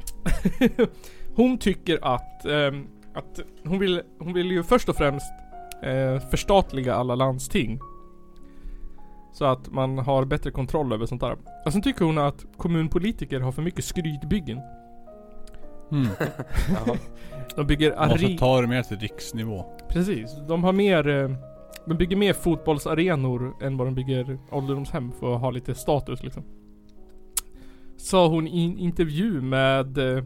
hon 1.35 1.59
tycker 1.59 1.99
att, 2.03 2.45
ehm, 2.45 2.87
att 3.15 3.41
hon, 3.65 3.79
vill, 3.79 4.03
hon 4.19 4.33
vill 4.33 4.51
ju 4.51 4.63
först 4.63 4.89
och 4.89 4.97
främst 4.97 5.33
eh, 5.83 6.21
förstatliga 6.31 6.95
alla 6.95 7.15
landsting. 7.15 7.81
Så 9.39 9.45
att 9.45 9.71
man 9.73 9.99
har 9.99 10.25
bättre 10.25 10.51
kontroll 10.51 10.93
över 10.93 11.07
sånt 11.07 11.21
där. 11.21 11.37
Och 11.65 11.73
sen 11.73 11.83
tycker 11.83 12.05
hon 12.05 12.19
att 12.19 12.47
kommunpolitiker 12.57 13.41
har 13.41 13.53
för 13.53 13.63
mycket 13.63 13.85
skrytbyggen. 13.85 14.61
Mm. 15.93 16.07
De 17.57 17.67
bygger 17.67 17.91
Måste 18.09 18.15
ari... 18.27 18.39
ta 18.39 18.61
det 18.61 18.67
mer 18.67 18.83
till 18.83 18.99
riksnivå. 18.99 19.65
Precis. 19.89 20.37
De 20.49 20.65
har 20.65 20.73
mer... 20.73 21.09
eh, 21.09 21.31
De 21.87 21.95
bygger 21.99 22.17
mer 22.17 22.33
fotbollsarenor 22.33 23.55
än 23.63 23.77
vad 23.77 23.87
de 23.87 23.95
bygger 23.95 24.39
ålderdomshem 24.51 25.13
för 25.21 25.35
att 25.35 25.41
ha 25.41 25.51
lite 25.51 25.75
status 25.75 26.23
liksom. 26.23 26.43
Sa 27.97 28.29
hon 28.29 28.49
i 28.49 28.65
en 28.65 28.79
intervju 28.79 29.41
med... 29.41 29.99
eh, 30.19 30.25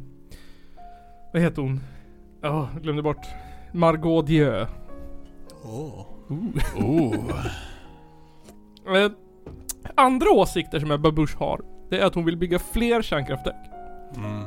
Vad 1.33 1.43
heter 1.43 1.63
hon? 1.63 1.81
Ja, 2.41 2.69
jag 2.75 2.83
glömde 2.83 3.03
bort. 3.03 3.27
Margot 3.73 4.27
Dieu. 4.27 4.67
Oh. 5.65 6.07
Uh. 6.79 7.47
Eh, 8.87 9.11
Andra 9.95 10.31
åsikter 10.31 10.81
som 10.81 10.91
Ebba 10.91 11.11
Busch 11.11 11.37
har. 11.37 11.61
Det 11.91 11.99
är 11.99 12.05
att 12.07 12.15
hon 12.15 12.25
vill 12.25 12.37
bygga 12.37 12.59
fler 12.59 13.03
kärnkraftverk. 13.03 13.57
Mm. 14.17 14.43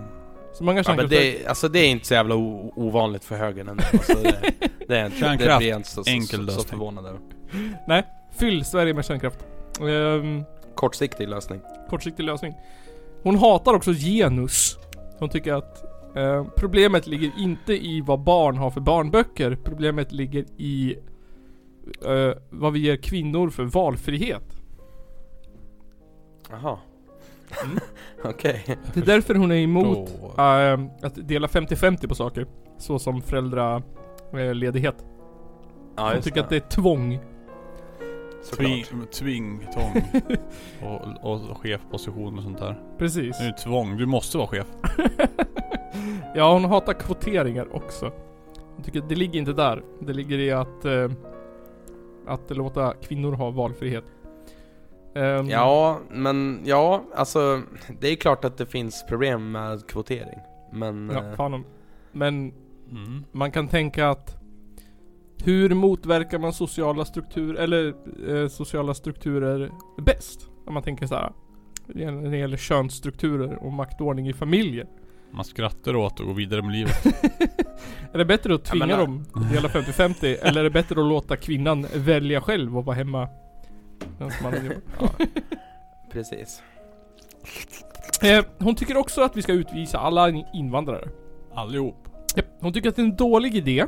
Så 0.54 0.64
många 0.64 0.78
Ja, 0.78 0.84
men 0.88 0.98
kärnkraftverk. 0.98 1.38
det, 1.44 1.48
alltså 1.48 1.70
det 1.70 1.80
är 1.80 1.88
inte 1.90 2.06
så 2.08 2.14
jävla 2.14 2.36
o- 2.36 2.74
ovanligt 2.76 3.24
för 3.24 3.36
högern 3.36 3.68
ändå. 3.68 3.84
Alltså 3.94 4.14
det, 4.24 4.52
det 4.88 4.98
är 4.98 5.06
inte, 5.06 5.18
det 5.18 5.26
Kärnkraft, 5.26 5.58
blir 5.60 5.70
jag 5.70 5.80
inte 5.80 5.90
så, 5.90 6.04
så, 6.04 6.10
enkel 6.12 6.50
så, 6.50 6.62
så 6.62 6.68
förvånad 6.68 7.06
över. 7.06 7.20
Fyll 8.40 8.66
Sverige 8.66 8.94
med 8.94 9.06
kärnkraft. 9.06 9.40
Ehm, 9.82 10.44
Kortsiktig 10.76 11.30
lösning. 11.30 11.62
kortsiktig 11.90 12.24
lösning. 12.24 12.54
Hon 13.24 13.36
hatar 13.38 13.74
också 13.74 13.92
genus. 13.94 14.78
Hon 15.20 15.30
tycker 15.30 15.54
att 15.54 15.84
eh, 16.18 16.46
problemet 16.56 17.08
ligger 17.08 17.32
inte 17.40 17.74
i 17.74 18.02
vad 18.02 18.20
barn 18.20 18.58
har 18.58 18.72
för 18.72 18.82
barnböcker. 18.82 19.58
Problemet 19.64 20.12
ligger 20.12 20.46
i 20.58 20.96
eh, 22.06 22.32
vad 22.50 22.74
vi 22.74 22.80
ger 22.80 22.96
kvinnor 22.96 23.50
för 23.50 23.64
valfrihet. 23.64 24.44
Jaha. 26.50 26.78
Mm. 27.64 27.80
Okej. 28.24 28.78
Det 28.94 29.00
är 29.00 29.06
därför 29.06 29.36
hon 29.36 29.52
är 29.52 29.56
emot 29.56 30.10
Då. 30.22 30.44
eh, 30.44 30.80
att 31.02 31.28
dela 31.28 31.48
50-50 31.48 32.08
på 32.08 32.16
saker. 32.16 32.48
Så 32.78 33.00
som 33.00 33.22
föräldraledighet. 33.22 34.96
Ja, 35.96 36.04
Hon 36.04 36.12
just 36.14 36.24
tycker 36.24 36.42
att 36.42 36.50
det 36.50 36.56
är 36.56 36.70
tvång. 36.70 37.20
Såklart. 38.44 38.68
Tving, 38.68 39.06
tving, 39.12 39.68
tvång. 39.74 40.04
och, 41.22 41.32
och 41.52 41.58
chefposition 41.58 42.38
och 42.38 42.44
sånt 42.44 42.58
där. 42.58 42.80
Precis. 42.98 43.38
Det 43.38 43.44
är 43.44 43.48
ju 43.48 43.54
tvång, 43.54 43.98
du 43.98 44.06
måste 44.06 44.38
vara 44.38 44.48
chef. 44.48 44.68
ja, 46.36 46.54
hon 46.54 46.66
hatar 46.66 46.94
kvoteringar 46.94 47.76
också. 47.76 48.12
Hon 48.76 48.84
tycker 48.84 49.02
att 49.02 49.10
det 49.10 49.16
ligger 49.16 49.40
inte 49.40 49.54
där. 49.54 49.84
Det 50.02 50.14
ligger 50.14 50.38
i 50.40 50.52
att 50.52 50.86
eh, 50.86 51.10
att 52.28 52.58
låta 52.58 52.94
kvinnor 52.94 53.32
ha 53.34 53.50
valfrihet. 53.52 54.04
Ehm, 55.16 55.50
Ja, 55.50 56.00
men 56.10 56.62
ja, 56.66 57.04
alltså 57.16 57.62
det 58.00 58.08
är 58.08 58.16
klart 58.16 58.46
att 58.46 58.58
det 58.58 58.66
finns 58.66 59.06
problem 59.10 59.52
med 59.52 59.88
kvotering. 59.88 60.40
Men... 60.72 61.10
ja, 61.14 61.24
eh, 61.24 61.36
fan 61.36 61.54
om. 61.54 61.66
Men 62.12 62.54
Mm. 62.92 63.24
man 63.32 63.52
kan 63.52 63.68
tänka 63.68 64.10
att 64.10 64.38
hur 65.44 65.70
motverkar 65.76 66.40
man 66.40 66.54
sociala 66.54 67.06
strukturer 67.06 67.56
eller 67.64 67.94
eh, 68.30 68.48
sociala 68.48 68.94
strukturer 68.94 69.72
bäst? 69.98 70.50
Om 70.66 70.74
man 70.74 70.84
tänker 70.84 71.08
så 71.08 71.16
här. 71.16 71.32
När 71.88 72.30
det 72.32 72.38
gäller 72.38 72.58
könsstrukturer 72.58 73.64
och 73.64 73.74
maktordning 73.74 74.28
i 74.28 74.34
familjer. 74.34 74.88
Man 75.32 75.46
skrattar 75.46 75.96
åt 75.96 76.20
och 76.20 76.26
går 76.26 76.34
vidare 76.34 76.62
med 76.62 76.72
livet. 76.72 77.06
Är 78.14 78.18
det 78.18 78.26
bättre 78.26 78.56
att 78.56 78.64
tvinga 78.64 78.98
dem 78.98 79.26
dela 79.52 79.68
50-50 79.70 80.38
eller 80.42 80.60
är 80.60 80.64
det 80.64 80.70
bättre 80.70 81.02
att 81.02 81.08
låta 81.08 81.36
kvinnan 81.38 81.88
välja 81.96 82.42
själv 82.42 82.78
och 82.78 82.86
vara 82.86 82.96
hemma? 82.96 83.30
ja, 84.20 84.30
precis. 86.12 86.62
Eh, 88.24 88.46
hon 88.60 88.76
tycker 88.76 88.98
också 88.98 89.22
att 89.22 89.38
vi 89.38 89.42
ska 89.42 89.54
utvisa 89.54 89.98
alla 89.98 90.30
invandrare. 90.54 91.10
Allihop. 91.54 92.08
Japp. 92.36 92.46
Hon 92.60 92.74
tycker 92.74 92.90
att 92.90 92.96
det 92.96 93.02
är 93.02 93.04
en 93.04 93.16
dålig 93.16 93.56
idé 93.56 93.86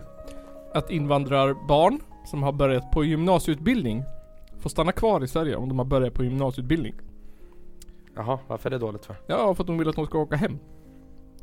att 0.73 0.91
invandrarbarn 0.91 1.99
som 2.25 2.43
har 2.43 2.51
börjat 2.51 2.91
på 2.91 3.05
gymnasieutbildning 3.05 4.03
får 4.59 4.69
stanna 4.69 4.91
kvar 4.91 5.23
i 5.23 5.27
Sverige 5.27 5.55
om 5.55 5.69
de 5.69 5.79
har 5.79 5.85
börjat 5.85 6.13
på 6.13 6.23
gymnasieutbildning. 6.23 6.95
Jaha, 8.15 8.39
varför 8.47 8.69
är 8.69 8.71
det 8.71 8.77
dåligt 8.85 9.05
för? 9.05 9.15
Ja, 9.27 9.55
för 9.55 9.63
att 9.63 9.67
de 9.67 9.77
vill 9.77 9.89
att 9.89 9.95
de 9.95 10.05
ska 10.05 10.17
åka 10.17 10.35
hem. 10.35 10.59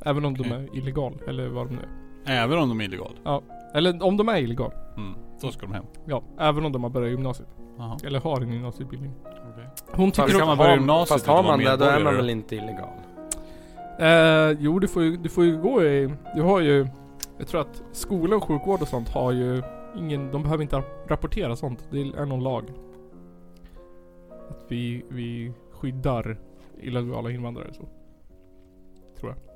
Även 0.05 0.25
om 0.25 0.37
de 0.37 0.41
Okej. 0.41 0.53
är 0.53 0.79
illegal, 0.79 1.23
eller 1.29 1.49
vad 1.49 1.67
de 1.67 1.75
nu 1.75 1.83
är. 2.25 2.45
Även 2.45 2.59
om 2.59 2.69
de 2.69 2.81
är 2.81 2.85
illegala. 2.85 3.43
Eller 3.75 4.03
om 4.03 4.17
de 4.17 4.29
är 4.29 4.39
illegal. 4.39 4.73
Mm. 4.97 5.15
Då 5.41 5.51
ska 5.51 5.67
de 5.67 5.73
hem. 5.73 5.85
Ja, 6.07 6.23
även 6.39 6.65
om 6.65 6.73
de 6.73 6.83
har 6.83 6.91
börjat 6.91 7.11
gymnasiet. 7.11 7.49
Jaha. 7.79 7.97
Eller 8.05 8.21
har 8.21 8.41
en 8.41 8.53
gymnasieutbildning. 8.53 9.13
Okej. 9.25 9.69
Hon 9.93 10.11
tycker 10.11 10.29
Fast 10.29 10.47
man 10.47 10.59
börja 10.59 10.75
gymnasiet 10.75 11.09
Fast 11.09 11.27
har 11.27 11.43
man 11.43 11.59
det, 11.59 11.77
då 11.77 11.85
är 11.85 12.05
man 12.05 12.17
väl 12.17 12.31
inte 12.31 12.57
illegal? 12.57 12.89
Eh, 13.99 14.59
jo, 14.61 14.79
du 14.79 14.89
får 14.89 15.03
ju, 15.03 15.17
du 15.17 15.29
får 15.29 15.45
ju 15.45 15.63
gå 15.63 15.85
i... 15.85 16.15
Du 16.35 16.43
har 16.43 16.61
ju... 16.61 16.89
Jag 17.39 17.49
tror 17.49 17.61
att 17.61 17.83
skola 17.93 18.37
och 18.37 18.45
sjukvård 18.45 18.83
och 18.83 18.89
sånt 18.89 19.09
har 19.09 19.33
ju 19.33 19.63
ingen... 19.97 20.31
De 20.31 20.43
behöver 20.43 20.63
inte 20.63 20.83
rapportera 21.07 21.57
sånt. 21.57 21.89
Det 21.91 22.01
är 22.01 22.27
någon 22.27 22.43
lag. 22.43 22.65
Att 24.51 24.65
vi, 24.69 25.05
vi 25.09 25.53
skyddar 25.73 26.39
illegala 26.81 27.31
invandrare 27.31 27.73
så. 27.73 27.83
Tror 29.21 29.31
jag. 29.33 29.54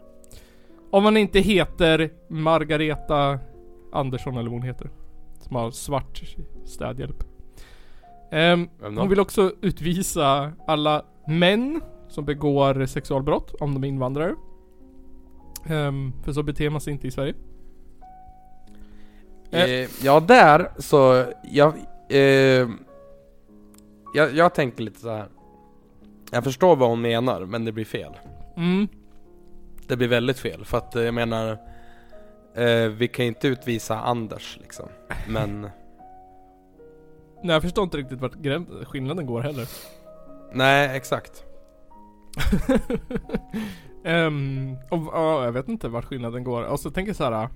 Om 0.90 1.02
man 1.02 1.16
inte 1.16 1.40
heter 1.40 2.10
Margareta 2.28 3.38
Andersson 3.92 4.34
eller 4.34 4.50
vad 4.50 4.60
hon 4.60 4.62
heter. 4.62 4.90
Som 5.40 5.56
har 5.56 5.70
svart 5.70 6.22
städhjälp. 6.64 7.18
Då? 7.18 7.26
hon 8.80 9.08
vill 9.08 9.20
också 9.20 9.52
utvisa 9.60 10.52
alla 10.66 11.04
män 11.26 11.80
som 12.08 12.24
begår 12.24 12.86
sexualbrott 12.86 13.54
om 13.60 13.74
de 13.74 13.84
är 13.84 13.88
invandrare. 13.88 14.34
Ehm, 15.66 16.12
för 16.24 16.32
så 16.32 16.42
beter 16.42 16.70
man 16.70 16.80
sig 16.80 16.92
inte 16.92 17.06
i 17.06 17.10
Sverige. 17.10 17.34
Eh. 19.50 19.62
Eh, 19.62 19.88
ja, 20.02 20.20
där 20.20 20.70
så, 20.78 21.24
jag, 21.52 21.74
eh, 22.08 22.68
jag, 24.14 24.34
jag 24.34 24.54
tänker 24.54 24.82
lite 24.82 25.00
så 25.00 25.10
här. 25.10 25.28
Jag 26.30 26.44
förstår 26.44 26.76
vad 26.76 26.88
hon 26.88 27.00
menar, 27.00 27.44
men 27.44 27.64
det 27.64 27.72
blir 27.72 27.84
fel. 27.84 28.12
Mm. 28.56 28.88
Det 29.88 29.96
blir 29.96 30.08
väldigt 30.08 30.38
fel, 30.38 30.64
för 30.64 30.78
att 30.78 30.96
eh, 30.96 31.02
jag 31.02 31.14
menar 31.14 31.58
eh, 32.54 32.88
Vi 32.88 33.08
kan 33.08 33.24
ju 33.24 33.28
inte 33.28 33.48
utvisa 33.48 34.00
Anders 34.00 34.58
liksom, 34.60 34.88
men 35.28 35.60
Nej 37.42 37.52
jag 37.54 37.62
förstår 37.62 37.84
inte 37.84 37.96
riktigt 37.96 38.20
vart 38.20 38.34
skillnaden 38.84 39.26
går 39.26 39.40
heller. 39.40 39.68
Nej, 40.52 40.96
exakt 40.96 41.44
Ehm, 44.04 44.76
och 44.90 44.98
ja, 45.12 45.44
jag 45.44 45.52
vet 45.52 45.68
inte 45.68 45.88
vart 45.88 46.04
skillnaden 46.04 46.44
går. 46.44 46.62
Och 46.62 46.80
så 46.80 46.90
tänker 46.90 47.08
jag 47.08 47.16
så 47.16 47.24
här. 47.24 47.48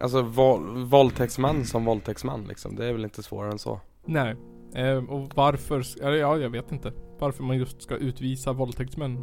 Alltså 0.00 0.22
våld, 0.22 0.90
våldtäktsman 0.90 1.64
som 1.64 1.84
våldtäktsman 1.84 2.44
liksom, 2.48 2.76
det 2.76 2.86
är 2.86 2.92
väl 2.92 3.04
inte 3.04 3.22
svårare 3.22 3.52
än 3.52 3.58
så 3.58 3.80
Nej. 4.04 4.36
Ehm, 4.74 5.08
och 5.10 5.30
varför, 5.34 5.84
ja 6.00 6.36
jag 6.38 6.50
vet 6.50 6.72
inte. 6.72 6.92
Varför 7.18 7.42
man 7.42 7.58
just 7.58 7.82
ska 7.82 7.96
utvisa 7.96 8.52
våldtäktsmän. 8.52 9.22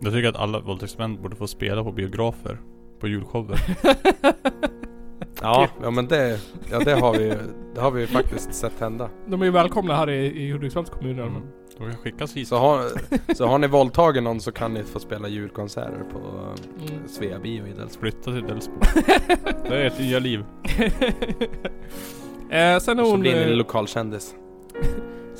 Jag 0.00 0.12
tycker 0.12 0.28
att 0.28 0.36
alla 0.36 0.60
våldtäktsmän 0.60 1.22
borde 1.22 1.36
få 1.36 1.46
spela 1.46 1.84
på 1.84 1.92
biografer. 1.92 2.58
På 3.00 3.08
julshower. 3.08 3.60
Ja, 5.42 5.68
ja 5.82 5.90
men 5.90 6.06
det, 6.08 6.40
ja 6.70 6.78
det 6.78 6.92
har 6.92 7.12
vi 7.18 7.34
det 7.74 7.80
har 7.80 7.90
vi 7.90 8.00
ju 8.00 8.06
faktiskt 8.06 8.54
sett 8.54 8.80
hända 8.80 9.10
De 9.26 9.40
är 9.40 9.44
ju 9.44 9.50
välkomna 9.50 9.96
här 9.96 10.10
i, 10.10 10.42
i 10.42 10.52
Hudiksvalls 10.52 10.90
kommun 10.90 11.18
i 11.18 11.22
alla 11.22 11.30
fall. 11.30 11.42
Mm. 11.42 11.52
De 11.78 11.84
kan 11.90 11.96
skickas 11.96 12.36
hit. 12.36 12.48
Så 12.48 12.56
har, 12.56 12.84
så 13.34 13.46
har 13.46 13.58
ni 13.58 13.66
våldtagit 13.66 14.22
någon 14.22 14.40
så 14.40 14.52
kan 14.52 14.74
ni 14.74 14.82
få 14.82 14.98
spela 14.98 15.28
julkonserter 15.28 16.04
på 16.12 16.18
Mm. 16.18 17.08
Svea 17.08 17.38
bio 17.38 17.66
i 17.66 17.72
Delsbo 17.72 18.00
Flytta 18.00 18.22
till 18.22 18.42
Delsbo. 18.42 18.74
det 19.68 19.82
är 19.82 19.86
ett 19.86 19.98
nya 19.98 20.18
liv. 20.18 20.44
eh, 22.50 22.78
sen 22.78 22.98
har 22.98 23.04
Så 23.04 23.10
hon... 23.10 23.20
blir 23.20 23.34
ni 23.34 23.50
eh, 23.50 23.56
lokalkändis 23.56 24.34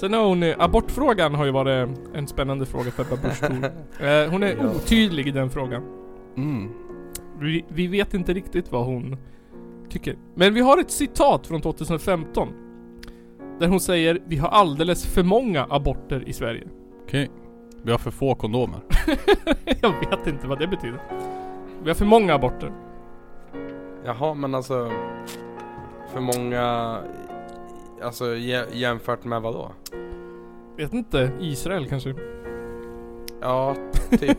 Sen 0.01 0.12
har 0.12 0.24
hon... 0.24 0.42
Abortfrågan 0.59 1.34
har 1.34 1.44
ju 1.44 1.51
varit 1.51 1.88
en 2.14 2.26
spännande 2.26 2.66
fråga 2.66 2.90
för 2.90 3.03
Ebba 3.03 3.16
Busch 3.16 3.42
eh, 4.01 4.30
Hon 4.30 4.42
är 4.42 4.66
otydlig 4.66 5.28
i 5.28 5.30
den 5.30 5.51
frågan. 5.51 5.82
Mm. 6.36 6.70
Vi, 7.40 7.64
vi 7.68 7.86
vet 7.86 8.14
inte 8.14 8.32
riktigt 8.32 8.72
vad 8.72 8.86
hon 8.86 9.16
tycker. 9.88 10.16
Men 10.34 10.55
vi 10.55 10.61
har 10.61 10.78
ett 10.78 10.90
citat 10.90 11.46
från 11.46 11.61
2015. 11.61 12.48
Där 13.59 13.68
hon 13.68 13.80
säger 13.80 14.18
vi 14.26 14.36
har 14.36 14.48
alldeles 14.48 15.07
för 15.07 15.22
många 15.22 15.66
aborter 15.70 16.28
i 16.28 16.32
Sverige. 16.32 16.68
Okej. 17.05 17.30
Vi 17.82 17.90
har 17.90 17.98
för 17.98 18.11
få 18.11 18.34
kondomer. 18.34 18.80
Jag 19.80 19.94
vet 20.01 20.26
inte 20.26 20.46
vad 20.46 20.59
det 20.59 20.66
betyder. 20.66 21.01
Vi 21.82 21.88
har 21.90 21.94
för 21.94 22.05
många 22.05 22.34
aborter. 22.34 22.72
Jaha, 24.05 24.34
men 24.34 24.55
alltså 24.55 24.90
För 26.12 26.20
många 26.20 26.96
Alltså 28.03 28.24
jä- 28.24 28.66
jämfört 28.72 29.24
med 29.24 29.42
vad 29.42 29.55
då? 29.55 29.72
Vet 30.76 30.92
inte. 30.92 31.30
Israel 31.40 31.88
kanske? 31.88 32.14
Ja, 33.40 33.76
typ. 34.11 34.38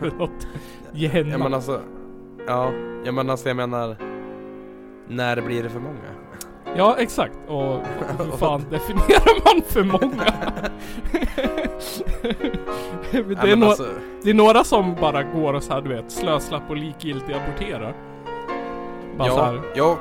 Gehenna. 0.92 1.30
Ja 1.30 1.38
men 1.38 1.54
alltså 1.54 1.80
Ja, 2.46 2.72
ja 3.04 3.12
men 3.12 3.30
alltså 3.30 3.48
jag 3.48 3.56
menar 3.56 3.96
När 5.08 5.40
blir 5.40 5.62
det 5.62 5.70
för 5.70 5.80
många? 5.80 6.14
Ja, 6.76 6.96
exakt. 6.98 7.38
Och 7.48 7.80
hur 8.18 8.36
fan 8.38 8.64
definierar 8.70 9.54
man 9.54 9.62
för 9.62 9.84
många? 9.84 10.24
det, 13.10 13.18
är 13.18 13.46
men 13.46 13.58
några, 13.58 13.70
alltså, 13.70 13.88
det 14.22 14.30
är 14.30 14.34
några 14.34 14.64
som 14.64 14.94
bara 14.94 15.22
går 15.22 15.54
och 15.54 15.62
så 15.62 15.72
här, 15.72 15.80
du 15.80 15.88
vet, 15.88 16.12
slöslapp 16.12 16.70
och 16.70 16.76
likgiltigt 16.76 17.38
aborterar. 17.38 17.94
Bara 19.18 19.28
så 19.28 19.36
ja, 19.36 19.44
här, 19.44 19.60
ja, 19.74 19.98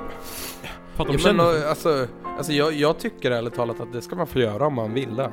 för 0.96 1.04
att 1.04 1.08
de 1.08 1.14
ja, 1.14 1.20
känner 1.20 1.60
men 1.60 1.70
alltså, 1.70 2.08
alltså 2.40 2.54
jag, 2.54 2.74
jag 2.74 3.00
tycker 3.00 3.32
ärligt 3.32 3.54
talat 3.54 3.80
att 3.80 3.94
det 3.94 4.02
ska 4.02 4.16
man 4.16 4.28
få 4.28 4.40
göra 4.40 4.68
om 4.68 4.74
man 4.74 4.94
vill 4.94 5.16
det. 5.16 5.32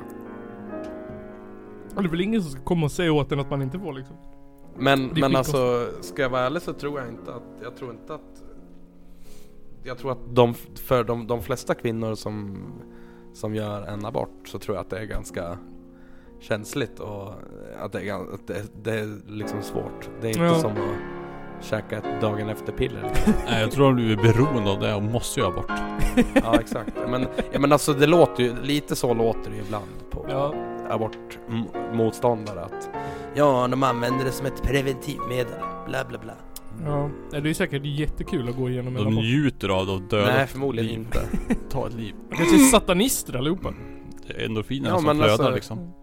Det 1.95 2.03
är 2.03 2.07
väl 2.09 2.21
ingen 2.21 2.41
som 2.41 2.51
ska 2.51 2.61
komma 2.61 2.85
och 2.85 2.91
säga 2.91 3.13
åt 3.13 3.31
en 3.31 3.39
att 3.39 3.49
man 3.49 3.61
inte 3.61 3.79
får 3.79 3.93
liksom. 3.93 4.15
Men, 4.79 5.05
men 5.07 5.35
alltså, 5.35 5.89
ska 6.01 6.21
jag 6.21 6.29
vara 6.29 6.41
ärlig 6.41 6.61
så 6.61 6.73
tror 6.73 6.99
jag 6.99 7.09
inte 7.09 7.33
att, 7.33 7.43
jag 7.63 7.75
tror 7.75 7.91
inte 7.91 8.13
att 8.13 8.43
Jag 9.83 9.97
tror 9.97 10.11
att 10.11 10.35
de, 10.35 10.53
för 10.75 11.03
de, 11.03 11.27
de 11.27 11.41
flesta 11.41 11.73
kvinnor 11.73 12.15
som, 12.15 12.63
som 13.33 13.55
gör 13.55 13.81
en 13.81 14.05
abort 14.05 14.47
så 14.47 14.59
tror 14.59 14.75
jag 14.77 14.81
att 14.81 14.89
det 14.89 14.99
är 14.99 15.05
ganska 15.05 15.57
känsligt 16.39 16.99
och 16.99 17.33
att 17.79 17.91
det 17.91 18.09
är, 18.09 18.33
att 18.33 18.47
det, 18.47 18.83
det 18.83 18.99
är 18.99 19.17
liksom 19.27 19.61
svårt. 19.61 20.09
Det 20.21 20.27
är 20.27 20.31
inte 20.31 20.41
Ja. 20.43 20.55
som 20.55 20.71
att 20.71 21.16
käka 21.61 21.97
ett 21.97 22.21
dagen 22.21 22.49
efter 22.49 22.71
piller. 22.71 23.01
Nej 23.49 23.61
jag 23.61 23.71
tror 23.71 23.85
de 23.85 23.95
blir 23.95 24.15
beroende 24.17 24.71
av 24.71 24.79
det 24.79 24.93
och 24.95 25.03
måste 25.03 25.39
göra 25.39 25.51
bort. 25.51 25.71
Ja 26.43 26.59
exakt. 26.59 26.91
Men, 27.09 27.27
ja, 27.51 27.59
men 27.59 27.71
alltså 27.71 27.93
det 27.93 28.07
låter 28.07 28.43
ju, 28.43 28.55
lite 28.63 28.95
så 28.95 29.13
låter 29.13 29.49
det 29.49 29.55
ju 29.55 29.61
ibland 29.61 29.85
på 30.11 30.25
Ja. 30.29 30.53
abortmotståndare 30.89 32.61
att 32.61 32.89
Ja, 33.35 33.67
de 33.71 33.83
använder 33.83 34.25
det 34.25 34.31
som 34.31 34.45
ett 34.45 34.63
preventivmedel, 34.63 35.53
bla 35.87 36.05
bla 36.05 36.17
bla. 36.17 36.33
Ja. 36.85 37.09
Det 37.41 37.49
är 37.49 37.53
säkert 37.53 37.85
jättekul 37.85 38.49
att 38.49 38.55
gå 38.55 38.69
igenom 38.69 38.87
en 38.87 39.03
De 39.03 39.07
abort. 39.07 39.23
njuter 39.23 39.69
av 39.69 39.85
det 39.85 39.91
och 39.91 40.01
döda 40.01 40.25
Nej 40.33 40.43
ett 40.43 40.49
förmodligen 40.49 40.89
liv. 40.89 40.99
inte. 40.99 41.19
Ta 41.69 41.87
ett 41.87 41.93
liv. 41.93 42.15
De 42.29 42.35
kanske 42.35 42.55
är 42.55 42.59
satanister 42.59 43.37
allihopa. 43.37 43.73
Det 44.27 44.33
är 44.33 44.45
endorfinerna 44.45 44.89
Ja, 44.95 44.99
som 44.99 45.15
flödar 45.17 45.29
alltså- 45.31 45.49
liksom. 45.51 45.93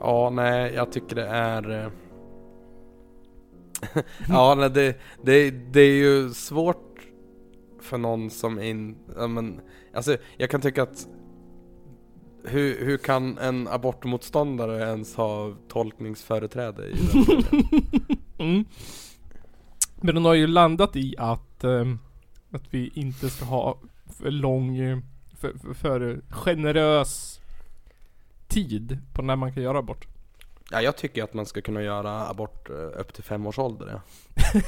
Ja, 0.00 0.30
nej, 0.30 0.72
jag 0.74 0.92
tycker 0.92 1.16
det 1.16 1.26
är... 1.26 1.90
eh, 3.94 4.02
ja, 4.28 4.54
nej, 4.54 4.70
det, 4.70 4.96
det, 5.22 5.50
det 5.50 5.80
är 5.80 5.94
ju 5.94 6.30
svårt 6.34 6.86
för 7.80 7.98
någon 7.98 8.30
som 8.30 8.60
in... 8.60 8.96
Ja, 9.16 9.26
men, 9.26 9.60
alltså, 9.94 10.16
jag 10.36 10.50
kan 10.50 10.60
tycka 10.60 10.82
att... 10.82 11.06
Hur, 12.44 12.84
hur 12.84 12.98
kan 12.98 13.38
en 13.38 13.68
abortmotståndare 13.68 14.82
ens 14.82 15.14
ha 15.14 15.54
tolkningsföreträde 15.68 16.86
i 16.86 16.92
den 16.92 17.24
frågan? 17.42 18.18
Mm. 18.38 18.64
Men 20.00 20.14
de 20.14 20.24
har 20.24 20.34
ju 20.34 20.46
landat 20.46 20.96
i 20.96 21.14
att, 21.18 21.64
ehm, 21.64 21.98
att 22.50 22.62
vi 22.70 22.90
inte 22.94 23.30
ska 23.30 23.44
ha 23.44 23.78
för 24.18 24.30
lång, 24.30 24.76
eh, 24.76 24.98
för, 25.34 25.52
för, 25.58 25.74
för 25.74 26.20
generös 26.30 27.40
tid 28.48 28.98
på 29.12 29.22
när 29.22 29.36
man 29.36 29.52
kan 29.52 29.62
göra 29.62 29.78
abort. 29.78 30.06
Ja, 30.70 30.82
jag 30.82 30.96
tycker 30.96 31.24
att 31.24 31.34
man 31.34 31.46
ska 31.46 31.60
kunna 31.62 31.82
göra 31.82 32.28
abort 32.28 32.70
eh, 32.70 33.00
upp 33.00 33.12
till 33.14 33.24
fem 33.24 33.46
års 33.46 33.58
ålder. 33.58 33.86
Ja. 33.92 34.00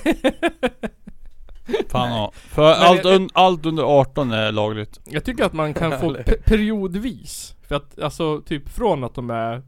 Fan 1.89 2.11
ja. 2.11 2.31
För 2.35 2.63
Men 2.79 2.87
allt, 2.89 3.05
jag- 3.05 3.15
un, 3.15 3.29
allt 3.33 3.67
under 3.67 3.83
18 3.83 4.33
är 4.33 4.53
lagligt. 4.53 5.01
Jag 5.05 5.25
tycker 5.25 5.45
att 5.45 5.53
man 5.53 5.75
kan 5.75 5.91
få 6.01 6.15
pe- 6.15 6.43
periodvis. 6.45 7.55
För 7.63 7.75
att 7.75 7.99
alltså 7.99 8.41
typ 8.41 8.69
från 8.69 9.05
att 9.05 9.15
de 9.15 9.31
är, 9.31 9.63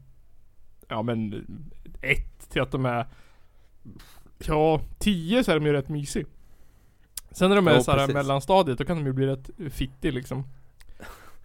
ja 0.87 1.01
men 1.01 1.45
ett 2.01 2.49
till 2.49 2.61
att 2.61 2.71
de 2.71 2.85
är, 2.85 3.05
ja 4.45 4.81
tio 4.99 5.43
så 5.43 5.51
är 5.51 5.55
de 5.55 5.65
ju 5.65 5.73
rätt 5.73 5.89
mysig. 5.89 6.25
Sen 7.31 7.49
när 7.49 7.55
de 7.55 7.67
är 7.67 7.75
Jo, 7.75 7.83
såhär 7.83 8.07
mellanstadiet 8.13 8.77
då 8.77 8.85
kan 8.85 8.97
de 8.97 9.05
ju 9.05 9.13
bli 9.13 9.25
rätt 9.27 9.49
fittig 9.71 10.13
liksom. 10.13 10.43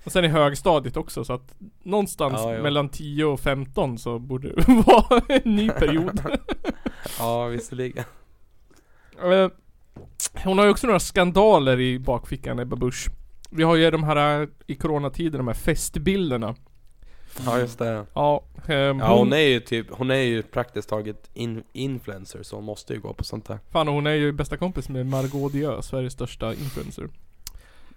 Och 0.07 0.13
sen 0.13 0.25
i 0.25 0.29
högstadiet 0.29 0.97
också 0.97 1.25
så 1.25 1.33
att 1.33 1.55
någonstans 1.83 2.41
Ja, 2.45 2.63
mellan 2.63 2.89
10 2.89 3.25
och 3.25 3.41
15 3.41 3.99
så 3.99 4.19
borde 4.19 4.49
det 4.55 4.65
vara 4.87 5.23
en 5.29 5.55
ny 5.57 5.71
period. 5.71 6.21
ja, 7.19 7.47
visserligen. 7.47 8.05
Eh, 9.23 9.49
Hon 10.45 10.59
har 10.59 10.65
ju 10.65 10.71
också 10.71 10.87
några 10.87 11.01
skandaler 11.01 11.81
i 11.81 11.99
bakfickan 11.99 12.59
Ebba 12.59 12.77
Busch. 12.77 13.07
Vi 13.51 13.63
har 13.63 13.77
ju 13.77 13.91
de 13.91 14.05
här 14.05 14.43
eh, 14.43 14.49
i 14.67 14.75
coronatider, 14.75 15.39
de 15.39 15.47
här 15.47 15.55
festbilderna. 15.55 16.55
Ja, 17.45 17.59
just 17.59 17.79
det. 17.79 18.07
Ja, 18.15 18.45
ehm, 18.69 18.99
Ja, 18.99 19.17
hon 19.19 19.33
är 19.33 19.37
ju 19.39 19.61
typ, 19.61 19.87
hon 19.91 20.11
är 20.11 20.15
ju 20.17 20.43
praktiskt 20.43 20.89
taget 20.89 21.31
in, 21.35 21.63
influencer 21.73 22.43
så 22.43 22.57
hon 22.57 22.65
måste 22.65 22.95
ju 22.95 23.01
gå 23.01 23.13
på 23.15 23.25
sånt 23.25 23.49
här. 23.49 23.59
Fan 23.71 23.89
hon 23.89 24.07
är 24.07 24.11
ju 24.15 24.33
bästa 24.33 24.57
kompis 24.57 24.89
med 24.89 25.07
Margot 25.07 25.53
Dieu, 25.53 25.83
Sveriges 25.83 26.13
största 26.13 26.53
influencer. 26.55 27.09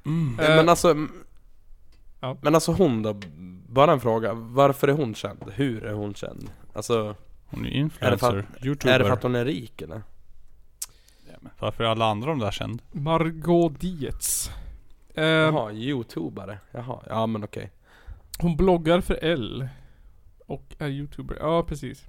Mm. 0.06 0.40
Eh, 0.40 0.56
Men 0.56 0.70
alltså 0.70 0.92
m- 0.92 1.12
Ja. 2.20 2.38
Men 2.42 2.56
alltså 2.56 2.72
hon 2.72 3.02
då, 3.04 3.20
bara 3.70 3.92
en 3.92 4.00
fråga. 4.00 4.34
Varför 4.34 4.88
är 4.88 4.94
hon 4.94 5.16
känd? 5.16 5.44
Hur 5.54 5.84
är 5.86 5.94
hon 5.94 6.14
känd? 6.14 6.50
Alltså, 6.74 7.16
Hon 7.46 7.66
är 7.66 7.68
Är 7.68 7.72
det 7.72 7.78
influencer, 7.78 8.48
youtuber. 8.64 8.94
är 8.94 9.00
det 9.00 9.06
för 9.06 9.12
att 9.14 9.24
hon 9.24 9.36
är 9.36 9.46
rik 9.46 9.82
eller? 9.82 10.02
Varför 11.60 11.84
är 11.84 11.88
alla 11.88 12.06
andra 12.06 12.30
de 12.30 12.40
där 12.40 12.52
känd? 12.52 12.82
Margot 12.92 13.80
Dietz. 13.80 14.52
Ehm, 15.16 15.24
Jaha, 15.26 15.72
youtubare. 15.72 16.60
Jaha, 16.72 17.00
ja 17.10 17.28
men 17.28 17.44
okej. 17.44 17.72
hon 18.40 18.58
bloggar 18.58 19.02
för 19.02 19.20
L. 19.22 19.68
Och 20.48 20.76
är 20.80 20.88
youtuber. 20.88 21.38
Ja, 21.40 21.64
precis. 21.64 22.06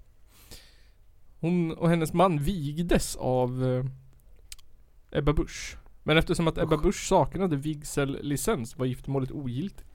Hon 1.41 1.73
och 1.73 1.91
hennes 1.91 2.13
man 2.13 2.39
vigdes 2.39 3.17
av 3.17 3.65
eh, 3.65 5.19
Ebba 5.19 5.33
Busch. 5.33 5.77
Men 6.03 6.17
eftersom 6.19 6.49
att 6.49 6.59
Ebba 6.59 6.77
Busch 6.77 7.09
saknade 7.09 7.57
vigsellicens 7.57 8.79
var 8.79 8.87
giftermålet 8.87 9.31
ogiltigt. 9.31 9.90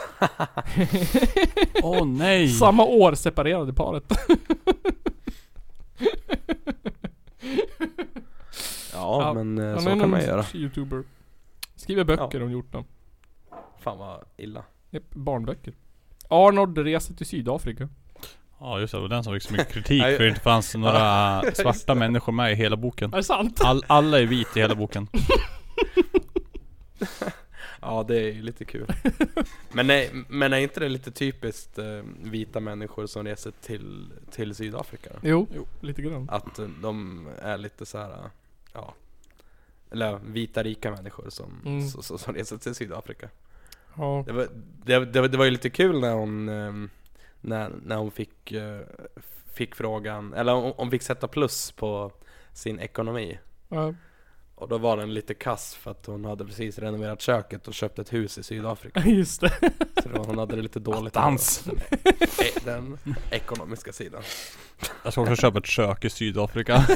Åh 1.82 2.06
nej! 2.06 2.48
Samma 2.48 2.84
år 2.84 3.14
separerade 3.14 3.72
paret. 3.72 4.04
Ja, 8.92 9.22
Ja, 9.22 9.34
men 9.34 9.58
eh, 9.58 9.78
så 9.78 9.88
är 9.88 10.00
kan 10.00 10.10
man 10.10 10.20
göra. 10.20 10.44
youtuber. 10.54 11.02
Skriver 11.76 12.04
böcker 12.04 12.42
om 12.42 12.50
gjort 12.50 12.72
dem. 12.72 12.84
Fan 13.80 13.98
vad 13.98 14.24
illa. 14.36 14.64
Barnböcker. 15.10 15.74
Arnold 16.28 16.78
reser 16.78 17.14
till 17.14 17.26
Sydafrika. 17.26 17.88
Ja 18.60 18.80
just 18.80 18.92
det, 18.92 18.98
det 18.98 19.02
var 19.02 19.08
den 19.08 19.24
som 19.24 19.32
fick 19.32 19.42
så 19.42 19.52
mycket 19.52 19.68
kritik 19.72 20.02
för 20.02 20.18
det 20.18 20.28
inte 20.28 20.40
fanns 20.40 20.74
några 20.74 21.42
svarta 21.54 21.94
människor 21.94 22.32
med 22.32 22.52
i 22.52 22.54
hela 22.54 22.76
boken. 22.76 23.12
Är 23.12 23.16
det 23.16 23.22
sant? 23.24 23.60
All, 23.64 23.82
alla 23.86 24.20
är 24.20 24.26
vit 24.26 24.56
i 24.56 24.60
hela 24.60 24.74
boken. 24.74 25.08
Ja, 27.82 28.04
det 28.08 28.16
är 28.16 28.32
ju 28.32 28.42
lite 28.42 28.64
kul. 28.64 28.86
men, 29.72 29.90
är, 29.90 30.08
men 30.28 30.52
är 30.52 30.56
inte 30.58 30.80
det 30.80 30.88
lite 30.88 31.10
typiskt 31.10 31.78
eh, 31.78 32.02
vita 32.22 32.60
människor 32.60 33.06
som 33.06 33.24
reser 33.24 33.52
till, 33.62 34.12
till 34.30 34.54
Sydafrika? 34.54 35.10
då? 35.12 35.18
Jo, 35.54 35.66
lite 35.80 36.02
grann. 36.02 36.28
Att 36.30 36.58
eh, 36.58 36.68
de 36.82 37.26
är 37.42 37.58
lite 37.58 37.86
så 37.86 37.98
här, 37.98 38.10
eh, 38.10 38.24
ja 38.72 38.94
Eller 39.90 40.18
vita 40.26 40.62
rika 40.62 40.90
människor 40.90 41.30
som, 41.30 41.60
Mm. 41.64 41.88
så, 41.88 42.02
så, 42.02 42.18
som 42.18 42.34
reser 42.34 42.56
till 42.56 42.74
Sydafrika 42.74 43.28
Ja. 43.96 44.24
Det 44.26 44.32
var, 44.32 44.48
det, 44.84 44.98
det, 45.04 45.28
det 45.28 45.38
var 45.38 45.44
ju 45.44 45.50
lite 45.50 45.70
kul 45.70 46.00
när 46.00 46.12
hon 46.12 46.48
ehm, 46.48 46.90
När, 47.40 47.70
när 47.84 47.96
hon 47.96 48.10
fick 48.10 48.52
eh, 48.52 48.80
Fick 49.54 49.74
frågan, 49.74 50.34
eller 50.34 50.52
hon, 50.52 50.72
hon 50.76 50.90
fick 50.90 51.02
sätta 51.02 51.28
plus 51.28 51.72
på 51.72 52.12
sin 52.52 52.78
ekonomi 52.80 53.38
ja. 53.68 53.94
Och 54.62 54.68
då 54.68 54.78
var 54.78 54.96
den 54.96 55.14
lite 55.14 55.34
kass 55.34 55.74
för 55.74 55.90
att 55.90 56.06
hon 56.06 56.24
hade 56.24 56.44
precis 56.44 56.78
renoverat 56.78 57.20
köket 57.20 57.68
och 57.68 57.74
köpt 57.74 57.98
ett 57.98 58.12
hus 58.12 58.38
i 58.38 58.42
Sydafrika 58.42 59.00
Just 59.06 59.40
det. 59.40 59.52
Så 60.02 60.08
var, 60.08 60.24
hon 60.24 60.38
hade 60.38 60.56
det 60.56 60.62
lite 60.62 60.80
dåligt 60.80 61.16
Attans. 61.16 61.66
med 61.66 61.82
Den, 62.64 62.98
ekonomiska 63.30 63.92
sidan 63.92 64.22
Jag 65.04 65.12
ska 65.12 65.22
också 65.22 65.36
köpa 65.36 65.58
ett 65.58 65.66
kök 65.66 66.04
i 66.04 66.10
Sydafrika. 66.10 66.84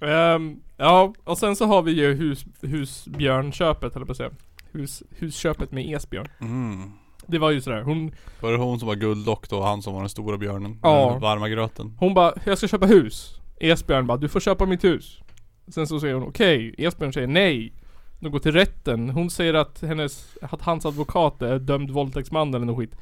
Ehm, 0.00 0.60
ja, 0.76 1.14
och 1.24 1.38
sen 1.38 1.56
så 1.56 1.64
har 1.64 1.82
vi 1.82 1.92
ju 1.92 2.14
hus, 2.14 2.44
husbjörnköpet 2.60 3.92
jag 3.94 4.06
på 4.06 4.12
att 4.12 4.16
säga. 4.16 4.30
Hus, 4.72 5.02
husköpet 5.10 5.72
med 5.72 5.96
Esbjörn. 5.96 6.28
Mm. 6.40 6.92
Det 7.30 7.38
var 7.38 7.50
ju 7.50 7.60
sådär, 7.60 7.82
hon, 7.82 8.12
Var 8.40 8.52
det 8.52 8.58
hon 8.58 8.78
som 8.78 8.88
var 8.88 8.94
gulddock 8.94 9.48
då 9.48 9.58
och 9.58 9.64
han 9.64 9.82
som 9.82 9.92
var 9.94 10.00
den 10.00 10.08
stora 10.08 10.38
björnen? 10.38 10.78
Ja. 10.82 11.10
Den 11.12 11.20
varma 11.20 11.48
gröten. 11.48 11.96
hon 11.98 12.14
bara 12.14 12.32
'Jag 12.44 12.58
ska 12.58 12.68
köpa 12.68 12.86
hus' 12.86 13.40
Esbjörn 13.60 14.06
bara 14.06 14.18
'Du 14.18 14.28
får 14.28 14.40
köpa 14.40 14.66
mitt 14.66 14.84
hus' 14.84 15.20
Sen 15.68 15.86
så 15.86 16.00
säger 16.00 16.14
hon 16.14 16.28
okej, 16.28 16.74
Esbjörn 16.78 17.12
säger 17.12 17.26
nej 17.26 17.72
De 18.20 18.32
går 18.32 18.38
till 18.38 18.52
rätten, 18.52 19.10
hon 19.10 19.30
säger 19.30 19.54
att 19.54 19.80
hennes, 19.82 20.36
att 20.42 20.62
hans 20.62 20.86
advokat 20.86 21.42
är 21.42 21.58
dömd 21.58 21.90
våldtäktsman 21.90 22.54
eller 22.54 22.66
något 22.66 22.78
skit 22.78 22.96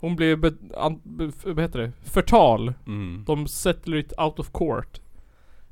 Hon 0.00 0.16
blir, 0.16 0.36
be, 0.36 0.52
an, 0.76 1.00
be, 1.02 1.30
vad 1.44 1.60
heter 1.60 1.78
det? 1.78 1.92
Förtal 2.04 2.74
Mm. 2.86 3.24
De 3.26 3.46
settler 3.46 3.96
it 3.96 4.12
out 4.18 4.38
of 4.38 4.50
court 4.52 5.00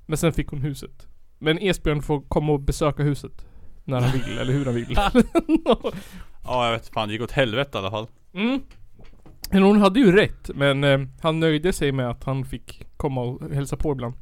Men 0.06 0.18
sen 0.18 0.32
fick 0.32 0.48
hon 0.48 0.60
huset 0.60 1.06
Men 1.38 1.58
Esbjörn 1.58 2.02
får 2.02 2.20
komma 2.28 2.52
och 2.52 2.60
besöka 2.60 3.02
huset 3.02 3.46
När 3.84 4.00
han 4.00 4.12
vill, 4.12 4.38
eller 4.38 4.52
hur 4.52 4.64
han 4.64 4.74
vill 4.74 4.86
Ja 6.52 6.64
jag 6.66 6.72
vet 6.72 6.88
fan, 6.88 7.08
det 7.08 7.12
gick 7.12 7.22
åt 7.22 7.32
helvete 7.32 7.70
i 7.74 7.78
alla 7.78 7.90
fall. 7.90 8.06
mm. 8.34 8.60
Men 9.52 9.62
hon 9.62 9.80
hade 9.80 10.00
ju 10.00 10.12
rätt 10.16 10.50
Men 10.54 10.84
eh, 10.84 11.00
han 11.20 11.40
nöjde 11.40 11.72
sig 11.72 11.92
med 11.92 12.10
att 12.10 12.24
han 12.24 12.44
fick 12.44 12.86
komma 12.96 13.20
och 13.20 13.50
hälsa 13.54 13.76
på 13.76 13.92
ibland 13.92 14.14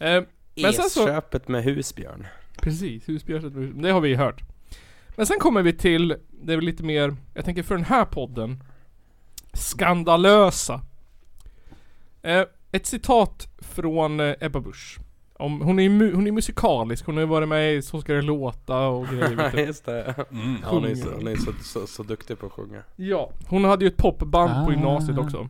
eh, 0.00 0.22
Men 0.62 0.72
sen 0.72 0.90
så- 0.90 1.08
E-köpet 1.08 1.48
med 1.48 1.64
husbjörn. 1.64 2.26
Precis, 2.62 3.08
husbjörnet, 3.08 3.82
det 3.82 3.90
har 3.90 4.00
vi 4.00 4.14
hört. 4.14 4.42
Men 5.16 5.26
sen 5.26 5.38
kommer 5.38 5.62
vi 5.62 5.72
till, 5.72 6.16
det 6.30 6.52
är 6.52 6.56
väl 6.56 6.64
lite 6.64 6.82
mer, 6.84 7.16
jag 7.34 7.44
tänker 7.44 7.62
för 7.62 7.74
den 7.74 7.84
här 7.84 8.04
podden, 8.04 8.62
skandalösa. 9.52 10.80
Eh, 12.22 12.42
ett 12.72 12.86
citat 12.86 13.48
från 13.58 14.20
eh, 14.20 14.34
Ebba 14.40 14.60
Busch. 14.60 14.98
Om, 15.42 15.60
hon, 15.60 15.78
är, 15.78 15.88
mu- 15.88 16.14
hon 16.14 16.26
är 16.26 16.32
musikalisk, 16.32 17.06
hon 17.06 17.14
har 17.14 17.20
ju 17.22 17.26
varit 17.28 17.48
med 17.48 17.74
i 17.74 17.82
Så 17.82 18.00
ska 18.00 18.12
det 18.12 18.22
låta 18.22 18.78
och 18.86 19.06
grejer. 19.06 19.50
du. 19.54 19.60
Just 19.66 19.84
det. 19.84 20.14
Mm. 20.30 20.56
Ja, 20.62 20.68
hon 20.70 20.84
är, 20.84 20.94
så, 20.94 21.10
hon 21.14 21.26
är 21.28 21.36
så, 21.36 21.52
så, 21.62 21.86
så 21.86 22.02
duktig 22.02 22.38
på 22.38 22.46
att 22.46 22.52
sjunga. 22.52 22.82
Ja, 22.96 23.30
hon 23.48 23.64
hade 23.64 23.84
ju 23.84 23.88
ett 23.88 23.96
popband 23.96 24.50
på 24.66 24.70
Ah. 24.70 24.74
gymnasiet 24.74 25.18
också. 25.18 25.48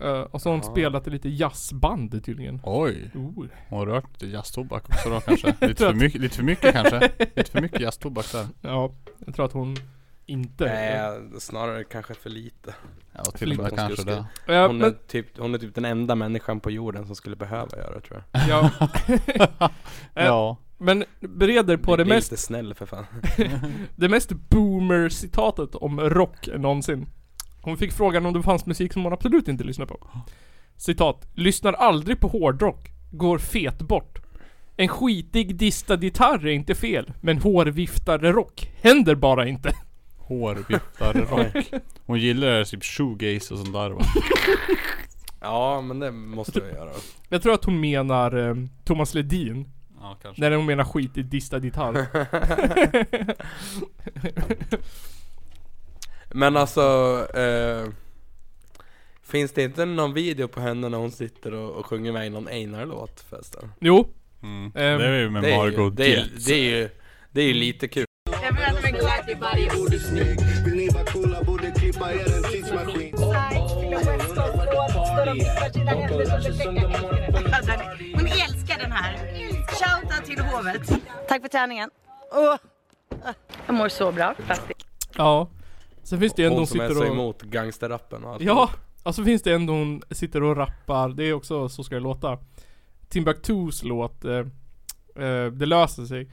Eh, 0.00 0.20
och 0.20 0.42
så 0.42 0.48
har 0.48 0.56
hon 0.56 0.60
Ah. 0.68 0.72
spelat 0.72 1.06
i 1.06 1.10
lite 1.10 1.28
jazzband 1.28 2.24
tydligen. 2.24 2.60
Oj. 2.64 3.10
Oh. 3.14 3.44
Hon 3.68 3.78
har 3.78 3.86
rört 3.86 4.22
jazztobak 4.22 4.88
också 4.88 5.10
då 5.10 5.20
kanske. 5.20 5.54
Lite 5.66 5.84
för 5.86 5.94
mycket, 5.94 6.20
lite 6.20 6.36
för 6.36 6.42
mycket 6.44 6.72
kanske. 6.72 7.10
Lite 7.34 7.50
för 7.50 7.60
mycket 7.60 7.80
jazztobak 7.80 8.32
där. 8.32 8.46
Ja, 8.60 8.92
jag 9.26 9.34
tror 9.34 9.46
att 9.46 9.52
hon 9.52 9.76
inte... 10.28 10.64
Nej, 10.64 11.40
snarare 11.40 11.84
kanske 11.84 12.14
för 12.14 12.30
lite. 12.30 12.74
Ja, 13.12 13.24
till 13.24 13.50
och 13.50 13.56
med 13.56 13.66
Hon 13.66 13.76
kanske 13.78 14.02
skulle- 14.02 14.16
det. 14.46 14.54
Ja, 14.54 14.66
Hon 14.66 14.78
men, 14.78 14.88
är, 14.90 14.96
typ, 15.08 15.38
hon 15.38 15.54
är 15.54 15.58
typ 15.58 15.74
den 15.74 15.84
enda 15.84 16.14
människan 16.14 16.60
på 16.60 16.70
jorden 16.70 17.06
som 17.06 17.14
skulle 17.16 17.36
behöva 17.36 17.76
göra 17.76 17.94
det 17.94 18.00
tror 18.00 18.22
jag. 18.32 18.48
ja. 18.48 18.70
Eh, 20.14 20.24
Ja. 20.26 20.56
men 20.78 21.04
bereder 21.20 21.76
på 21.76 21.96
det 21.96 22.04
Bli 22.04 22.14
mest 22.14 22.30
lite 22.30 22.42
snäll 22.42 22.74
för 22.74 22.86
fan. 22.86 23.06
Det 23.96 24.08
mest 24.08 24.32
boomer-citatet 24.32 25.74
om 25.74 26.00
rock 26.00 26.48
någonsin. 26.56 27.06
Hon 27.62 27.76
fick 27.76 27.92
frågan 27.92 28.26
om 28.26 28.32
det 28.32 28.42
fanns 28.42 28.66
musik 28.66 28.92
som 28.92 29.04
hon 29.04 29.12
absolut 29.12 29.48
inte 29.48 29.64
lyssnar 29.64 29.86
på. 29.86 30.08
Citat. 30.76 31.28
Lyssnar 31.34 31.72
aldrig 31.72 32.20
på 32.20 32.28
hårdrock. 32.28 32.88
Går 33.10 33.38
fet 33.38 33.78
bort. 33.78 34.18
En 34.76 34.88
skitig 34.88 35.56
distad 35.56 35.96
gitarr 36.02 36.46
är 36.46 36.50
inte 36.52 36.74
fel, 36.74 37.12
men 37.20 37.38
hårviftare 37.38 38.32
rock 38.32 38.70
händer 38.82 39.14
bara 39.14 39.46
inte. 39.48 39.72
Hårviftare 40.28 41.20
rock. 41.30 41.70
Hon 42.06 42.18
gillar 42.18 42.64
typ 42.64 42.84
shoegaze 42.84 43.54
och 43.54 43.60
sånt 43.60 43.72
där 43.72 43.90
va? 43.90 44.02
Ja, 45.40 45.80
men 45.80 45.98
det 45.98 46.10
måste 46.10 46.58
jag 46.58 46.68
göra. 46.68 46.90
Jag 47.28 47.42
tror 47.42 47.54
att 47.54 47.64
hon 47.64 47.80
menar 47.80 48.48
eh, 48.48 48.54
Thomas 48.84 49.14
Ledin. 49.14 49.68
Ja 50.00 50.18
kanske. 50.22 50.40
När 50.42 50.50
hon 50.56 50.66
menar 50.66 50.84
skit 50.84 51.16
i 51.18 51.22
distad 51.22 51.58
gitarr. 51.58 52.06
Men 56.34 56.56
alltså, 56.56 56.80
eh, 57.34 57.88
finns 59.22 59.52
det 59.52 59.62
inte 59.62 59.84
någon 59.84 60.12
video 60.14 60.48
på 60.48 60.60
henne 60.60 60.88
när 60.88 60.98
hon 60.98 61.10
sitter 61.10 61.54
och, 61.54 61.70
och 61.70 61.86
sjunger 61.86 62.12
med 62.12 62.26
i 62.26 62.30
någon 62.30 62.48
Einar-låt 62.48 63.20
förresten? 63.30 63.72
jo, 63.80 64.08
Mm. 64.42 64.64
Ehm, 64.64 64.72
det 64.74 65.06
är 65.06 65.18
ju 65.18 65.30
med 65.30 65.42
Det 65.42 65.48
är, 65.48 65.52
ju, 65.52 65.56
Margot 65.78 65.96
det, 65.96 66.12
är, 66.12 66.16
Dietz. 66.16 66.44
det, 66.44 66.54
är 66.54 66.78
ju, 66.78 66.88
det 67.30 67.40
är 67.40 67.46
ju 67.46 67.54
lite 67.54 67.88
kul. 67.88 68.04
Hon 78.14 78.26
älskar 78.26 78.78
den 78.78 78.92
här. 78.92 79.16
Shoutout 79.66 80.24
till 80.24 80.40
hovet. 80.40 81.02
Tack 81.28 81.42
för 81.42 81.48
träningen. 81.48 81.90
Jag 83.66 83.74
mår 83.74 83.88
så 83.88 84.12
bra. 84.12 84.34
ja. 85.16 85.48
Sen 86.02 86.20
finns 86.20 86.32
det 86.32 86.44
ändå 86.44 86.54
hon 86.54 86.60
Hon 86.60 86.66
som 86.66 86.80
är 86.80 86.88
sitter 86.88 87.00
så 87.00 87.06
och... 87.06 87.14
emot 87.14 87.42
gangsterrappen 87.42 88.24
och 88.24 88.32
allt. 88.32 88.42
Ja, 88.42 88.70
och 89.02 89.14
så 89.14 89.24
finns 89.24 89.42
det 89.42 89.52
ändå 89.52 89.72
hon 89.72 90.02
sitter 90.10 90.42
och 90.42 90.56
rappar, 90.56 91.08
det 91.08 91.24
är 91.24 91.32
också 91.32 91.68
Så 91.68 91.84
ska 91.84 91.94
det 91.94 92.00
låta. 92.00 92.38
Timbuktus 93.08 93.82
låt, 93.82 94.24
eh, 94.24 94.32
eh, 95.24 95.46
Det 95.52 95.66
löser 95.66 96.04
sig. 96.04 96.30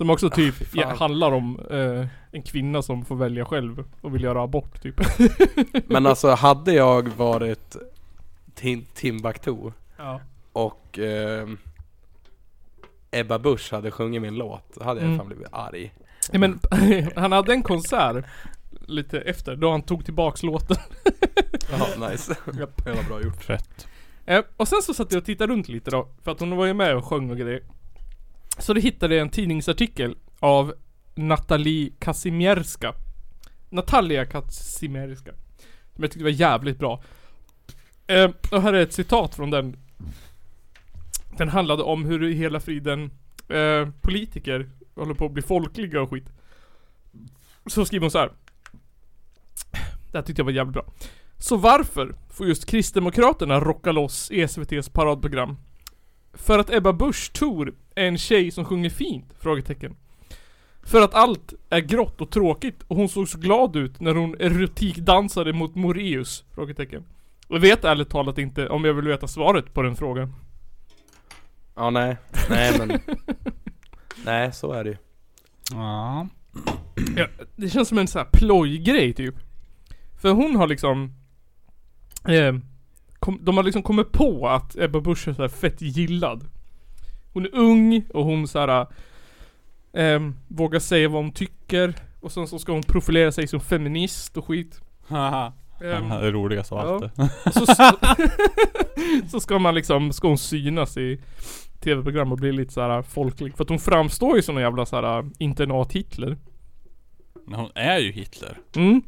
Som 0.00 0.10
också 0.10 0.30
typ 0.30 0.54
fy 0.54 0.64
fan. 0.64 0.80
ja, 0.80 0.94
handlar 0.94 1.32
om 1.32 1.60
eh, 1.70 2.06
en 2.32 2.42
kvinna 2.42 2.82
som 2.82 3.04
får 3.04 3.16
välja 3.16 3.44
själv 3.44 3.84
och 4.00 4.14
vill 4.14 4.22
göra 4.22 4.42
abort 4.42 4.82
typ. 4.82 4.94
Men 5.86 6.06
alltså 6.06 6.30
hade 6.30 6.72
jag 6.72 7.08
varit 7.08 7.76
Tim- 8.54 8.84
Timbuktu 8.94 9.56
ja. 9.96 10.20
och 10.52 10.98
eh, 10.98 11.48
Ebba 13.10 13.38
Busch 13.38 13.72
hade 13.72 13.90
sjungit 13.90 14.22
min 14.22 14.34
låt, 14.34 14.74
då 14.74 14.84
hade 14.84 15.00
jag 15.00 15.06
Mm. 15.06 15.18
fan 15.18 15.26
blivit 15.26 15.46
arg. 15.52 15.92
ja 16.32 16.38
men 16.38 16.60
han 17.16 17.32
hade 17.32 17.52
en 17.52 17.62
konsert 17.62 18.24
lite 18.86 19.20
efter, 19.20 19.56
då 19.56 19.70
han 19.70 19.82
tog 19.82 20.04
tillbaks 20.04 20.42
låten. 20.42 20.76
Ja, 21.98 22.08
nice. 22.08 22.36
Jävla 22.86 23.02
bra 23.08 23.22
gjort. 23.22 23.42
Fett. 23.42 23.88
Eh, 24.26 24.42
och 24.56 24.68
sen 24.68 24.82
så 24.82 24.94
satt 24.94 25.12
jag 25.12 25.18
och 25.18 25.24
tittade 25.24 25.52
runt 25.52 25.68
lite 25.68 25.90
då, 25.90 26.08
för 26.22 26.30
att 26.32 26.40
hon 26.40 26.56
var 26.56 26.66
ju 26.66 26.74
med 26.74 26.96
och 26.96 27.04
sjöng 27.04 27.30
och 27.30 27.36
grejer. 27.36 27.62
Så 28.58 28.74
då 28.74 28.80
hittade 28.80 29.14
jag 29.14 29.22
en 29.22 29.30
tidningsartikel 29.30 30.16
av 30.38 30.74
Natalie 31.14 31.92
Kazimierska. 31.98 32.94
Natalia 33.68 34.26
Kazimierska. 34.26 35.30
Som 35.94 36.02
jag 36.04 36.10
tyckte 36.10 36.24
var 36.24 36.30
jävligt 36.30 36.78
bra. 36.78 37.02
Eh, 38.06 38.30
och 38.50 38.62
här 38.62 38.72
är 38.72 38.82
ett 38.82 38.92
citat 38.92 39.34
från 39.34 39.50
den. 39.50 39.76
Den 41.36 41.48
handlade 41.48 41.82
om 41.82 42.04
hur 42.04 42.24
i 42.24 42.34
hela 42.34 42.60
friden 42.60 43.10
eh, 43.48 43.88
politiker 44.00 44.70
håller 44.94 45.14
på 45.14 45.26
att 45.26 45.32
bli 45.32 45.42
folkliga 45.42 46.02
och 46.02 46.10
skit. 46.10 46.32
Så 47.66 47.84
skriver 47.84 48.04
hon 48.04 48.10
så 48.10 48.18
här. 48.18 48.32
Det 50.12 50.18
här 50.18 50.22
tyckte 50.22 50.40
jag 50.40 50.44
var 50.44 50.52
jävligt 50.52 50.74
bra. 50.74 50.92
Så 51.38 51.56
varför 51.56 52.14
får 52.30 52.46
just 52.46 52.66
Kristdemokraterna 52.66 53.60
rocka 53.60 53.92
loss 53.92 54.30
i 54.30 54.42
SVTs 54.42 54.88
paradprogram? 54.88 55.56
För 56.32 56.58
att 56.58 56.70
Ebba 56.70 56.92
Busch 56.92 57.32
Thor 57.32 57.74
en 58.06 58.18
tjej 58.18 58.50
som 58.50 58.64
sjunger 58.64 58.90
fint? 58.90 59.34
Frågetecken. 59.38 59.96
För 60.82 61.02
att 61.02 61.14
allt 61.14 61.54
är 61.70 61.80
grått 61.80 62.20
och 62.20 62.30
tråkigt 62.30 62.82
och 62.86 62.96
hon 62.96 63.08
såg 63.08 63.28
så 63.28 63.38
glad 63.38 63.76
ut 63.76 64.00
när 64.00 64.14
hon 64.14 64.36
erotikdansade 64.40 65.52
mot 65.52 65.74
Moreus? 65.74 66.44
Frågetecken. 66.54 67.04
Jag 67.48 67.60
vet 67.60 67.84
ärligt 67.84 68.10
talat 68.10 68.38
inte 68.38 68.68
om 68.68 68.84
jag 68.84 68.94
vill 68.94 69.08
veta 69.08 69.28
svaret 69.28 69.74
på 69.74 69.82
den 69.82 69.96
frågan. 69.96 70.34
Ja, 71.74 71.90
nej. 71.90 72.16
Nej 72.50 72.78
men. 72.78 73.00
nej, 74.24 74.52
så 74.52 74.72
är 74.72 74.84
det 74.84 74.90
ju. 74.90 74.96
Ja. 75.70 76.28
Ja, 77.16 77.26
det 77.56 77.68
känns 77.68 77.88
som 77.88 77.98
en 77.98 78.08
sån 78.08 78.18
här 78.18 78.28
plojgrej 78.32 79.12
typ. 79.12 79.34
För 80.20 80.30
hon 80.30 80.56
har 80.56 80.66
liksom 80.66 81.14
eh, 82.28 82.54
kom, 83.18 83.38
De 83.44 83.56
har 83.56 83.64
liksom 83.64 83.82
kommit 83.82 84.12
på 84.12 84.48
att 84.48 84.76
Ebba 84.76 85.00
Busch 85.00 85.28
är 85.28 85.32
så 85.32 85.42
här 85.42 85.48
fett 85.48 85.82
gillad. 85.82 86.48
Hon 87.32 87.44
är 87.44 87.54
ung 87.54 88.04
och 88.14 88.24
hon 88.24 88.48
så 88.48 88.58
här 88.58 88.86
eh, 89.92 90.30
Vågar 90.48 90.78
säga 90.78 91.08
vad 91.08 91.22
hon 91.22 91.32
tycker. 91.32 91.94
Och 92.20 92.32
sen 92.32 92.46
så 92.46 92.58
ska 92.58 92.72
hon 92.72 92.82
profilera 92.82 93.32
sig 93.32 93.46
som 93.46 93.60
feminist 93.60 94.36
och 94.36 94.44
skit. 94.44 94.80
Haha. 95.08 95.52
Ehm, 95.84 96.08
det 96.08 96.14
är 96.14 96.22
det 96.22 96.30
roligaste 96.30 96.74
av 96.74 96.80
allt 96.80 97.12
ja. 97.16 97.24
det. 97.24 97.30
och 97.60 97.68
så, 97.68 97.74
så, 99.30 99.40
ska 99.40 99.58
man 99.58 99.74
liksom, 99.74 100.12
ska 100.12 100.28
hon 100.28 100.38
synas 100.38 100.96
i 100.96 101.20
tv-program 101.80 102.32
och 102.32 102.38
bli 102.38 102.52
lite 102.52 102.72
så 102.72 102.80
här 102.80 103.02
folklig. 103.02 103.56
För 103.56 103.64
att 103.64 103.68
hon 103.68 103.78
framstår 103.78 104.36
ju 104.36 104.42
som 104.42 104.56
en 104.56 104.62
jävla 104.62 104.86
så 104.86 104.96
här 104.96 105.30
internat-Hitler. 105.38 106.36
Men 107.46 107.60
hon 107.60 107.70
är 107.74 107.98
ju 107.98 108.12
Hitler. 108.12 108.58
Mm. 108.76 109.02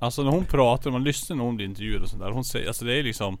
Alltså 0.00 0.22
när 0.22 0.30
hon 0.30 0.44
pratar, 0.44 0.90
man 0.90 1.04
lyssnar 1.04 1.36
när 1.36 1.44
hon 1.44 1.56
blir 1.56 1.66
intervjuad 1.66 2.02
och 2.02 2.08
sånt 2.08 2.22
där. 2.22 2.30
Hon 2.30 2.44
säger, 2.44 2.66
alltså 2.66 2.84
det 2.84 2.98
är 2.98 3.02
liksom. 3.02 3.38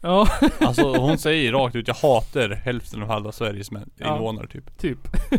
Ja. 0.00 0.28
Alltså 0.60 0.96
hon 0.96 1.18
säger 1.18 1.52
rakt 1.52 1.76
ut, 1.76 1.88
jag 1.88 1.94
hatar 1.94 2.48
hälften 2.50 3.02
av 3.02 3.08
halva 3.08 3.32
Sveriges 3.32 3.70
män- 3.72 3.90
Ja. 3.96 4.14
invånare 4.14 4.46
typ. 4.46 4.78
Typ. 4.78 4.98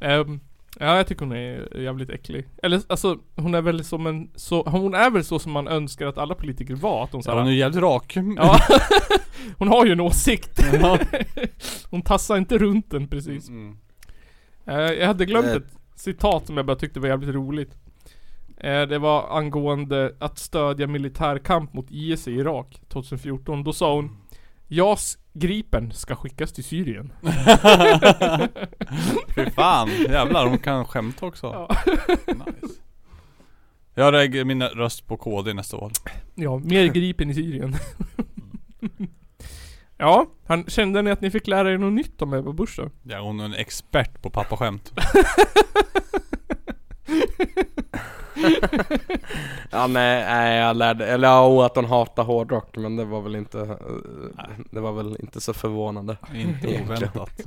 Ehm, 0.00 0.40
ja, 0.78 0.96
jag 0.96 1.06
tycker 1.06 1.24
hon 1.26 1.32
är 1.36 1.76
jävligt 1.78 2.10
äcklig. 2.10 2.46
Eller 2.62 2.80
alltså, 2.88 3.18
hon 3.36 3.54
är 3.54 3.62
väl 3.62 3.84
som 3.84 4.06
en, 4.06 4.30
så, 4.34 4.62
hon 4.62 4.94
är 4.94 5.10
väl 5.10 5.24
så 5.24 5.38
som 5.38 5.52
man 5.52 5.68
önskar 5.68 6.06
att 6.06 6.18
alla 6.18 6.34
politiker 6.34 6.74
var. 6.74 7.04
Att 7.04 7.12
hon 7.12 7.22
Ja, 7.26 7.32
hon 7.32 7.40
är 7.40 7.44
såhär, 7.44 7.56
jävligt 7.56 7.82
rak. 7.82 8.16
ja. 8.36 8.60
hon 9.58 9.68
har 9.68 9.86
ju 9.86 9.92
en 9.92 10.00
åsikt. 10.00 10.60
Ja. 10.82 10.98
hon 11.90 12.02
tassar 12.02 12.36
inte 12.36 12.58
runt 12.58 12.90
den 12.90 13.08
precis. 13.08 13.48
Mm. 13.48 13.76
Eh, 14.66 14.74
jag 14.76 15.06
hade 15.06 15.26
glömt 15.26 15.46
Eh. 15.46 15.52
ett 15.52 15.74
citat 15.94 16.46
som 16.46 16.56
jag 16.56 16.66
bara 16.66 16.76
tyckte 16.76 17.00
var 17.00 17.08
jävligt 17.08 17.34
roligt. 17.34 17.70
Eh, 18.60 18.82
det 18.82 18.98
var 18.98 19.38
angående 19.38 20.14
att 20.18 20.38
stödja 20.38 20.86
militär 20.86 21.38
kamp 21.38 21.72
mot 21.72 21.86
IS 21.90 22.28
i 22.28 22.32
Irak 22.32 22.80
2014. 22.88 23.64
Då 23.64 23.72
sa 23.72 23.94
hon 23.94 24.16
JAS 24.68 25.18
Gripen 25.32 25.92
ska 25.92 26.16
skickas 26.16 26.52
till 26.52 26.64
Syrien. 26.64 27.12
Fy 29.34 29.50
fan, 29.50 29.88
jävlar 30.08 30.44
de 30.44 30.58
kan 30.58 30.84
skämta 30.84 31.26
också. 31.26 31.46
Ja. 31.46 31.76
Nice. 32.26 32.74
Jag 33.94 34.12
lägger 34.12 34.44
min 34.44 34.62
röst 34.62 35.06
på 35.06 35.16
KD 35.16 35.54
nästa 35.54 35.76
val. 35.76 35.90
Ja, 36.34 36.58
mer 36.58 36.86
Gripen 36.86 37.30
i 37.30 37.34
Syrien. 37.34 37.76
ja, 39.96 40.26
han, 40.46 40.64
kände 40.64 41.02
ni 41.02 41.10
att 41.10 41.20
ni 41.20 41.30
fick 41.30 41.46
lära 41.46 41.72
er 41.72 41.78
något 41.78 41.92
nytt 41.92 42.22
om 42.22 42.34
Ebba 42.34 42.52
Busch 42.52 42.76
då? 42.76 42.90
Ja, 43.02 43.20
hon 43.20 43.40
är 43.40 43.44
en 43.44 43.54
expert 43.54 44.22
på 44.22 44.30
pappaskämt. 44.30 44.92
Ja 49.70 49.86
nej, 49.86 50.24
nej 50.24 50.58
jag 50.58 50.76
lärde, 50.76 51.06
eller 51.06 51.28
ja, 51.28 51.66
att 51.66 51.76
hon 51.76 51.84
hatar 51.84 52.22
hårdrock 52.24 52.76
men 52.76 52.96
det 52.96 53.04
var 53.04 53.20
väl 53.22 53.36
inte, 53.36 53.60
eh, 53.60 53.76
det 54.70 54.80
var 54.80 54.92
väl 54.92 55.16
inte 55.20 55.40
så 55.40 55.52
förvånande 55.54 56.16
Inte 56.34 56.80
oväntat. 56.82 57.40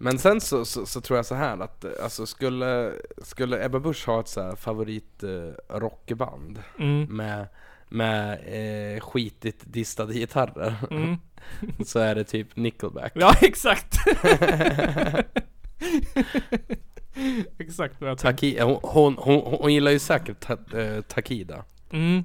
Men 0.00 0.18
sen 0.18 0.40
så, 0.40 0.64
så, 0.64 0.86
så 0.86 1.00
tror 1.00 1.16
jag 1.18 1.26
så 1.26 1.34
här 1.34 1.58
att, 1.62 1.84
eh, 1.84 1.90
alltså 2.02 2.26
skulle, 2.26 2.92
skulle 3.22 3.64
Ebba 3.64 3.78
Busch 3.78 4.06
ha 4.06 4.20
ett 4.20 4.28
så 4.28 4.42
här 4.42 4.56
favorit 4.56 5.22
eh, 5.22 5.76
rockband 5.78 6.62
Mm. 6.78 7.02
med, 7.16 7.46
med 7.88 8.32
eh, 8.32 9.00
skitigt 9.00 9.62
distade 9.64 10.14
gitarrer 10.14 10.74
Mm. 10.90 11.16
så 11.86 11.98
är 11.98 12.14
det 12.14 12.24
typ 12.24 12.56
Nickelback 12.56 13.12
Ja, 13.14 13.34
exakt! 13.40 13.94
exakt 17.58 18.00
vad 18.00 18.10
jag 18.10 18.18
tänkte. 18.18 18.46
Taki, 18.46 18.60
hon, 18.60 18.78
hon, 18.82 19.16
hon, 19.18 19.58
hon 19.60 19.74
gillar 19.74 19.90
ju 19.90 19.98
säkert 19.98 20.40
ta, 20.40 20.78
eh, 20.78 21.00
Takida 21.00 21.64
Mm. 21.90 22.24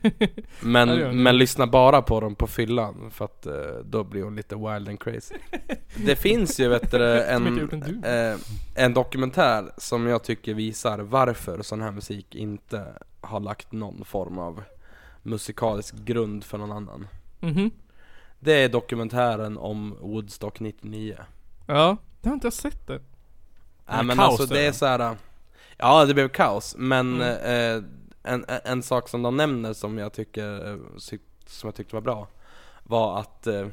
Men, 0.60 0.88
Ja, 0.88 1.12
men 1.12 1.38
lyssna 1.38 1.66
bara 1.66 2.02
på 2.02 2.20
dem 2.20 2.34
på 2.34 2.46
fyllan 2.46 3.10
för 3.10 3.24
att 3.24 3.46
eh, 3.46 3.52
då 3.84 4.04
blir 4.04 4.22
hon 4.22 4.36
lite 4.36 4.56
wild 4.56 4.88
and 4.88 5.00
crazy 5.00 5.34
Det 6.06 6.16
finns 6.16 6.60
ju 6.60 6.68
vet 6.68 6.90
du, 6.90 7.22
en, 7.22 8.04
eh, 8.04 8.36
en 8.74 8.94
dokumentär 8.94 9.70
som 9.76 10.06
jag 10.06 10.24
tycker 10.24 10.54
visar 10.54 10.98
varför 10.98 11.62
sån 11.62 11.82
här 11.82 11.92
musik 11.92 12.34
inte 12.34 12.84
har 13.20 13.40
lagt 13.40 13.72
någon 13.72 14.04
form 14.04 14.38
av 14.38 14.62
musikalisk 15.22 15.94
grund 15.94 16.44
för 16.44 16.58
någon 16.58 16.72
annan 16.72 17.08
Mhm. 17.40 17.70
Det 18.40 18.52
är 18.52 18.68
dokumentären 18.68 19.58
om 19.58 19.96
Woodstock 20.00 20.60
99 20.60 21.16
Ja, 21.66 21.96
det 22.20 22.28
har 22.28 22.34
inte 22.34 22.46
jag 22.46 22.52
sett 22.52 22.86
det. 22.86 23.00
Nej 23.88 24.04
Men 24.04 24.16
kaos 24.16 24.40
alltså 24.40 24.54
det 24.54 24.60
är 24.66 24.72
så 24.72 24.86
här. 24.86 25.16
Ja 25.76 26.04
det 26.04 26.14
blev 26.14 26.28
kaos, 26.28 26.74
men 26.78 27.20
Mm. 27.22 27.76
eh, 27.76 27.84
en, 28.22 28.44
en- 28.64 28.82
sak 28.82 29.08
som 29.08 29.22
de 29.22 29.36
nämner 29.36 29.72
som 29.72 29.98
jag 29.98 30.12
tycker, 30.12 30.78
sy- 30.98 31.18
som 31.46 31.66
jag 31.68 31.74
tyckte 31.74 31.94
var 31.94 32.00
bra 32.02 32.28
Var 32.82 33.20
att 33.20 33.46
eh, 33.46 33.66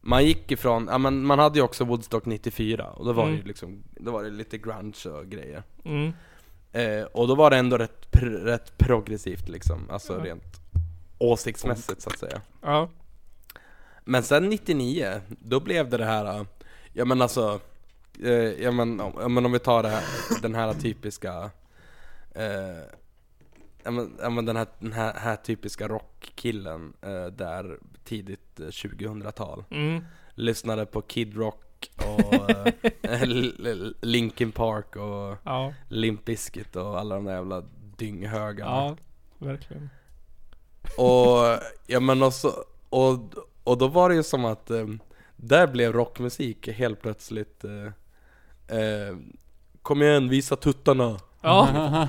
man 0.00 0.24
gick 0.24 0.50
ifrån, 0.52 0.88
ja 0.90 0.98
men 0.98 1.24
man 1.26 1.38
hade 1.38 1.58
ju 1.58 1.64
också 1.64 1.84
Woodstock 1.84 2.24
94 2.26 2.86
och 2.90 3.04
då 3.04 3.12
var 3.12 3.22
det 3.24 3.28
Mm. 3.30 3.40
ju 3.40 3.46
liksom, 3.48 3.82
då 3.96 4.10
var 4.10 4.22
det 4.22 4.30
lite 4.30 4.58
grunge 4.58 5.08
och 5.18 5.26
grejer 5.26 5.62
Mm. 5.84 6.12
eh, 6.72 7.02
Och 7.04 7.28
då 7.28 7.34
var 7.34 7.50
det 7.50 7.56
ändå 7.56 7.78
rätt, 7.78 8.08
pr- 8.12 8.44
rätt 8.44 8.78
progressivt 8.78 9.48
liksom, 9.48 9.90
alltså 9.90 10.12
Ja. 10.18 10.24
rent 10.24 10.60
åsiktsmässigt 11.18 12.02
så 12.02 12.10
att 12.10 12.18
säga 12.18 12.40
Ja. 12.62 12.88
Men 14.04 14.22
sen 14.22 14.48
99, 14.48 15.20
då 15.28 15.60
blev 15.60 15.88
det 15.90 15.96
det 15.96 16.04
här, 16.04 16.24
äh, 16.40 16.42
ja 16.92 17.04
men 17.04 17.22
alltså, 17.22 17.60
eh, 18.22 18.62
ja, 18.62 18.70
men, 18.70 19.00
om- 19.00 19.34
men 19.34 19.46
om 19.46 19.52
vi 19.52 19.58
tar 19.58 19.84
här, 19.84 20.04
den 20.42 20.54
här 20.54 20.74
typiska, 20.74 21.50
eh, 22.34 22.84
ja, 23.82 23.90
men, 23.90 24.16
ja 24.22 24.30
men 24.30 24.44
den 24.44 24.56
här, 24.56 24.66
den 24.78 24.92
här, 24.92 25.14
här 25.14 25.36
typiska 25.36 25.88
rockkillen 25.88 26.92
eh, 27.02 27.26
där 27.26 27.78
tidigt 28.04 28.60
eh, 28.60 28.64
2000-tal. 28.66 29.64
Mm. 29.70 30.04
Lyssnade 30.34 30.86
på 30.86 31.02
Kid 31.02 31.36
Rock 31.36 31.90
och 31.96 32.50
eh, 33.04 33.22
Linkin 34.00 34.52
Park 34.52 34.96
och 34.96 35.36
Ja. 35.44 35.74
Limp 35.88 36.24
Bizkit 36.24 36.76
och 36.76 36.98
alla 37.00 37.14
de 37.14 37.24
där 37.24 37.34
jävla 37.34 37.64
dynghögarna. 37.96 38.70
Ja. 38.70 38.96
Verkligen. 39.38 39.90
Och, 40.98 41.60
ja 41.86 42.00
men 42.00 42.22
också, 42.22 42.64
och, 42.88 43.18
och 43.64 43.78
då 43.78 43.88
var 43.88 44.08
det 44.08 44.14
ju 44.14 44.22
som 44.22 44.44
att 44.44 44.70
eh, 44.70 44.86
där 45.36 45.66
blev 45.66 45.92
rockmusik 45.92 46.68
helt 46.68 47.00
plötsligt 47.02 47.64
eh, 47.64 47.92
eh, 48.68 49.16
Kom 49.82 50.02
igen, 50.02 50.28
visa 50.28 50.56
tuttarna! 50.56 51.18
Ja. 51.40 51.68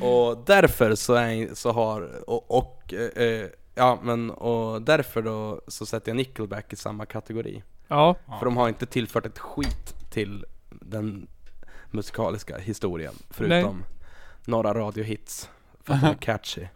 Och 0.00 0.44
därför 0.46 0.94
så, 0.94 1.14
är, 1.14 1.54
så 1.54 1.72
har, 1.72 2.30
och, 2.30 2.58
och 2.58 2.94
eh, 2.94 3.22
eh, 3.24 3.46
ja 3.74 3.98
men 4.02 4.30
och 4.30 4.82
därför 4.82 5.22
då 5.22 5.60
så 5.68 5.86
sätter 5.86 6.10
jag 6.10 6.16
Nickelback 6.16 6.72
i 6.72 6.76
samma 6.76 7.06
kategori 7.06 7.62
Ja. 7.88 8.16
För 8.38 8.44
de 8.44 8.56
har 8.56 8.68
inte 8.68 8.86
tillfört 8.86 9.26
ett 9.26 9.38
skit 9.38 9.94
till 10.10 10.44
den 10.70 11.28
musikaliska 11.90 12.58
historien 12.58 13.14
Förutom 13.30 13.84
några 14.44 14.74
radiohits 14.74 15.50
För 15.80 15.94
att 15.94 16.00
de 16.00 16.06
är 16.06 16.14
catchy 16.20 16.66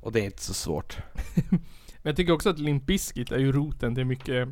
Och 0.00 0.12
det 0.12 0.20
är 0.20 0.24
inte 0.24 0.42
så 0.42 0.54
svårt 0.54 0.96
Men 1.50 2.10
jag 2.10 2.16
tycker 2.16 2.32
också 2.32 2.50
att 2.50 2.58
Limp 2.58 2.86
Bizkit 2.86 3.32
är 3.32 3.38
ju 3.38 3.52
roten 3.52 3.94
till 3.94 4.04
mycket 4.04 4.48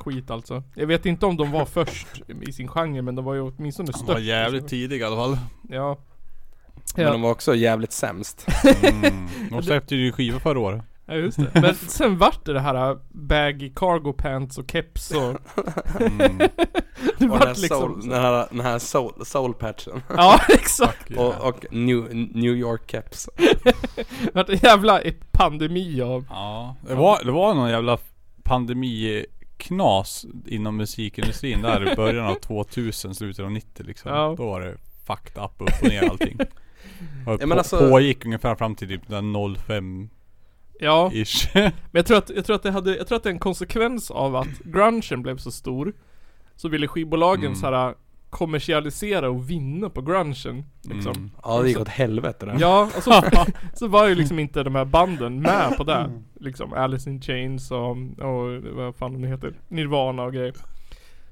skit 0.00 0.30
alltså. 0.30 0.62
Jag 0.74 0.86
vet 0.86 1.06
inte 1.06 1.26
om 1.26 1.36
de 1.36 1.50
var 1.50 1.64
först 1.74 2.06
i 2.48 2.52
sin 2.52 2.68
genre 2.68 3.02
men 3.02 3.14
de 3.14 3.24
var 3.24 3.34
ju 3.34 3.40
åtminstone 3.40 3.86
De 3.86 3.92
störst. 3.92 4.08
var 4.12 4.18
jävligt 4.18 4.68
tidiga 4.68 5.00
i 5.00 5.06
alla 5.06 5.16
fall. 5.16 5.38
Ja. 5.68 5.98
Men 6.96 7.04
Ja. 7.04 7.12
de 7.12 7.22
var 7.22 7.30
också 7.30 7.54
jävligt 7.54 7.92
sämst 7.92 8.46
Mm. 8.92 9.28
De 9.50 9.62
släppte 9.62 9.96
ju 9.96 10.12
skiva 10.12 10.40
förra 10.40 10.58
året. 10.60 10.82
Ja 11.06 11.14
just 11.14 11.38
det. 11.38 11.60
Men 11.60 11.74
sen 11.74 12.18
vart 12.18 12.44
det 12.44 12.52
det 12.52 12.60
här 12.60 12.90
äh, 12.90 12.96
baggy 13.10 13.72
cargo 13.76 14.12
pants 14.12 14.58
och 14.58 14.70
keps 14.70 15.10
och... 15.10 15.22
Mm. 16.00 16.38
det 16.38 16.48
Och 17.08 17.18
den 17.18 17.30
här, 17.30 17.38
vart 17.38 17.56
soul, 17.56 17.62
liksom... 17.62 18.08
den 18.08 18.22
här, 18.22 18.46
den 18.50 18.60
här 18.60 18.78
soul, 18.78 19.12
soul 19.24 19.54
patchen 19.54 20.02
Ja 20.16 20.40
exakt. 20.48 21.10
och, 21.16 21.48
och 21.48 21.66
New, 21.70 22.14
New 22.14 22.54
York 22.56 22.92
Det 23.36 24.30
vart 24.34 24.48
en 24.48 24.56
jävla 24.62 25.00
ett 25.00 25.32
pandemi 25.32 26.00
av... 26.02 26.24
Ja, 26.30 26.76
det 26.88 26.94
var, 26.94 27.24
det 27.24 27.30
var 27.32 27.54
någon 27.54 27.70
jävla 27.70 27.98
pandemiknas 29.68 30.26
inom 30.46 30.76
musikindustrin 30.76 31.62
där 31.62 31.92
i 31.92 31.96
början 31.96 32.26
av 32.26 32.34
2000, 32.34 33.14
slutet 33.14 33.44
av 33.44 33.50
90 33.52 33.82
liksom. 33.86 34.12
Ja. 34.12 34.34
Då 34.36 34.46
var 34.46 34.60
det 34.60 34.76
fucked 35.06 35.42
up 35.44 35.50
upp 35.58 35.82
och 35.82 35.88
ner 35.88 36.10
allting. 36.10 36.38
Och 37.26 37.32
Ja, 37.32 37.36
men 37.38 37.48
på, 37.50 37.54
alltså- 37.58 37.90
pågick 37.90 38.24
ungefär 38.24 38.54
fram 38.54 38.74
till 38.74 38.88
typ 38.88 39.08
den 39.08 39.34
05 39.56 40.08
Ja. 40.80 41.10
ish. 41.12 41.48
Men 41.54 41.72
jag 41.92 42.06
tror 42.06 42.18
att, 42.18 42.30
jag 42.30 42.44
tror 42.44 42.56
att 42.56 42.62
det 42.62 42.70
hade, 42.70 42.96
jag 42.96 43.06
tror 43.06 43.16
att 43.16 43.22
det 43.22 43.28
är 43.28 43.32
en 43.32 43.38
konsekvens 43.38 44.10
av 44.10 44.36
att 44.36 44.58
grungen 44.64 45.22
blev 45.22 45.36
så 45.36 45.50
stor. 45.50 45.92
Så 46.56 46.68
ville 46.68 46.88
skivbolagen 46.88 47.44
Mm. 47.46 47.56
så 47.56 47.66
här 47.70 47.94
kommersialisera 48.30 49.30
och 49.30 49.50
vinna 49.50 49.90
på 49.90 50.02
grungen. 50.02 50.64
Liksom. 50.82 51.12
Mm. 51.12 51.30
Ja 51.42 51.62
det 51.62 51.68
gick 51.68 51.80
åt 51.80 51.88
helvete 51.88 52.46
där 52.46 52.56
Ja, 52.60 52.90
och 52.96 53.02
så, 53.02 53.22
så 53.74 53.88
var 53.88 54.08
ju 54.08 54.14
liksom 54.14 54.38
inte 54.38 54.62
de 54.62 54.74
här 54.74 54.84
banden 54.84 55.42
med 55.42 55.76
på 55.76 55.84
det. 55.84 56.10
Liksom 56.40 56.72
Alice 56.72 57.10
in 57.10 57.22
Chains 57.22 57.70
och, 57.70 57.90
och 57.90 58.62
vad 58.72 58.96
fan 58.96 59.12
de 59.12 59.28
heter, 59.28 59.54
Nirvana 59.68 60.22
och 60.22 60.32
grejer. 60.32 60.54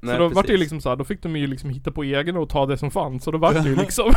Nej, 0.01 0.15
så 0.15 0.19
då 0.19 0.29
var 0.29 0.35
det 0.35 0.39
ju 0.39 0.43
precis. 0.43 0.61
liksom 0.61 0.81
så 0.81 0.89
här, 0.89 0.97
då 0.97 1.05
fick 1.05 1.23
de 1.23 1.37
ju 1.37 1.47
liksom 1.47 1.71
hitta 1.71 1.93
på 1.93 2.03
egen 2.03 2.37
och 2.37 2.49
ta 2.49 2.67
det 2.67 2.79
som 2.79 2.91
fanns. 2.91 3.25
Så 3.25 3.31
då 3.31 3.39
var 3.39 3.55
det 3.55 3.69
ju 3.69 3.77
liksom 3.85 4.13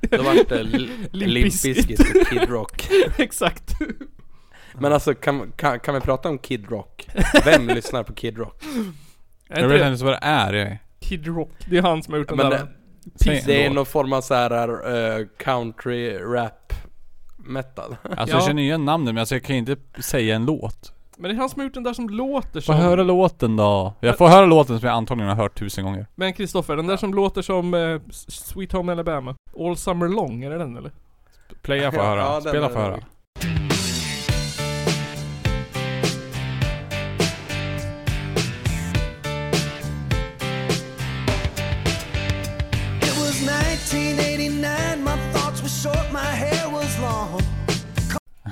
Då 0.00 0.22
vart 0.22 0.48
det 0.48 0.62
Limp 1.12 1.62
Bizkit. 1.62 2.00
Och 2.00 2.26
Kid 2.26 2.48
Rock 2.48 2.88
Exakt. 3.18 3.72
Men 4.74 4.92
alltså 4.92 5.14
kan, 5.14 5.52
kan, 5.56 5.80
kan 5.80 5.94
vi 5.94 6.00
prata 6.00 6.28
om 6.28 6.38
Kid 6.38 6.70
Rock? 6.70 7.08
Vem 7.44 7.66
lyssnar 7.66 8.02
på 8.02 8.14
Kid 8.14 8.38
Rock? 8.38 8.64
Är 9.48 9.60
Jag 9.60 9.68
vet 9.68 9.92
inte 9.92 10.04
vad 10.04 10.14
det 10.14 10.18
är. 10.22 10.78
Kid 11.08 11.26
Rock? 11.26 11.50
Det 11.70 11.78
är 11.78 11.82
han 11.82 12.02
som 12.02 12.12
har 12.14 12.18
gjort 12.18 12.28
den 12.28 12.36
Men 12.36 12.50
där 12.50 12.58
det, 13.04 13.24
Säg- 13.24 13.42
det 13.46 13.66
är 13.66 13.70
någon 13.70 13.86
form 13.86 14.12
av 14.12 14.20
så 14.20 14.34
här 14.34 14.60
eh, 15.20 15.26
country 15.38 16.18
rap 16.18 16.72
metal 17.36 17.96
Alltså 18.02 18.16
Ja. 18.18 18.26
jag 18.40 18.44
känner 18.44 18.62
igen 18.62 18.84
namnet 18.84 19.14
men 19.14 19.20
alltså, 19.20 19.34
jag 19.34 19.42
kan 19.44 19.56
inte 19.56 19.76
säga 20.00 20.36
en 20.36 20.44
låt. 20.46 20.92
Men 21.16 21.30
det 21.30 21.34
är 21.36 21.38
han 21.38 21.48
som 21.48 21.60
har 21.60 21.64
gjort 21.64 21.74
den 21.74 21.82
där 21.82 21.92
som 21.92 22.08
låter 22.10 22.52
Får 22.60 22.60
som... 22.60 22.76
höra 22.76 23.02
låten 23.02 23.56
då. 23.56 23.94
Jag 24.00 24.18
får 24.18 24.28
höra 24.28 24.46
låten 24.46 24.80
som 24.80 24.86
jag 24.88 24.96
antagligen 24.96 25.28
har 25.28 25.36
hört 25.36 25.58
tusen 25.58 25.84
gånger. 25.84 26.06
Men 26.14 26.32
Kristoffer, 26.32 26.76
den 26.76 26.86
där 26.86 26.96
som 26.96 27.14
låter 27.14 27.42
som 27.42 27.74
eh, 27.74 28.00
Sweet 28.28 28.72
Home 28.72 28.92
Alabama. 28.92 29.34
All 29.58 29.76
Summer 29.76 30.08
Long, 30.08 30.42
är 30.44 30.50
det 30.50 30.58
den 30.58 30.76
eller? 30.76 30.90
Playa 31.62 31.92
får 31.92 32.00
höra. 32.02 32.20
ja, 32.20 32.40
Spela 32.40 32.68
får 32.68 32.80
höra. 32.80 33.00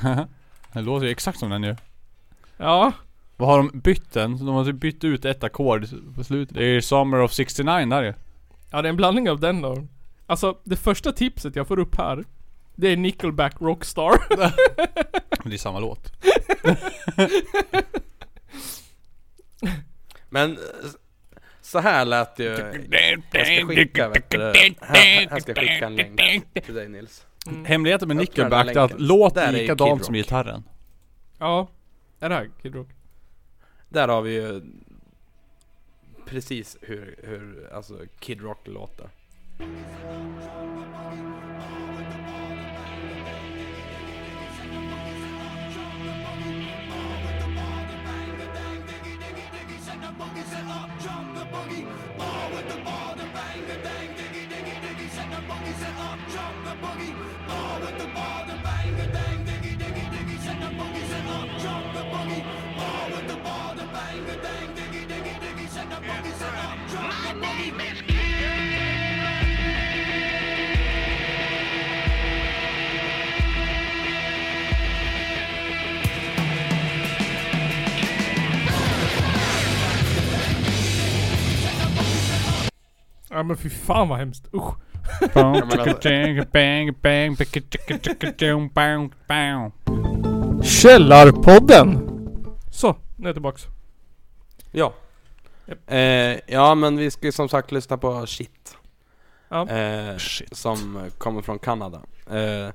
Det 0.72 0.80
låter 0.80 1.06
ju 1.06 1.12
exakt 1.12 1.38
som 1.38 1.50
den 1.50 1.62
gör. 1.62 1.76
Ja. 2.56 2.92
Vad 3.36 3.48
har 3.48 3.58
de 3.58 3.80
bytt 3.80 4.12
den? 4.12 4.46
De 4.46 4.48
har 4.48 4.64
typ 4.64 4.74
bytt 4.76 5.04
ut 5.04 5.24
ett 5.24 5.44
ackord 5.44 5.86
på 6.14 6.24
slutet. 6.24 6.56
Det 6.56 6.64
är 6.64 6.80
Summer 6.80 7.20
of 7.20 7.32
69 7.32 7.86
där 7.86 8.02
ju. 8.02 8.14
Ja, 8.70 8.82
det 8.82 8.88
är 8.88 8.90
en 8.90 8.96
blandning 8.96 9.30
av 9.30 9.40
den 9.40 9.62
då. 9.62 9.86
Alltså, 10.26 10.58
det 10.64 10.76
första 10.76 11.12
tipset 11.12 11.56
jag 11.56 11.68
får 11.68 11.78
upp 11.78 11.96
här. 11.96 12.24
Det 12.74 12.88
är 12.88 12.96
Nickelback 12.96 13.60
Rockstar. 13.60 14.18
Men 14.36 14.50
det 15.44 15.54
är 15.54 15.58
samma 15.58 15.78
låt. 15.78 16.12
Men 20.28 20.58
så 21.62 21.78
här 21.78 22.04
lät 22.04 22.36
det 22.36 22.42
ju. 22.44 22.50
Jag 23.32 23.46
ska 23.46 23.66
skicka, 23.66 24.08
vet 24.08 24.30
du, 24.30 24.38
här, 24.80 25.30
här 25.30 25.40
ska 25.40 25.50
jag 25.50 25.58
skicka 25.58 25.86
en 25.86 25.96
länk 25.96 26.64
till 26.64 26.74
dig 26.74 26.88
Nils. 26.88 27.26
Hemligheten 27.46 28.08
med 28.08 28.16
Nickelback 28.16 28.66
är 28.66 28.78
att 28.78 29.00
låt 29.00 29.36
är 29.36 29.52
likadant 29.52 30.04
som 30.04 30.14
gitarren. 30.14 30.62
ja. 31.38 31.68
Är 32.20 32.28
det 32.28 32.34
här 32.34 32.50
Kid 32.62 32.74
Rock? 32.74 32.88
Där 33.88 34.08
har 34.08 34.22
vi 34.22 34.34
ju 34.34 34.62
precis 36.26 36.76
hur, 36.80 37.16
hur 37.22 37.72
alltså 37.72 37.98
Kid 38.18 38.42
Rock 38.42 38.58
låter. 38.64 39.10
a 56.82 56.88
a 56.88 57.16
send 65.76 66.36
Aber 83.36 83.62
wie 83.62 83.68
fahren 83.68 84.08
wir. 84.08 84.32
Källarpodden! 90.62 92.08
Så, 92.72 92.96
nu 93.16 93.24
är 93.24 93.28
jag 93.28 93.34
tillbaks. 93.34 93.66
Ja. 94.72 94.94
Eh, 95.86 96.38
ja 96.46 96.74
men 96.74 96.96
vi 96.96 97.10
ska 97.10 97.26
ju 97.26 97.32
som 97.32 97.48
sagt 97.48 97.72
lyssna 97.72 97.98
på 97.98 98.26
Shit. 98.26 98.76
Ja. 99.48 99.68
Eh, 99.68 100.16
som 100.52 101.00
kommer 101.18 101.42
från 101.42 101.58
Kanada. 101.58 102.00
Eh, 102.30 102.68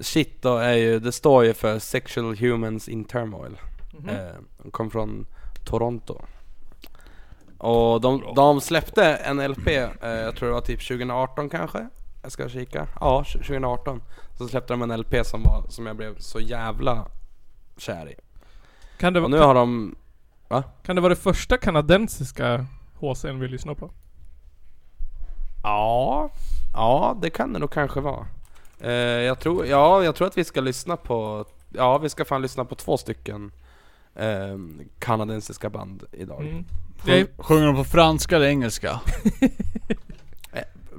shit 0.00 0.42
då 0.42 0.56
är 0.56 0.72
ju, 0.72 0.98
det 0.98 1.12
står 1.12 1.44
ju 1.44 1.54
för 1.54 1.78
Sexual 1.78 2.36
Humans 2.36 2.88
in 2.88 3.04
Turmoil. 3.04 3.56
Mhm. 3.98 4.08
Eh, 4.08 4.34
de 4.62 4.70
kom 4.70 4.90
från 4.90 5.26
Toronto. 5.64 6.22
Och 7.66 8.00
de, 8.00 8.34
de 8.36 8.60
släppte 8.60 9.04
en 9.04 9.50
LP, 9.50 9.66
eh, 9.66 10.10
jag 10.10 10.36
tror 10.36 10.48
det 10.48 10.54
var 10.54 10.60
typ 10.60 10.88
2018 10.88 11.48
kanske? 11.48 11.88
Jag 12.22 12.32
ska 12.32 12.48
kika. 12.48 12.86
Ja, 13.00 13.24
2018. 13.32 14.02
Så 14.38 14.48
släppte 14.48 14.72
de 14.72 14.82
en 14.82 15.00
LP 15.00 15.26
som, 15.26 15.42
var, 15.42 15.64
som 15.68 15.86
jag 15.86 15.96
blev 15.96 16.18
så 16.18 16.40
jävla 16.40 17.06
kär 17.76 18.10
i. 18.10 18.14
Kan 18.98 19.12
det, 19.12 19.20
Och 19.20 19.30
nu 19.30 19.38
har 19.38 19.54
de... 19.54 19.96
Va? 20.48 20.62
kan 20.82 20.96
det 20.96 21.02
vara 21.02 21.14
det 21.14 21.20
första 21.20 21.56
kanadensiska 21.56 22.66
HCn 23.00 23.40
vi 23.40 23.48
lyssnar 23.48 23.74
på? 23.74 23.90
Ja, 25.62 26.30
ja 26.74 27.18
det 27.22 27.30
kan 27.30 27.52
det 27.52 27.58
nog 27.58 27.70
kanske 27.70 28.00
vara. 28.00 28.26
Eh, 28.80 28.92
jag, 29.00 29.40
tror, 29.40 29.66
ja, 29.66 30.04
jag 30.04 30.14
tror 30.14 30.26
att 30.26 30.38
vi 30.38 30.44
ska 30.44 30.60
lyssna 30.60 30.96
på, 30.96 31.44
ja 31.68 31.98
vi 31.98 32.08
ska 32.08 32.24
fan 32.24 32.42
lyssna 32.42 32.64
på 32.64 32.74
två 32.74 32.96
stycken 32.96 33.52
eh, 34.18 34.58
kanadensiska 34.98 35.70
band 35.70 36.04
idag. 36.12 36.42
Mm. 36.46 36.64
Är- 37.06 37.42
Sjunger 37.42 37.66
de 37.66 37.76
på 37.76 37.84
franska 37.84 38.36
eller 38.36 38.46
engelska? 38.46 39.00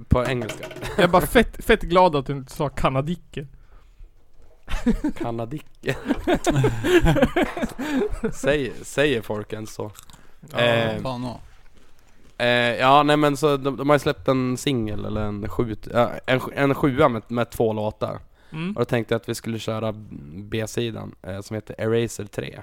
På 0.09 0.25
engelska. 0.25 0.65
jag 0.95 1.03
är 1.03 1.07
bara 1.07 1.25
fett, 1.27 1.65
fett 1.65 1.81
glad 1.81 2.15
att 2.15 2.25
du 2.25 2.33
inte 2.33 2.53
sa 2.53 2.69
kanadicke. 2.69 3.47
Kanadicke. 5.17 5.95
Säger, 8.33 8.73
säger 8.83 9.21
folk 9.21 9.53
ens 9.53 9.73
så? 9.73 9.91
Ja, 10.51 10.57
Eh, 10.59 11.01
Fan. 11.01 11.27
Eh, 12.37 12.47
ja, 12.49 13.03
nej 13.03 13.17
men 13.17 13.37
så 13.37 13.57
de, 13.57 13.77
de 13.77 13.89
har 13.89 13.95
ju 13.95 13.99
släppt 13.99 14.27
en 14.27 14.57
singel 14.57 15.05
eller 15.05 15.21
en 15.21 15.49
sju, 15.49 15.75
ja, 15.93 16.11
en, 16.25 16.41
en 16.55 16.75
sjua 16.75 17.09
med, 17.09 17.21
med 17.27 17.49
två 17.49 17.73
låtar. 17.73 18.19
Mm. 18.51 18.69
Och 18.69 18.81
då 18.81 18.85
tänkte 18.85 19.13
jag 19.13 19.21
att 19.21 19.29
vi 19.29 19.35
skulle 19.35 19.59
köra 19.59 19.93
B-sidan 20.33 21.15
eh, 21.21 21.41
som 21.41 21.53
heter 21.55 21.75
Eraser 21.77 22.25
3. 22.25 22.59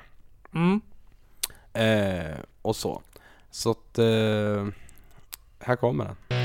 Mm. 0.54 0.80
Eh, 1.72 2.36
och 2.62 2.76
så. 2.76 3.02
Så 3.50 3.70
att, 3.70 3.98
eh, 3.98 4.66
här 5.58 5.76
kommer 5.76 6.04
den. 6.04 6.43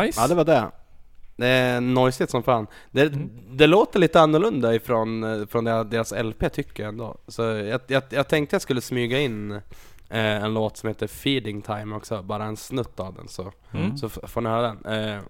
Nice. 0.00 0.20
Ja 0.20 0.26
det 0.28 0.34
var 0.34 0.44
det. 0.44 0.70
Det 1.36 1.46
är 1.46 1.80
noisigt 1.80 2.30
som 2.30 2.42
fan. 2.42 2.66
Det, 2.90 3.12
det 3.50 3.66
låter 3.66 3.98
lite 3.98 4.20
annorlunda 4.20 4.74
ifrån 4.74 5.24
eh, 5.24 5.46
från 5.46 5.64
deras- 5.68 6.22
LP 6.22 6.52
tycker 6.52 6.82
jag 6.82 6.88
ändå. 6.88 7.16
Så 7.28 7.42
jag, 7.42 7.80
jag, 7.86 8.02
jag 8.10 8.28
tänkte 8.28 8.54
jag 8.54 8.62
skulle 8.62 8.80
smyga 8.80 9.20
in 9.20 9.52
eh, 9.52 9.60
en 10.44 10.54
låt 10.54 10.76
som 10.76 10.88
heter 10.88 11.06
Feeding 11.06 11.62
Time 11.62 11.96
också, 11.96 12.22
bara 12.22 12.44
en 12.44 12.56
snutt 12.56 13.00
av 13.00 13.14
den 13.14 13.28
så, 13.28 13.52
Mm. 13.74 13.96
så 13.98 14.08
får 14.08 14.40
ni 14.40 14.48
höra 14.48 14.76
den. 14.82 15.08
Eh, 15.14 15.20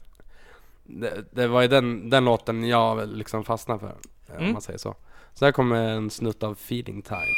det, 0.84 1.24
det 1.32 1.46
var 1.46 1.62
ju 1.62 1.68
den, 1.68 2.10
den 2.10 2.24
låten 2.24 2.68
jag 2.68 3.08
liksom 3.08 3.44
fastnade 3.44 3.80
för, 3.80 3.86
eh, 4.28 4.36
om 4.36 4.38
Mm. 4.42 4.52
man 4.52 4.62
säger 4.62 4.78
så. 4.78 4.94
Så 5.34 5.44
här 5.44 5.52
kommer 5.52 5.76
en 5.88 6.10
snutt 6.10 6.42
av 6.42 6.54
Feeding 6.54 7.02
Time. 7.02 7.34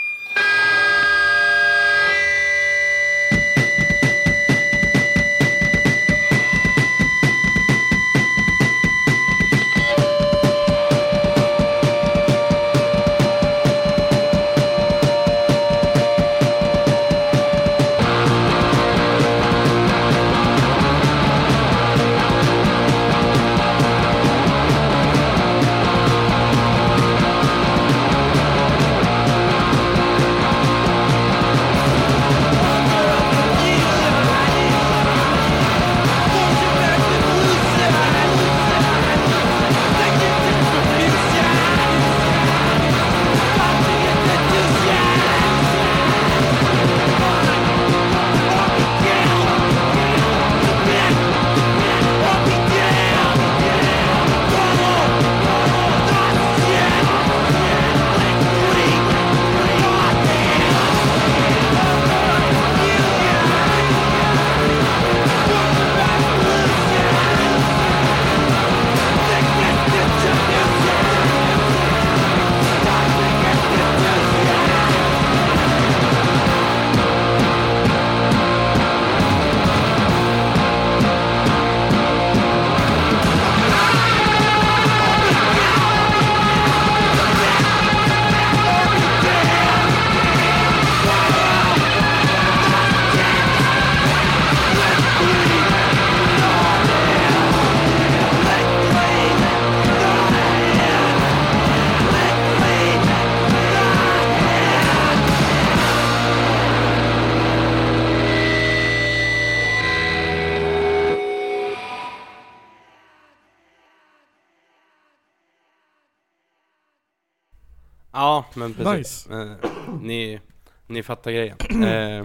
Ja, 118.30 118.44
men 118.54 118.74
precis. 118.74 119.28
Nice. 119.28 119.42
Eh, 119.42 119.70
ni, 120.02 120.40
ni 120.86 121.02
fattar 121.02 121.30
grejen. 121.30 121.56
Eh, 121.84 122.24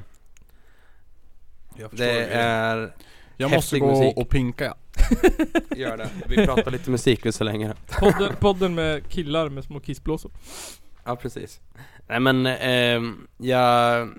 Jag 1.77 1.89
förstår 1.89 2.05
det 2.05 2.13
grejen. 2.13 2.29
är... 2.31 2.93
Jag 3.37 3.51
måste 3.51 3.75
häftig 3.75 3.81
gå 3.81 3.87
musik. 3.91 4.17
och 4.17 4.29
pinka 4.29 4.65
ja. 4.65 4.75
Gör 5.75 5.97
det. 5.97 6.09
Vi 6.27 6.45
pratar 6.45 6.71
lite 6.71 6.89
musik 6.91 7.33
så 7.33 7.43
länge. 7.43 7.73
Podden, 7.99 8.35
podden 8.39 8.75
med 8.75 9.09
killar 9.09 9.49
med 9.49 9.63
små 9.63 9.79
kissblåsor. 9.79 10.31
Ja, 11.05 11.15
precis. 11.15 11.59
Nej 12.07 12.19
men, 12.19 12.45
ehm, 12.45 13.27
jag... 13.37 14.09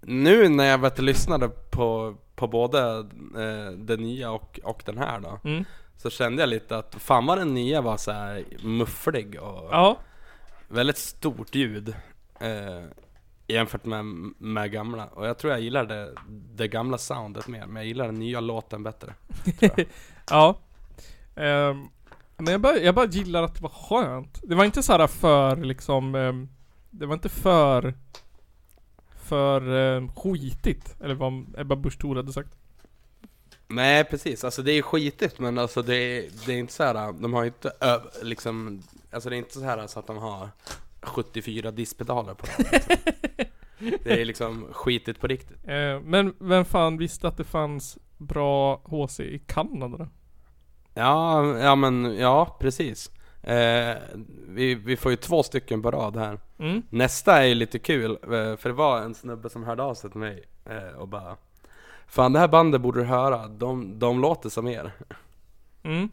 Nu 0.00 0.48
när 0.48 0.64
jag 0.64 0.78
vet, 0.78 0.98
lyssnade 0.98 1.48
på, 1.48 2.16
på 2.34 2.46
både 2.46 2.98
eh, 3.36 3.72
den 3.76 4.00
nya 4.00 4.30
och, 4.30 4.60
och 4.62 4.82
den 4.86 4.98
här 4.98 5.20
då. 5.20 5.40
Mm. 5.44 5.64
Så 5.96 6.10
kände 6.10 6.42
jag 6.42 6.48
lite 6.48 6.78
att 6.78 6.94
fan 6.98 7.26
vad 7.26 7.38
den 7.38 7.54
nya 7.54 7.80
var 7.80 7.96
så 7.96 8.12
här 8.12 8.44
mufflig 8.62 9.42
och 9.42 9.68
Ja, 9.70 9.98
väldigt 10.68 10.98
stort 10.98 11.54
ljud. 11.54 11.94
Eh, 12.40 12.84
jämfört 13.46 13.84
med, 13.84 14.04
med 14.38 14.72
gamla. 14.72 15.06
Och 15.06 15.26
jag 15.26 15.38
tror 15.38 15.52
jag 15.52 15.60
gillar 15.60 15.84
det, 15.84 16.14
det 16.28 16.68
gamla 16.68 16.98
soundet 16.98 17.48
mer, 17.48 17.66
men 17.66 17.76
jag 17.76 17.86
gillar 17.86 18.06
den 18.06 18.18
nya 18.18 18.40
låten 18.40 18.82
bättre. 18.82 19.14
ja. 20.30 20.58
Ehm, 21.36 21.88
men 22.36 22.52
jag 22.52 22.60
bara, 22.60 22.76
jag 22.76 22.94
bara 22.94 23.06
gillar 23.06 23.42
att 23.42 23.54
det 23.54 23.62
var 23.62 23.70
skönt. 23.70 24.40
Det 24.42 24.54
var 24.54 24.64
inte 24.64 24.82
så 24.82 24.92
här 24.92 25.06
för 25.06 25.56
liksom, 25.56 26.14
ehm, 26.14 26.48
det 26.90 27.06
var 27.06 27.14
inte 27.14 27.28
för, 27.28 27.94
för 29.16 29.68
um, 29.68 30.12
skitigt. 30.12 30.96
Eller 31.00 31.14
vad 31.14 31.54
Ebba 31.58 31.76
Busch 31.76 31.98
Thor 31.98 32.16
hade 32.16 32.32
sagt. 32.32 32.54
Nej 33.68 34.04
precis, 34.04 34.44
alltså 34.44 34.62
det 34.62 34.72
är 34.72 34.82
skitigt 34.82 35.38
men 35.38 35.58
alltså 35.58 35.82
det 35.82 35.96
är, 35.96 36.30
det 36.46 36.52
är 36.52 36.58
inte 36.58 36.72
så 36.72 36.82
här. 36.82 37.12
de 37.12 37.34
har 37.34 37.44
inte 37.44 37.72
ö, 37.80 37.98
liksom, 38.22 38.82
alltså 39.10 39.30
det 39.30 39.36
är 39.36 39.38
inte 39.38 39.54
så 39.54 39.64
här 39.64 39.86
så 39.86 39.98
att 39.98 40.06
de 40.06 40.16
har 40.16 40.48
74 41.02 41.70
diskpedaler 41.70 42.34
på 42.34 42.46
det. 42.46 42.72
Liksom. 42.72 42.96
Det 44.04 44.20
är 44.20 44.24
liksom 44.24 44.66
skitigt 44.72 45.20
på 45.20 45.26
riktigt. 45.26 45.68
Eh, 45.68 46.00
men 46.00 46.34
vem 46.38 46.64
fan 46.64 46.98
visste 46.98 47.28
att 47.28 47.36
det 47.36 47.44
fanns 47.44 47.98
bra 48.16 48.80
HC 48.84 49.20
i 49.20 49.38
Kanada 49.46 49.96
då? 49.96 50.08
Ja, 50.94 51.58
ja 51.58 51.74
men 51.74 52.16
ja 52.16 52.56
precis. 52.60 53.10
Eh, 53.42 53.96
vi, 54.48 54.74
vi 54.74 54.96
får 54.96 55.10
ju 55.10 55.16
två 55.16 55.42
stycken 55.42 55.82
på 55.82 55.90
rad 55.90 56.16
här. 56.16 56.38
Mm. 56.58 56.82
Nästa 56.90 57.42
är 57.42 57.46
ju 57.46 57.54
lite 57.54 57.78
kul, 57.78 58.10
eh, 58.10 58.56
för 58.56 58.68
det 58.68 58.72
var 58.72 59.00
en 59.00 59.14
snubbe 59.14 59.50
som 59.50 59.64
hörde 59.64 59.82
av 59.82 59.94
sig 59.94 60.10
till 60.10 60.20
mig 60.20 60.44
eh, 60.64 60.98
och 60.98 61.08
bara 61.08 61.36
Fan 62.08 62.32
det 62.32 62.38
här 62.38 62.48
bandet 62.48 62.80
borde 62.80 63.00
du 63.00 63.06
höra, 63.06 63.48
de, 63.48 63.98
de 63.98 64.20
låter 64.20 64.48
som 64.48 64.68
er. 64.68 64.92
Mm. 65.82 66.08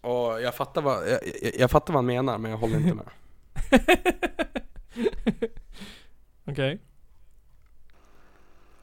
Och 0.00 0.42
jag 0.42 0.54
fattar 0.54 0.82
vad, 0.82 1.08
jag, 1.08 1.20
jag, 1.42 1.52
jag 1.58 1.70
fattar 1.70 1.92
vad 1.92 1.98
han 1.98 2.06
menar 2.06 2.38
men 2.38 2.50
jag 2.50 2.58
håller 2.58 2.76
inte 2.76 2.94
med. 2.94 3.08
Okej. 6.44 6.80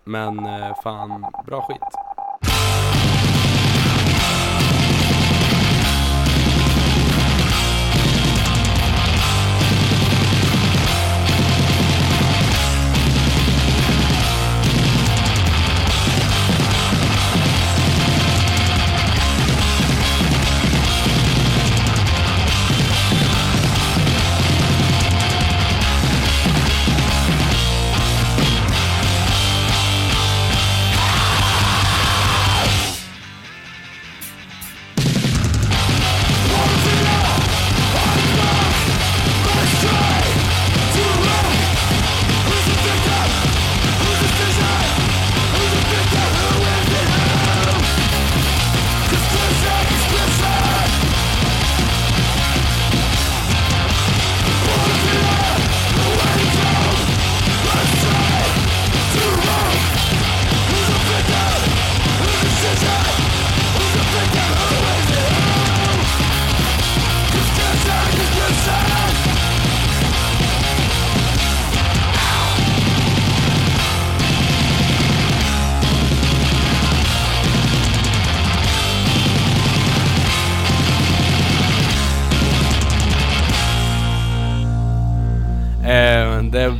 Men 0.03 0.45
eh, 0.45 0.81
fan, 0.83 1.25
bra 1.45 1.61
skit. 1.61 2.08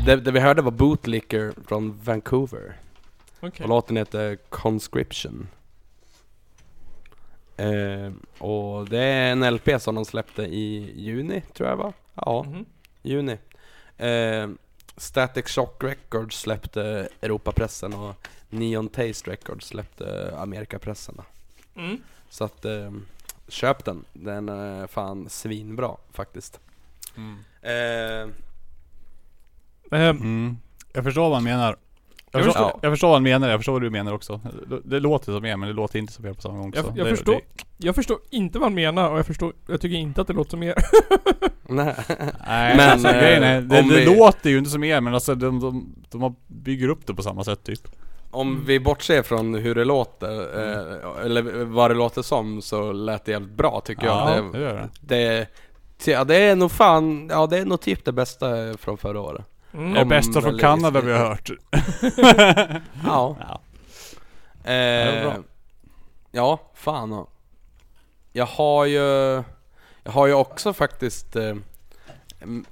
Det, 0.09 0.21
det, 0.21 0.31
vi 0.31 0.39
hörde 0.39 0.61
var 0.61 0.71
Bootlicker 0.71 1.53
från 1.67 1.99
Vancouver. 2.03 2.77
Okej. 3.39 3.63
Och 3.63 3.69
låten 3.69 3.97
heter 3.97 4.35
Conscription. 4.49 5.47
Eh, 7.57 8.11
och 8.37 8.89
det 8.89 8.99
är 9.03 9.31
en 9.31 9.53
LP 9.55 9.79
som 9.81 9.95
de 9.95 10.05
släppte 10.05 10.41
i 10.43 10.93
juni, 10.95 11.41
tror 11.53 11.69
jag 11.69 11.77
va? 11.77 11.93
Ja, 12.15 12.43
Mhm. 12.43 12.65
juni. 13.01 13.37
Eh, 13.97 14.49
Static 14.97 15.47
Shock 15.47 15.83
Records 15.83 16.39
släppte 16.39 17.09
Europapressen 17.21 17.93
och 17.93 18.15
Neon 18.49 18.87
Taste 18.89 19.31
Records 19.31 19.67
släppte 19.67 20.35
Amerikapressen. 20.37 21.21
Mm. 21.75 22.01
Så 22.29 22.43
att, 22.43 22.65
eh, 22.65 22.91
köp 23.47 23.85
den. 23.85 24.05
Den 24.13 24.49
är 24.49 24.87
fan 24.87 25.29
svinbra 25.29 25.95
faktiskt. 26.11 26.59
Eh, 27.61 27.71
Ehm, 27.71 28.33
Mm. 29.91 30.57
Jag 30.93 31.03
förstår 31.03 31.21
vad 31.21 31.33
han 31.33 31.43
menar. 31.43 31.75
Jag 32.31 32.39
Jag 32.39 32.45
förstår, 32.45 32.63
förstår. 32.63 32.79
jag 32.83 32.91
förstår 32.93 33.07
vad 33.07 33.15
han 33.15 33.23
menar, 33.23 33.49
jag 33.49 33.59
förstår 33.59 33.73
vad 33.73 33.81
du 33.81 33.89
menar 33.89 34.13
också. 34.13 34.41
Det, 34.69 34.79
det 34.83 34.99
låter 34.99 35.31
som 35.31 35.45
er 35.45 35.57
men 35.57 35.69
det 35.69 35.75
låter 35.75 35.99
inte 35.99 36.13
som 36.13 36.25
er 36.25 36.33
på 36.33 36.41
samma 36.41 36.57
gång. 36.57 36.73
Jag- 36.75 36.85
så 36.85 36.93
jag 36.95 37.05
det, 37.07 37.15
förstår. 37.15 37.33
Det, 37.33 37.63
jag 37.77 37.95
förstår 37.95 38.17
inte 38.29 38.59
vad 38.59 38.65
han 38.65 38.73
menar 38.75 39.11
och 39.11 39.17
jag 39.19 39.25
förstår, 39.25 39.53
jag 39.67 39.81
tycker 39.81 39.97
inte 39.97 40.21
att 40.21 40.27
det 40.27 40.33
låter 40.33 40.49
som 40.49 40.63
er. 40.63 40.73
nej. 41.67 41.95
nej 42.47 42.77
Men, 42.77 42.89
alltså, 42.89 43.07
eh, 43.07 43.19
grejen 43.21 43.43
är, 43.43 43.61
det, 43.61 43.81
vi- 43.81 44.05
låter 44.17 44.49
ju 44.49 44.57
inte 44.57 44.69
som 44.69 44.83
er 44.83 45.01
men 45.01 45.13
alltså 45.13 45.35
de, 45.35 45.59
de, 45.59 45.95
de 46.09 46.35
bygger 46.47 46.87
upp 46.89 47.07
det 47.07 47.13
på 47.13 47.21
samma 47.23 47.43
sätt 47.43 47.63
typ. 47.63 47.79
Om 48.31 48.63
vi 48.65 48.79
bortser 48.79 49.23
från 49.23 49.55
hur 49.55 49.75
det 49.75 49.85
låter, 49.85 50.31
eh, 50.39 51.25
eller 51.25 51.63
vad 51.65 51.91
det 51.91 51.95
låter 51.95 52.21
som, 52.21 52.61
så 52.61 52.91
lät 52.91 53.25
det 53.25 53.31
jävligt 53.31 53.53
bra 53.57 53.81
tycker 53.85 54.05
Ja, 54.05 54.35
jag. 54.35 54.53
det 54.53 54.59
gör 54.59 54.73
det. 54.73 54.89
det, 55.01 55.47
det, 56.05 56.11
ja, 56.11 56.23
det 56.23 56.35
är 56.35 56.55
nog 56.55 56.71
fan, 56.71 57.29
ja 57.31 57.47
det 57.47 57.57
är 57.57 57.65
nog 57.65 57.81
typ 57.81 58.05
det 58.05 58.11
bästa 58.11 58.47
från 58.77 58.97
förra 58.97 59.19
året. 59.21 59.45
Mm. 59.73 59.93
Det 59.93 60.05
bästa 60.05 60.41
från 60.41 60.59
Kanada 60.59 61.01
vi 61.01 61.11
har 61.11 61.19
hört. 61.19 61.49
Ja. 63.05 63.37
Ja. 63.39 63.61
Eh, 64.71 65.35
ja, 66.31 66.59
fan 66.73 67.11
ja. 67.11 67.27
Jag 68.33 68.45
har 68.45 68.85
ju, 68.85 68.97
jag 70.03 70.11
har 70.11 70.27
ju 70.27 70.33
också 70.33 70.73
faktiskt 70.73 71.35
eh, 71.35 71.55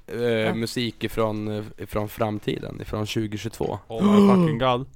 eh, 0.06 0.54
musik 0.54 1.04
ifrån, 1.04 1.48
eh, 1.48 1.64
ifrån 1.78 2.08
framtiden, 2.08 2.80
ifrån 2.80 3.06
2022. 3.06 3.78
Oh 3.88 4.04
my 4.04 4.28
fucking 4.28 4.58
god. 4.58 4.86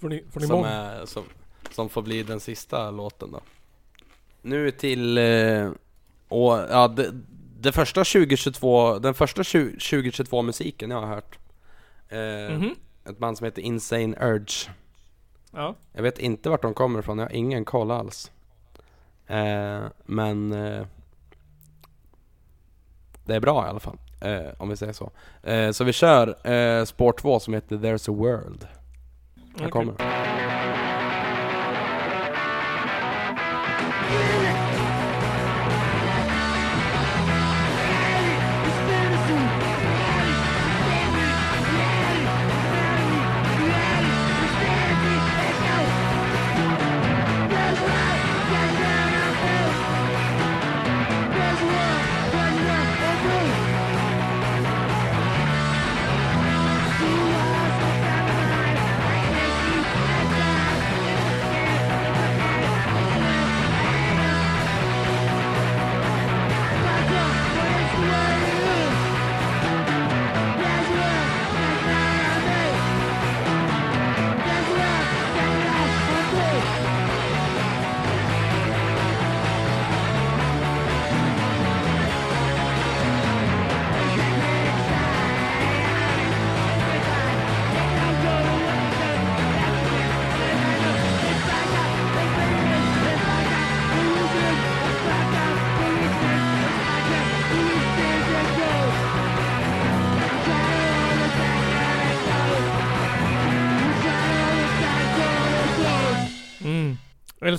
Får 0.00 0.08
ni, 0.08 0.24
får 0.32 0.40
ni 0.40 0.46
Som, 0.46 0.64
är, 0.64 1.06
som, 1.06 1.22
som 1.70 1.88
får 1.88 2.02
bli 2.02 2.22
den 2.22 2.40
sista 2.40 2.90
låten 2.90 3.32
då. 3.32 3.40
Nu 4.42 4.70
till, 4.70 5.18
eh, 5.18 5.70
och, 6.28 6.58
ja, 6.70 6.88
det, 6.88 7.12
det 7.62 7.72
första 7.72 8.00
2022, 8.04 8.98
den 8.98 9.14
första 9.14 9.44
20, 9.44 9.70
2022 9.70 10.42
musiken 10.42 10.90
jag 10.90 11.00
har 11.00 11.06
hört. 11.06 11.38
Eh, 12.08 12.56
Mhm. 12.56 12.74
Ett 13.08 13.18
band 13.18 13.38
som 13.38 13.44
heter 13.44 13.62
Insane 13.62 14.16
Urge. 14.20 14.70
Ja. 15.52 15.76
Jag 15.92 16.02
vet 16.02 16.18
inte 16.18 16.48
vart 16.50 16.62
de 16.62 16.74
kommer 16.74 16.98
ifrån, 16.98 17.18
jag 17.18 17.26
har 17.26 17.32
ingen 17.32 17.64
koll 17.64 17.90
alls. 17.90 18.30
Eh, 19.26 19.82
men 20.04 20.52
eh, 20.52 20.86
det 23.24 23.34
är 23.34 23.40
bra 23.40 23.66
i 23.66 23.68
alla 23.68 23.80
fall, 23.80 23.98
eh, 24.20 24.40
om 24.58 24.68
vi 24.68 24.76
säger 24.76 24.92
så. 24.92 25.10
Eh, 25.42 25.70
så 25.70 25.84
vi 25.84 25.92
kör 25.92 26.50
eh, 26.50 26.84
spår 26.84 27.12
2 27.12 27.40
som 27.40 27.54
heter 27.54 27.76
There's 27.76 28.10
a 28.10 28.14
World. 28.14 28.66
Här 29.58 29.68
Okej. 29.68 29.70
kommer 29.70 29.94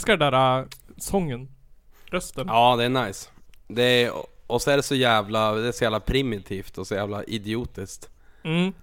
älskar 0.04 0.18
den 0.18 0.34
där 0.34 0.60
äh, 0.60 0.66
sången. 0.98 1.50
Rösten. 2.06 2.48
Ja, 2.48 2.76
det 2.76 2.84
är 2.84 2.90
nice. 2.90 3.30
Det 3.68 3.84
är, 3.84 4.12
och 4.48 4.62
så 4.62 4.72
är 4.72 4.78
det 4.78 4.84
så 4.84 4.96
jävla, 4.96 5.52
det 5.54 5.68
är 5.68 5.72
så 5.72 5.84
jävla 5.84 6.00
primitivt 6.00 6.78
och 6.78 6.88
så 6.88 6.96
jävla 6.96 7.24
idiotiskt. 7.24 8.10
Mm. 8.44 8.74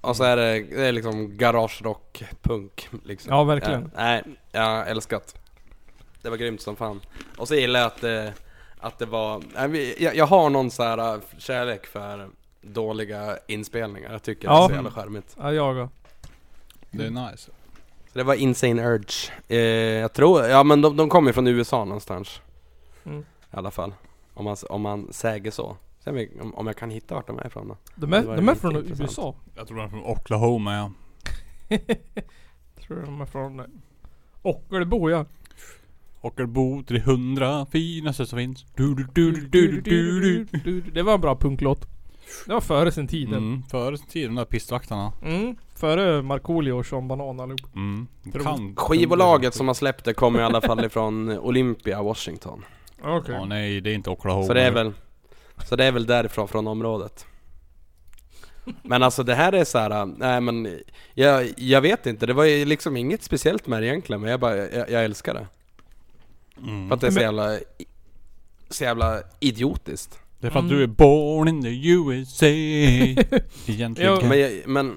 Och 0.00 0.16
så 0.16 0.24
är 0.24 0.36
det, 0.36 0.62
det 0.62 0.86
är 0.86 0.92
liksom 0.92 1.36
garage 1.36 1.82
rock, 1.82 2.22
punk 2.42 2.88
liksom. 3.04 3.32
Ja, 3.34 3.44
verkligen. 3.44 3.90
Ja, 3.94 4.02
nej, 4.02 4.22
jag 4.52 4.88
älskat. 4.88 5.34
Det 6.22 6.30
var 6.30 6.36
grymt 6.36 6.60
som 6.60 6.76
fan. 6.76 7.00
Och 7.36 7.48
så 7.48 7.54
gillar 7.54 7.80
jag 7.80 7.86
att 7.86 8.00
det, 8.00 8.32
att 8.78 8.98
det 8.98 9.06
var, 9.06 9.42
jag, 9.98 10.16
jag 10.16 10.26
har 10.26 10.50
någon 10.50 10.70
så 10.70 10.82
här 10.82 11.14
äh, 11.14 11.20
kärlek 11.38 11.86
för 11.86 12.28
dåliga 12.62 13.38
inspelningar. 13.46 14.12
Jag 14.12 14.22
tycker 14.22 14.48
det 14.48 14.54
Ja. 14.54 14.64
är 14.64 14.68
så 14.68 14.74
jävla 14.74 14.90
charmigt. 14.90 15.36
Ja, 15.40 15.52
jag 15.52 15.76
och. 15.76 15.88
Det 16.90 17.06
är 17.06 17.10
nice. 17.10 17.50
Så 18.14 18.18
det 18.18 18.24
var 18.24 18.34
Insane 18.34 18.82
Urge. 18.82 19.32
Eh, 19.48 19.58
jag 20.00 20.12
tror, 20.12 20.44
ja 20.44 20.62
men 20.62 20.82
de, 20.82 20.96
de 20.96 21.08
kommer 21.08 21.32
från 21.32 21.46
USA 21.46 21.84
någonstans. 21.84 22.40
Mm. 23.04 23.20
I 23.20 23.24
alla 23.50 23.70
fall. 23.70 23.94
Om 24.34 24.44
man, 24.44 24.56
om 24.68 24.82
man 24.82 25.12
säger 25.12 25.50
så. 25.50 25.76
Sen 26.04 26.28
om, 26.40 26.54
om 26.54 26.66
jag 26.66 26.76
kan 26.76 26.90
hitta 26.90 27.14
vart 27.14 27.26
de 27.26 27.38
är 27.38 27.46
ifrån 27.46 27.68
då. 27.68 27.76
De 27.94 28.12
är, 28.12 28.36
de 28.36 28.48
är 28.48 28.54
från 28.54 28.76
intressant. 28.76 29.00
USA. 29.00 29.34
Jag 29.54 29.68
tror 29.68 29.76
de 29.76 29.84
är 29.84 29.88
från 29.88 30.04
Oklahoma 30.04 30.74
ja. 30.74 30.90
Tror 32.86 33.02
de 33.04 33.20
är 33.20 33.26
från 33.26 33.60
eh, 33.60 33.66
Ockelbo 34.42 35.10
ja. 35.10 35.24
Ockelbo 36.20 36.82
till 36.82 36.96
det 36.96 37.02
hundra 37.02 37.66
finaste 37.66 38.26
som 38.26 38.38
finns. 38.38 38.66
Du, 38.74 38.94
du, 38.94 39.06
du, 39.12 39.32
du, 39.32 39.80
du, 39.80 40.10
du, 40.20 40.44
du. 40.64 40.80
Det 40.80 41.02
var 41.02 41.14
en 41.14 41.20
bra 41.20 41.36
punklåt. 41.36 41.86
Det 42.46 42.52
var 42.52 42.60
före 42.60 42.92
sin 42.92 43.08
tid. 43.08 43.28
Mm. 43.28 43.62
Före 43.70 43.98
sin 43.98 44.06
tid 44.06 44.28
de 44.28 44.34
där 44.34 44.44
pistvaktarna. 44.44 45.12
Mm. 45.22 45.56
Före 45.76 46.22
Markoolio 46.22 46.72
och 46.72 46.86
Sean 46.86 47.08
Banan 47.08 47.40
allihop. 47.40 47.76
Mm. 47.76 48.06
Kan, 48.42 48.76
Skivbolaget 48.76 49.54
som 49.54 49.66
har 49.66 49.74
släppt 49.74 50.04
det 50.04 50.14
kommer 50.14 50.40
i 50.40 50.42
alla 50.42 50.60
fall 50.60 50.84
ifrån 50.84 51.38
Olympia, 51.38 52.02
Washington. 52.02 52.64
Okej. 53.02 53.34
Ja 53.34 53.44
nej 53.44 53.80
det 53.80 53.90
är 53.90 53.94
inte 53.94 54.10
Oklahoma. 54.10 54.46
Så 54.46 54.54
det 54.54 54.62
är 54.62 54.70
väl, 54.70 54.92
så 55.68 55.76
det 55.76 55.84
är 55.84 55.92
väl 55.92 56.06
därifrån, 56.06 56.48
från 56.48 56.66
området. 56.66 57.26
Men 58.82 59.02
alltså 59.02 59.22
det 59.22 59.34
här 59.34 59.52
är 59.52 59.64
så 59.64 59.78
här, 59.78 60.06
nej 60.06 60.40
men 60.40 60.78
jag, 61.14 61.52
jag 61.56 61.80
vet 61.80 62.06
inte, 62.06 62.26
det 62.26 62.32
var 62.32 62.44
ju 62.44 62.64
liksom 62.64 62.96
inget 62.96 63.22
speciellt 63.22 63.66
med 63.66 63.82
det 63.82 63.86
egentligen 63.86 64.20
men 64.20 64.30
jag 64.30 64.40
bara, 64.40 64.56
jag, 64.56 64.90
jag 64.90 65.04
älskar 65.04 65.34
det. 65.34 65.46
Mm. 66.62 66.88
För 66.88 66.94
att 66.94 67.00
det 67.00 67.06
är 67.06 67.10
så 67.10 67.20
jävla, 67.20 67.58
så 68.70 68.84
jävla 68.84 69.22
idiotiskt. 69.40 70.18
Det 70.44 70.48
är 70.48 70.50
för 70.50 70.58
att 70.58 70.64
Mm. 70.64 70.76
du 70.76 70.82
är 70.82 70.86
born 70.86 71.48
in 71.48 71.62
the 71.62 71.88
USA. 71.90 72.46
Egentligen. 73.66 73.94
Ja, 74.14 74.28
Men, 74.28 74.38
jag, 74.40 74.52
men 74.66 74.96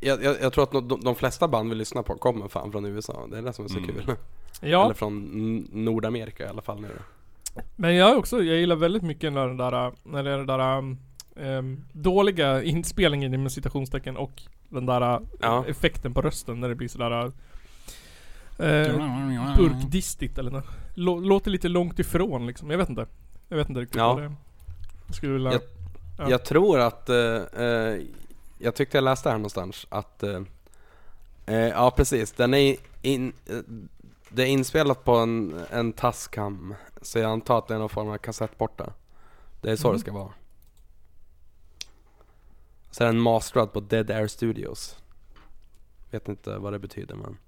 jag, 0.00 0.24
jag, 0.24 0.36
jag 0.42 0.52
tror 0.52 0.64
att 0.64 0.88
de, 0.88 1.00
de 1.04 1.14
flesta 1.14 1.48
band 1.48 1.68
vi 1.70 1.74
lyssnar 1.74 2.02
på 2.02 2.14
kommer 2.14 2.48
fan 2.48 2.72
från 2.72 2.84
USA, 2.84 3.26
det 3.30 3.38
är 3.38 3.42
det 3.42 3.52
som 3.52 3.64
är 3.64 3.68
så 3.68 3.78
Mm. 3.78 3.90
kul. 3.90 4.14
Ja, 4.60 4.84
Eller 4.84 4.94
från 4.94 5.12
N- 5.34 5.68
Nordamerika 5.72 6.44
i 6.44 6.48
alla 6.48 6.62
fall 6.62 6.80
nu. 6.80 6.88
men 7.76 7.94
jag 7.94 8.18
också, 8.18 8.42
jag 8.42 8.56
gillar 8.56 8.76
väldigt 8.76 9.02
mycket 9.02 9.32
när 9.32 9.46
den 9.46 9.56
där, 9.56 9.92
när 10.04 10.22
det 10.22 10.30
är 10.30 10.36
den 10.38 10.46
där 10.46 10.78
um, 10.78 10.98
um, 11.36 11.84
dåliga 11.92 12.62
inspelningen 12.62 13.34
inom 13.34 13.50
citationstecken 13.50 14.16
och 14.16 14.42
den 14.68 14.86
där 14.86 15.20
Ja. 15.40 15.64
effekten 15.68 16.14
på 16.14 16.22
rösten 16.22 16.60
när 16.60 16.68
det 16.68 16.74
blir 16.74 16.88
sådär 16.88 17.24
uh, 18.60 19.56
burkdistigt 19.56 20.38
eller 20.38 20.50
nåt. 20.50 20.66
Lå- 20.94 21.24
Låter 21.24 21.50
lite 21.50 21.68
långt 21.68 21.98
ifrån 21.98 22.46
liksom, 22.46 22.70
jag 22.70 22.78
vet 22.78 22.88
inte. 22.88 23.06
Jag 23.48 23.56
vet 23.56 23.68
inte 23.68 23.80
riktigt 23.80 23.96
Ja. 23.96 24.08
vad 24.14 24.22
det 24.22 24.26
är. 24.26 24.32
Jag 25.08 25.16
skulle 25.16 25.32
vilja... 25.32 25.52
Jag- 25.52 25.62
Ja. 26.20 26.30
Jag 26.30 26.44
tror 26.44 26.78
att, 26.80 27.08
eh, 27.08 27.16
eh, 27.64 28.00
jag 28.58 28.74
tyckte 28.74 28.96
jag 28.96 29.04
läste 29.04 29.28
här 29.30 29.36
någonstans 29.38 29.86
att, 29.88 30.22
eh, 30.22 30.40
eh, 31.46 31.54
ja 31.56 31.90
precis, 31.96 32.32
den 32.32 32.54
är 32.54 32.76
in, 33.02 33.32
eh, 33.46 33.56
det 34.28 34.42
är 34.42 34.46
inspelat 34.46 35.04
på 35.04 35.16
en, 35.16 35.60
en 35.70 35.92
Tascam, 35.92 36.74
så 37.02 37.18
jag 37.18 37.30
antar 37.30 37.58
att 37.58 37.68
det 37.68 37.74
är 37.74 37.78
någon 37.78 37.88
form 37.88 38.08
av 38.08 38.18
kassettborta. 38.18 38.92
Det 39.60 39.70
är 39.70 39.76
så 39.76 39.88
Mhm. 39.88 39.94
det 39.96 40.00
ska 40.00 40.12
vara. 40.12 40.32
Så 42.90 43.02
är 43.04 43.06
den 43.06 43.20
masterad 43.20 43.72
på 43.72 43.80
Dead 43.80 44.10
Air 44.10 44.26
Studios. 44.26 44.96
Vet 46.10 46.28
inte 46.28 46.58
vad 46.58 46.72
det 46.72 46.78
betyder 46.78 47.14
men 47.14 47.38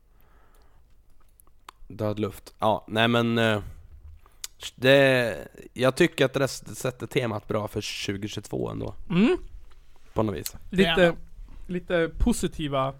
Död 1.88 2.18
luft. 2.18 2.54
Ja, 2.58 2.84
nej 2.88 3.08
men 3.08 3.38
eh, 3.38 3.62
det, 4.76 5.48
Jag 5.72 5.96
tycker 5.96 6.24
att 6.24 6.32
det 6.34 6.48
sätter 6.48 7.06
temat 7.06 7.48
bra 7.48 7.68
för 7.68 8.06
2022 8.06 8.70
ändå. 8.70 8.94
Mm, 9.10 9.36
På 10.14 10.22
något 10.22 10.36
vis. 10.36 10.56
lite, 10.70 11.14
lite 11.66 12.10
positiva 12.18 12.94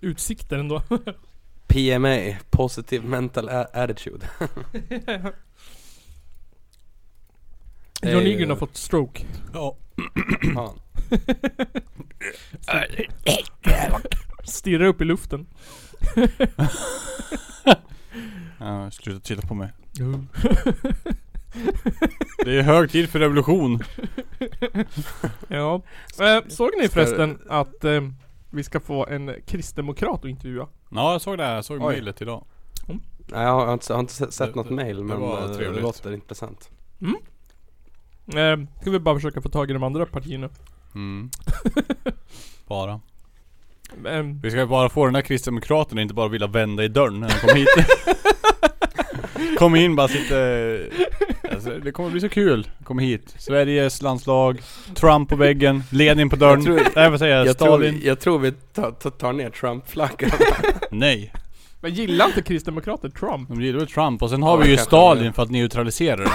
utsikter 0.00 0.58
ändå. 0.58 0.82
PMA, 1.66 2.36
Positive 2.50 3.08
Mental 3.08 3.48
Attitude. 3.48 4.26
John 8.02 8.12
Eh, 8.18 8.22
Nygren 8.22 8.50
har 8.50 8.56
fått 8.56 8.76
stroke. 8.76 9.24
Ja. 9.52 9.76
Stirrar 14.44 14.84
upp 14.86 15.00
i 15.00 15.04
luften. 15.04 15.46
Ja, 18.58 18.90
sluta 18.90 19.20
titta 19.20 19.46
på 19.46 19.54
mig. 19.54 19.72
Det 22.44 22.58
är 22.58 22.62
hög 22.62 22.90
tid 22.90 23.08
för 23.10 23.18
revolution. 23.18 23.78
ja. 25.48 25.82
Eh, 26.20 26.48
såg 26.48 26.70
ni 26.80 26.88
förresten 26.88 27.38
att 27.48 27.84
eh, 27.84 28.00
vi 28.50 28.64
ska 28.64 28.80
få 28.80 29.06
en 29.06 29.34
kristdemokrat 29.46 30.18
att 30.24 30.30
intervjua? 30.30 30.68
Ja 30.90 31.12
jag 31.12 31.20
såg 31.20 31.38
det 31.38 31.44
här, 31.44 31.54
jag 31.54 31.64
såg 31.64 31.82
Oj. 31.82 31.92
mejlet 31.94 32.22
idag. 32.22 32.44
Nej, 32.86 33.42
jag 33.42 33.52
har 33.66 33.72
inte, 33.72 33.86
jag 33.88 33.96
har 33.96 34.00
inte 34.00 34.12
sett 34.14 34.38
Det- 34.38 34.54
något 34.54 34.68
det- 34.68 34.74
mail 34.74 34.96
det 34.96 35.02
men 35.02 35.20
var 35.20 35.42
eh, 35.42 35.48
det 35.48 35.54
trevligt. 35.54 35.82
låter 35.82 36.12
intressant. 36.14 36.70
Eh, 38.34 38.56
ska 38.80 38.90
vi 38.90 38.98
bara 39.00 39.14
försöka 39.14 39.42
få 39.42 39.48
tag 39.48 39.70
i 39.70 39.72
de 39.72 39.82
andra 39.82 40.06
partierna. 40.06 40.48
Mm. 40.94 41.30
Bara. 42.66 43.00
Eh, 44.06 44.22
Vi 44.42 44.50
ska 44.50 44.66
bara 44.66 44.88
få 44.88 45.04
den 45.04 45.14
där 45.14 45.20
kristdemokraten 45.22 45.98
och 45.98 46.02
inte 46.02 46.14
bara 46.14 46.28
vilja 46.28 46.46
vända 46.46 46.84
i 46.84 46.88
dörren 46.88 47.20
när 47.20 47.30
han 47.30 47.38
kommer 47.40 47.54
hit. 47.54 47.68
Kom 49.58 49.76
in 49.76 49.96
bara 49.96 50.08
sitta... 50.08 50.34
Alltså, 51.54 51.70
det 51.70 51.92
kommer 51.92 52.10
bli 52.10 52.20
så 52.20 52.28
kul. 52.28 52.68
Kom 52.84 52.98
hit. 52.98 53.34
Sveriges 53.38 54.02
landslag, 54.02 54.62
Trump 54.94 55.28
på 55.28 55.36
väggen, 55.36 55.82
Lenin 55.90 56.30
på 56.30 56.36
dörren. 56.36 56.64
Jag 56.64 56.64
tror- 56.64 56.92
Nej 56.96 57.10
vad 57.10 57.18
säger 57.18 57.36
jag? 57.36 57.46
Jag 57.46 57.58
tror, 57.58 57.68
Stalin? 57.68 58.00
jag 58.04 58.20
tror 58.20 58.38
vi 58.38 58.52
tar, 58.52 58.90
tar, 58.90 59.10
tar 59.10 59.32
ner 59.32 59.50
Trump-flaggan. 59.50 60.30
Nej. 60.90 61.32
men 61.80 61.94
gillar 61.94 62.26
inte 62.26 62.42
kristdemokrater 62.42 63.08
Trump? 63.08 63.48
De 63.48 63.60
gillar 63.62 63.78
väl 63.78 63.88
Trump 63.88 64.22
och 64.22 64.30
sen 64.30 64.42
har 64.42 64.58
Ja, 64.58 64.64
vi 64.64 64.70
ju 64.70 64.76
Stalin 64.76 65.32
för 65.32 65.42
att 65.42 65.50
neutralisera 65.50 66.16
det. 66.16 66.30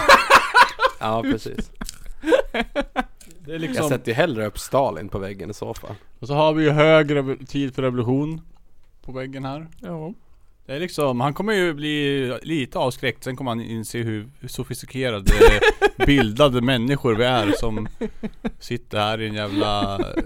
ja, 0.99 1.21
precis. 1.23 1.71
Det 2.51 3.51
är 3.51 3.51
Jag 3.51 3.61
liksom... 3.61 3.89
sätter 3.89 4.07
ju 4.11 4.15
hellre 4.15 4.45
upp 4.45 4.59
Stalin 4.59 5.09
på 5.09 5.19
väggen 5.19 5.49
i 5.49 5.53
så 5.53 5.73
fall. 5.73 5.95
Och 6.19 6.27
så 6.27 6.33
har 6.33 6.53
vi 6.53 6.63
ju 6.63 6.69
hög 6.69 7.11
revo- 7.11 7.45
tid 7.45 7.75
för 7.75 7.81
revolution 7.81 8.41
på 9.05 9.11
väggen 9.11 9.45
här. 9.45 9.67
Ja. 9.81 10.13
Det 10.69 10.75
är 10.75 10.79
liksom, 10.79 11.19
han 11.19 11.33
kommer 11.33 11.53
ju 11.53 11.73
bli 11.73 12.39
lite 12.41 12.79
avskräckt, 12.79 13.23
sen 13.23 13.35
kommer 13.35 13.51
han 13.51 13.61
inse 13.61 13.97
hur 13.97 14.29
sofistikerade, 14.47 15.31
bildade 16.05 16.61
människor 16.61 17.15
vi 17.15 17.23
är 17.23 17.51
som 17.51 17.87
sitter 18.59 18.97
här 18.97 19.21
i 19.21 19.27
en 19.27 19.33
jävla 19.33 19.99
eh, 19.99 20.23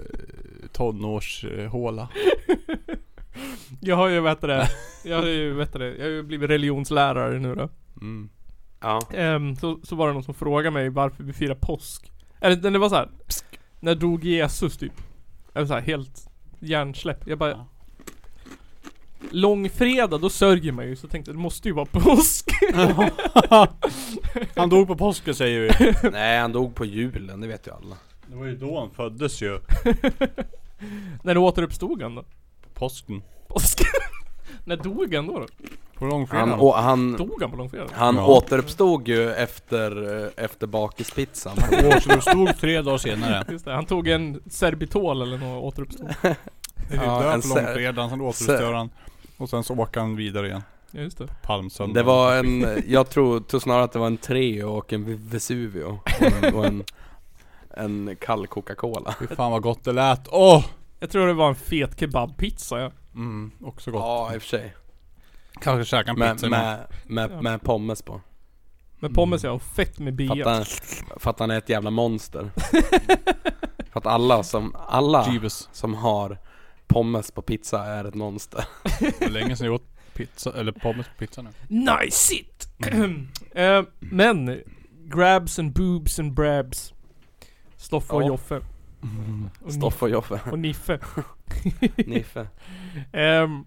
tonårshåla. 0.72 2.08
Jag 3.80 3.96
har 3.96 4.08
ju 4.08 4.20
vet 4.20 4.40
det, 4.40 4.68
jag 5.04 5.16
har 5.16 5.26
ju 5.26 5.54
vet 5.54 5.72
det, 5.72 5.96
jag 5.96 6.04
har 6.04 6.10
ju 6.10 6.22
blivit 6.22 6.50
religionslärare 6.50 7.38
nu 7.38 7.54
då. 7.54 7.68
Mm. 8.00 8.28
Ja. 8.80 9.00
Ehm, 9.14 9.56
så, 9.56 9.80
så 9.82 9.96
var 9.96 10.08
det 10.08 10.14
någon 10.14 10.24
som 10.24 10.34
frågade 10.34 10.70
mig 10.70 10.88
varför 10.88 11.24
vi 11.24 11.32
firar 11.32 11.58
påsk. 11.60 12.12
Eller 12.40 12.70
det 12.70 12.78
var 12.78 12.88
så 12.88 12.94
här. 12.94 13.08
När 13.80 13.94
dog 13.94 14.24
Jesus 14.24 14.76
typ? 14.76 14.92
Jag 15.52 15.60
var 15.60 15.66
så 15.66 15.74
här 15.74 15.80
helt 15.80 16.30
hjärnsläpp. 16.60 17.22
Jag 17.26 17.38
bara 17.38 17.50
Ja. 17.50 17.68
Långfredag, 19.30 20.20
då 20.20 20.30
sörjer 20.30 20.72
man 20.72 20.86
ju. 20.88 20.96
Så 20.96 21.04
jag 21.04 21.10
tänkte 21.10 21.32
det 21.32 21.38
måste 21.38 21.68
ju 21.68 21.74
vara 21.74 21.86
påsk. 21.86 22.50
Han 24.56 24.68
dog 24.68 24.86
på 24.86 24.96
påsken 24.96 25.34
säger 25.34 25.60
vi. 25.60 25.94
Nej, 26.10 26.38
han 26.40 26.52
dog 26.52 26.74
på 26.74 26.84
julen, 26.84 27.40
det 27.40 27.46
vet 27.46 27.66
ju 27.66 27.70
alla. 27.72 27.96
Det 28.26 28.36
var 28.36 28.46
ju 28.46 28.56
då 28.56 28.78
han 28.80 28.90
föddes 28.90 29.42
ju. 29.42 29.58
När 31.22 31.36
återuppstod 31.36 32.02
han 32.02 32.14
då? 32.14 32.22
På 32.22 32.68
påsken. 32.74 33.22
Påsk? 33.48 33.80
När 34.64 34.76
dog 34.76 35.14
han 35.14 35.26
då? 35.26 35.38
då? 35.38 35.46
På 35.98 36.04
långfredagen. 36.06 36.50
Han, 36.50 36.60
och, 36.60 36.74
han, 36.74 37.12
Dog 37.16 37.42
han 37.42 37.50
på 37.50 37.56
långfredag? 37.56 37.88
han 37.92 38.16
Ja. 38.16 38.26
återuppstod 38.26 39.08
ju 39.08 39.30
efter, 39.32 40.22
eh, 40.24 40.44
efter 40.44 40.66
bakispizzan. 40.66 41.56
återuppstod 41.72 42.58
tre 42.60 42.82
dagar 42.82 42.98
senare. 42.98 43.44
Just 43.50 43.64
det, 43.64 43.72
han 43.72 43.86
tog 43.86 44.08
en 44.08 44.40
Serbitol 44.50 45.22
eller 45.22 45.38
något 45.38 45.62
och 45.62 45.66
återuppstod. 45.66 46.08
Det 46.22 46.96
är 46.96 47.04
Ja, 47.04 47.20
död 47.22 47.42
på 47.42 47.48
långfredagen, 47.48 48.10
sen 48.10 48.20
återuppstår 48.20 48.72
han. 48.72 48.90
Och 49.36 49.48
sen 49.48 49.64
så 49.64 49.74
åker 49.74 50.00
han 50.00 50.16
vidare 50.16 50.46
igen. 50.46 50.62
Just 50.90 51.18
det. 51.18 51.28
Palmsöndag. 51.42 52.00
Det 52.00 52.02
var 52.02 52.36
en, 52.36 52.82
jag 52.86 53.10
tror, 53.10 53.40
tror 53.40 53.60
snarare 53.60 53.84
att 53.84 53.92
det 53.92 53.98
var 53.98 54.06
en 54.06 54.16
Treo 54.16 54.68
och 54.68 54.92
en 54.92 55.28
Vesuvio. 55.28 55.84
Och 55.84 56.22
en, 56.22 56.54
och 56.54 56.66
en, 56.66 56.84
en 57.70 58.16
kall 58.20 58.46
Coca-Cola. 58.46 59.14
Fy 59.18 59.26
fan 59.26 59.52
vad 59.52 59.62
gott 59.62 59.84
det 59.84 59.92
lät. 59.92 60.28
Åh! 60.30 60.64
Jag 61.00 61.10
tror 61.10 61.26
det 61.26 61.32
var 61.32 61.48
en 61.48 61.54
fet 61.54 62.00
kebabpizza 62.00 62.80
ja. 62.80 62.90
Mm, 63.14 63.50
också 63.62 63.90
gott. 63.90 64.00
Ja, 64.00 64.34
i 64.34 64.38
och 64.38 64.42
för 64.42 64.48
sig. 64.48 64.74
Kanske 65.60 65.84
käka 65.84 66.10
en 66.10 66.18
Med, 66.18 66.32
pizza 66.32 66.48
med, 66.48 66.86
med, 67.06 67.42
med 67.42 67.62
pommes 67.62 68.02
på. 68.02 68.20
Med 68.98 69.14
pommes 69.14 69.44
ja, 69.44 69.50
och 69.50 69.62
fett 69.62 69.98
med 69.98 70.14
bea. 70.14 70.64
för 71.16 71.30
att 71.30 71.38
han 71.38 71.50
är 71.50 71.58
ett 71.58 71.68
jävla 71.68 71.90
monster. 71.90 72.50
för 73.92 73.98
att 73.98 74.06
alla 74.06 74.42
som, 74.42 74.76
alla 74.88 75.26
Jeeves. 75.32 75.68
som 75.72 75.94
har 75.94 76.38
pommes 76.86 77.30
på 77.30 77.42
pizza 77.42 77.84
är 77.84 78.04
ett 78.04 78.14
monster. 78.14 78.64
Det 79.00 79.22
är 79.24 79.30
länge 79.30 79.56
sedan 79.56 79.66
jag 79.66 79.74
åt 79.74 79.88
pizza, 80.14 80.52
eller 80.60 80.72
pommes 80.72 81.06
på 81.06 81.14
pizza 81.18 81.42
nu. 81.42 81.50
Nice 81.68 82.34
it! 82.34 82.68
Eh, 83.56 83.82
men, 83.98 84.60
grabs 85.04 85.58
and 85.58 85.72
boobs 85.72 86.18
and 86.18 86.34
brabs. 86.34 86.94
Stoffe 87.76 88.12
och 88.12 88.22
Ja. 88.22 88.26
Joffe. 88.26 88.60
Och, 89.64 89.72
Stoff 89.72 90.02
och 90.02 90.10
Joffe. 90.10 90.40
Och 90.50 90.58
Niffe. 90.58 90.98
Niffe. 91.96 92.48
Ehm, 93.12 93.64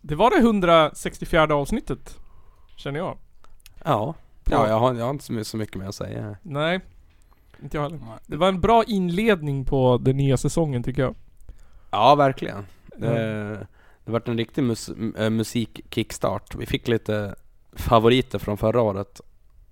det 0.00 0.14
var 0.14 0.30
det 0.30 0.36
164 0.36 1.54
avsnittet. 1.54 2.18
Känner 2.76 2.98
jag. 2.98 3.18
Ja. 3.84 4.14
Ja, 4.44 4.68
jag 4.68 4.78
har, 4.80 4.94
jag 4.94 5.04
har 5.04 5.10
inte 5.10 5.24
så 5.24 5.32
my- 5.32 5.44
så 5.44 5.56
mycket 5.56 5.76
mer 5.76 5.86
att 5.88 5.94
säga. 5.94 6.22
här. 6.22 6.36
Nej. 6.42 6.80
Inte 7.62 7.76
jag 7.76 7.82
heller. 7.84 7.98
Nej. 7.98 8.18
Det 8.26 8.36
var 8.36 8.48
en 8.48 8.60
bra 8.60 8.84
inledning 8.86 9.64
på 9.64 9.98
den 9.98 10.16
nya 10.16 10.36
säsongen 10.36 10.82
tycker 10.82 11.02
jag. 11.02 11.14
Ja, 11.96 12.14
verkligen. 12.14 12.66
Det, 12.96 13.06
Ja. 13.06 13.66
det 14.04 14.12
vart 14.12 14.28
en 14.28 14.38
riktig 14.38 14.64
mus, 14.64 14.88
äh, 14.88 15.30
musik-kickstart. 15.30 16.54
Vi 16.54 16.66
fick 16.66 16.88
lite 16.88 17.34
favoriter 17.72 18.38
från 18.38 18.56
förra 18.58 18.80
året. 18.82 19.20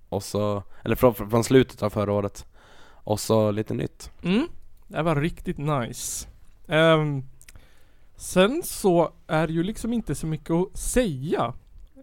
Och 0.09 0.23
så, 0.23 0.63
eller 0.83 0.95
från, 0.95 1.15
från 1.15 1.43
slutet 1.43 1.83
av 1.83 1.89
förra 1.89 2.13
året. 2.13 2.45
Och 2.93 3.19
så 3.19 3.51
lite 3.51 3.73
nytt. 3.73 4.11
Mm. 4.23 4.47
Det 4.87 5.01
var 5.01 5.15
riktigt 5.15 5.57
nice. 5.57 6.27
Ehm, 6.67 7.23
sen 8.15 8.61
så 8.63 9.11
är 9.27 9.47
det 9.47 9.53
ju 9.53 9.63
liksom 9.63 9.93
inte 9.93 10.15
så 10.15 10.27
mycket 10.27 10.51
att 10.51 10.77
säga. 10.77 11.53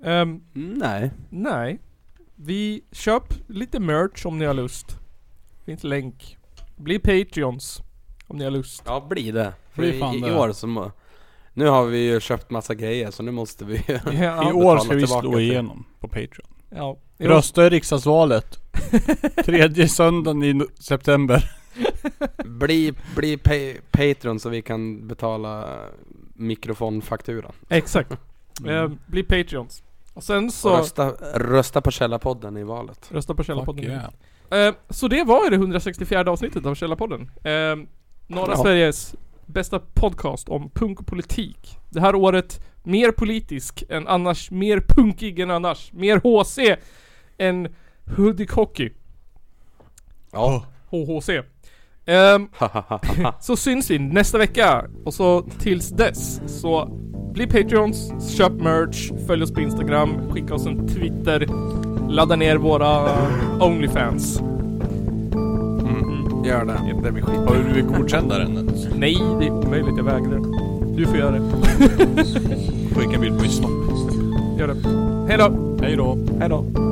Mm, 0.03 0.43
nej. 0.55 1.11
nej. 1.31 1.79
Vi 2.37 2.85
köp 2.93 3.35
lite 3.49 3.81
merch 3.81 4.27
om 4.27 4.39
ni 4.39 4.45
har 4.45 4.55
lust. 4.55 4.87
Finns 5.65 5.85
länk. 5.85 6.39
Bli 6.77 6.99
Patreons. 6.99 7.81
Om 8.27 8.37
ni 8.39 8.45
har 8.45 8.51
lust. 8.51 8.83
Ja, 8.87 9.07
blir 9.11 9.33
det. 9.33 9.53
För 9.75 9.83
i, 9.83 10.19
i 10.29 10.33
år 10.33 10.53
så 10.53 10.67
må, 10.67 10.91
Nu 11.55 11.67
har 11.67 11.85
vi 11.85 11.99
ju 11.99 12.21
köpt 12.21 12.51
massa 12.51 12.75
grejer 12.75 13.11
så 13.11 13.23
nu 13.23 13.31
måste 13.31 13.65
vi 13.65 13.75
ju 13.89 13.99
Ja, 14.13 14.51
I 14.51 14.53
år 14.53 14.79
ska 14.79 14.95
vi 14.95 15.07
slå 15.07 15.21
till- 15.21 15.41
igenom 15.41 15.85
på 16.01 16.09
Patreon. 16.09 16.49
ja. 16.71 16.97
Jo. 17.19 17.29
Rösta 17.29 17.67
i 17.67 17.71
riksdagsvalet. 17.71 18.59
Tredje 19.45 19.89
söndagen 19.89 20.43
i 20.43 20.53
no- 20.53 20.81
september. 20.81 21.51
Bli, 22.45 22.93
bli 23.17 23.37
pa- 23.37 23.81
Patreon 23.91 24.41
så 24.41 24.49
vi 24.49 24.63
kan 24.63 25.09
betala 25.09 25.69
mikrofonfakturan. 26.35 27.53
Exakt. 27.69 28.13
Ehm, 28.69 28.99
bli 29.07 29.23
Patreons. 29.23 29.83
Och 30.15 30.25
sen 30.25 30.51
så... 30.51 30.71
Och 30.73 30.79
rösta, 30.79 31.11
rösta 31.35 31.81
på 31.81 31.91
Källarpodden 31.91 32.57
i 32.57 32.63
valet. 32.65 33.09
Rösta 33.11 33.35
på 33.35 33.43
Källarpodden. 33.45 33.85
Fuck 33.85 33.93
yeah. 34.51 34.69
Eh, 34.69 34.75
så 34.91 35.09
det 35.09 35.25
var 35.25 35.45
ju 35.45 35.51
det 35.51 35.57
164 35.57 36.31
avsnittet 36.31 36.67
av 36.67 36.75
Källarpodden. 36.75 37.31
Eh, 37.45 37.53
norra 38.27 38.53
Ja. 38.53 38.63
Sveriges 38.63 39.15
bästa 39.53 39.79
podcast 39.79 40.49
om 40.49 40.71
punk 40.71 41.01
och 41.01 41.07
politik. 41.07 41.79
Det 41.91 42.01
här 42.01 42.15
året 42.15 42.61
mer 42.83 43.11
politisk 43.13 43.83
än 43.89 44.09
annars, 44.09 44.51
mer 44.51 44.81
punkig 44.89 45.39
än 45.39 45.51
annars, 45.51 45.93
mer 45.93 46.17
HC 46.17 46.77
än 47.39 47.69
Hudik 48.17 48.51
Hockey. 48.51 48.91
Ja. 50.33 50.65
HHC. 50.91 51.29
Ehm, 52.07 52.49
så 53.41 53.57
syns 53.57 53.91
vi 53.91 53.99
nästa 53.99 54.39
vecka 54.39 54.85
och 55.05 55.15
så 55.15 55.43
tills 55.43 55.89
dess 55.89 56.41
så 56.47 56.99
bli 57.33 57.47
Patreons, 57.47 58.13
köp 58.37 58.53
merch, 58.53 59.27
följ 59.27 59.43
oss 59.43 59.53
på 59.53 59.61
Instagram, 59.61 60.31
skicka 60.31 60.55
oss 60.55 60.67
en 60.67 60.89
Twitter, 60.89 61.49
ladda 62.11 62.37
ner 62.37 62.57
våra 62.57 63.09
Onlyfans. 63.61 64.43
Gör 66.45 66.65
det. 66.65 67.03
Det 67.05 67.13
blir 67.13 67.23
skit. 67.23 67.41
Har 67.49 67.55
du 67.55 67.65
blivit 67.65 67.87
godkänd 67.87 68.29
där 68.31 68.41
än? 68.41 68.71
Nej, 68.97 69.19
det 69.41 69.47
är 69.47 69.51
omöjligt. 69.51 69.97
Jag 69.97 70.05
vägrar. 70.05 70.41
Du 70.97 71.07
får 71.07 71.17
göra 71.17 71.31
det. 71.31 71.41
Skicka 72.95 73.15
en 73.15 73.21
bild 73.21 73.37
på 73.37 73.43
min 73.43 73.51
snopp. 73.51 73.71
Gör 74.59 74.67
det. 74.67 74.77
Hej 75.29 75.39
då! 75.39 75.79
Hej 75.83 75.97
då. 75.97 76.19
Hej 76.41 76.49
då! 76.49 76.92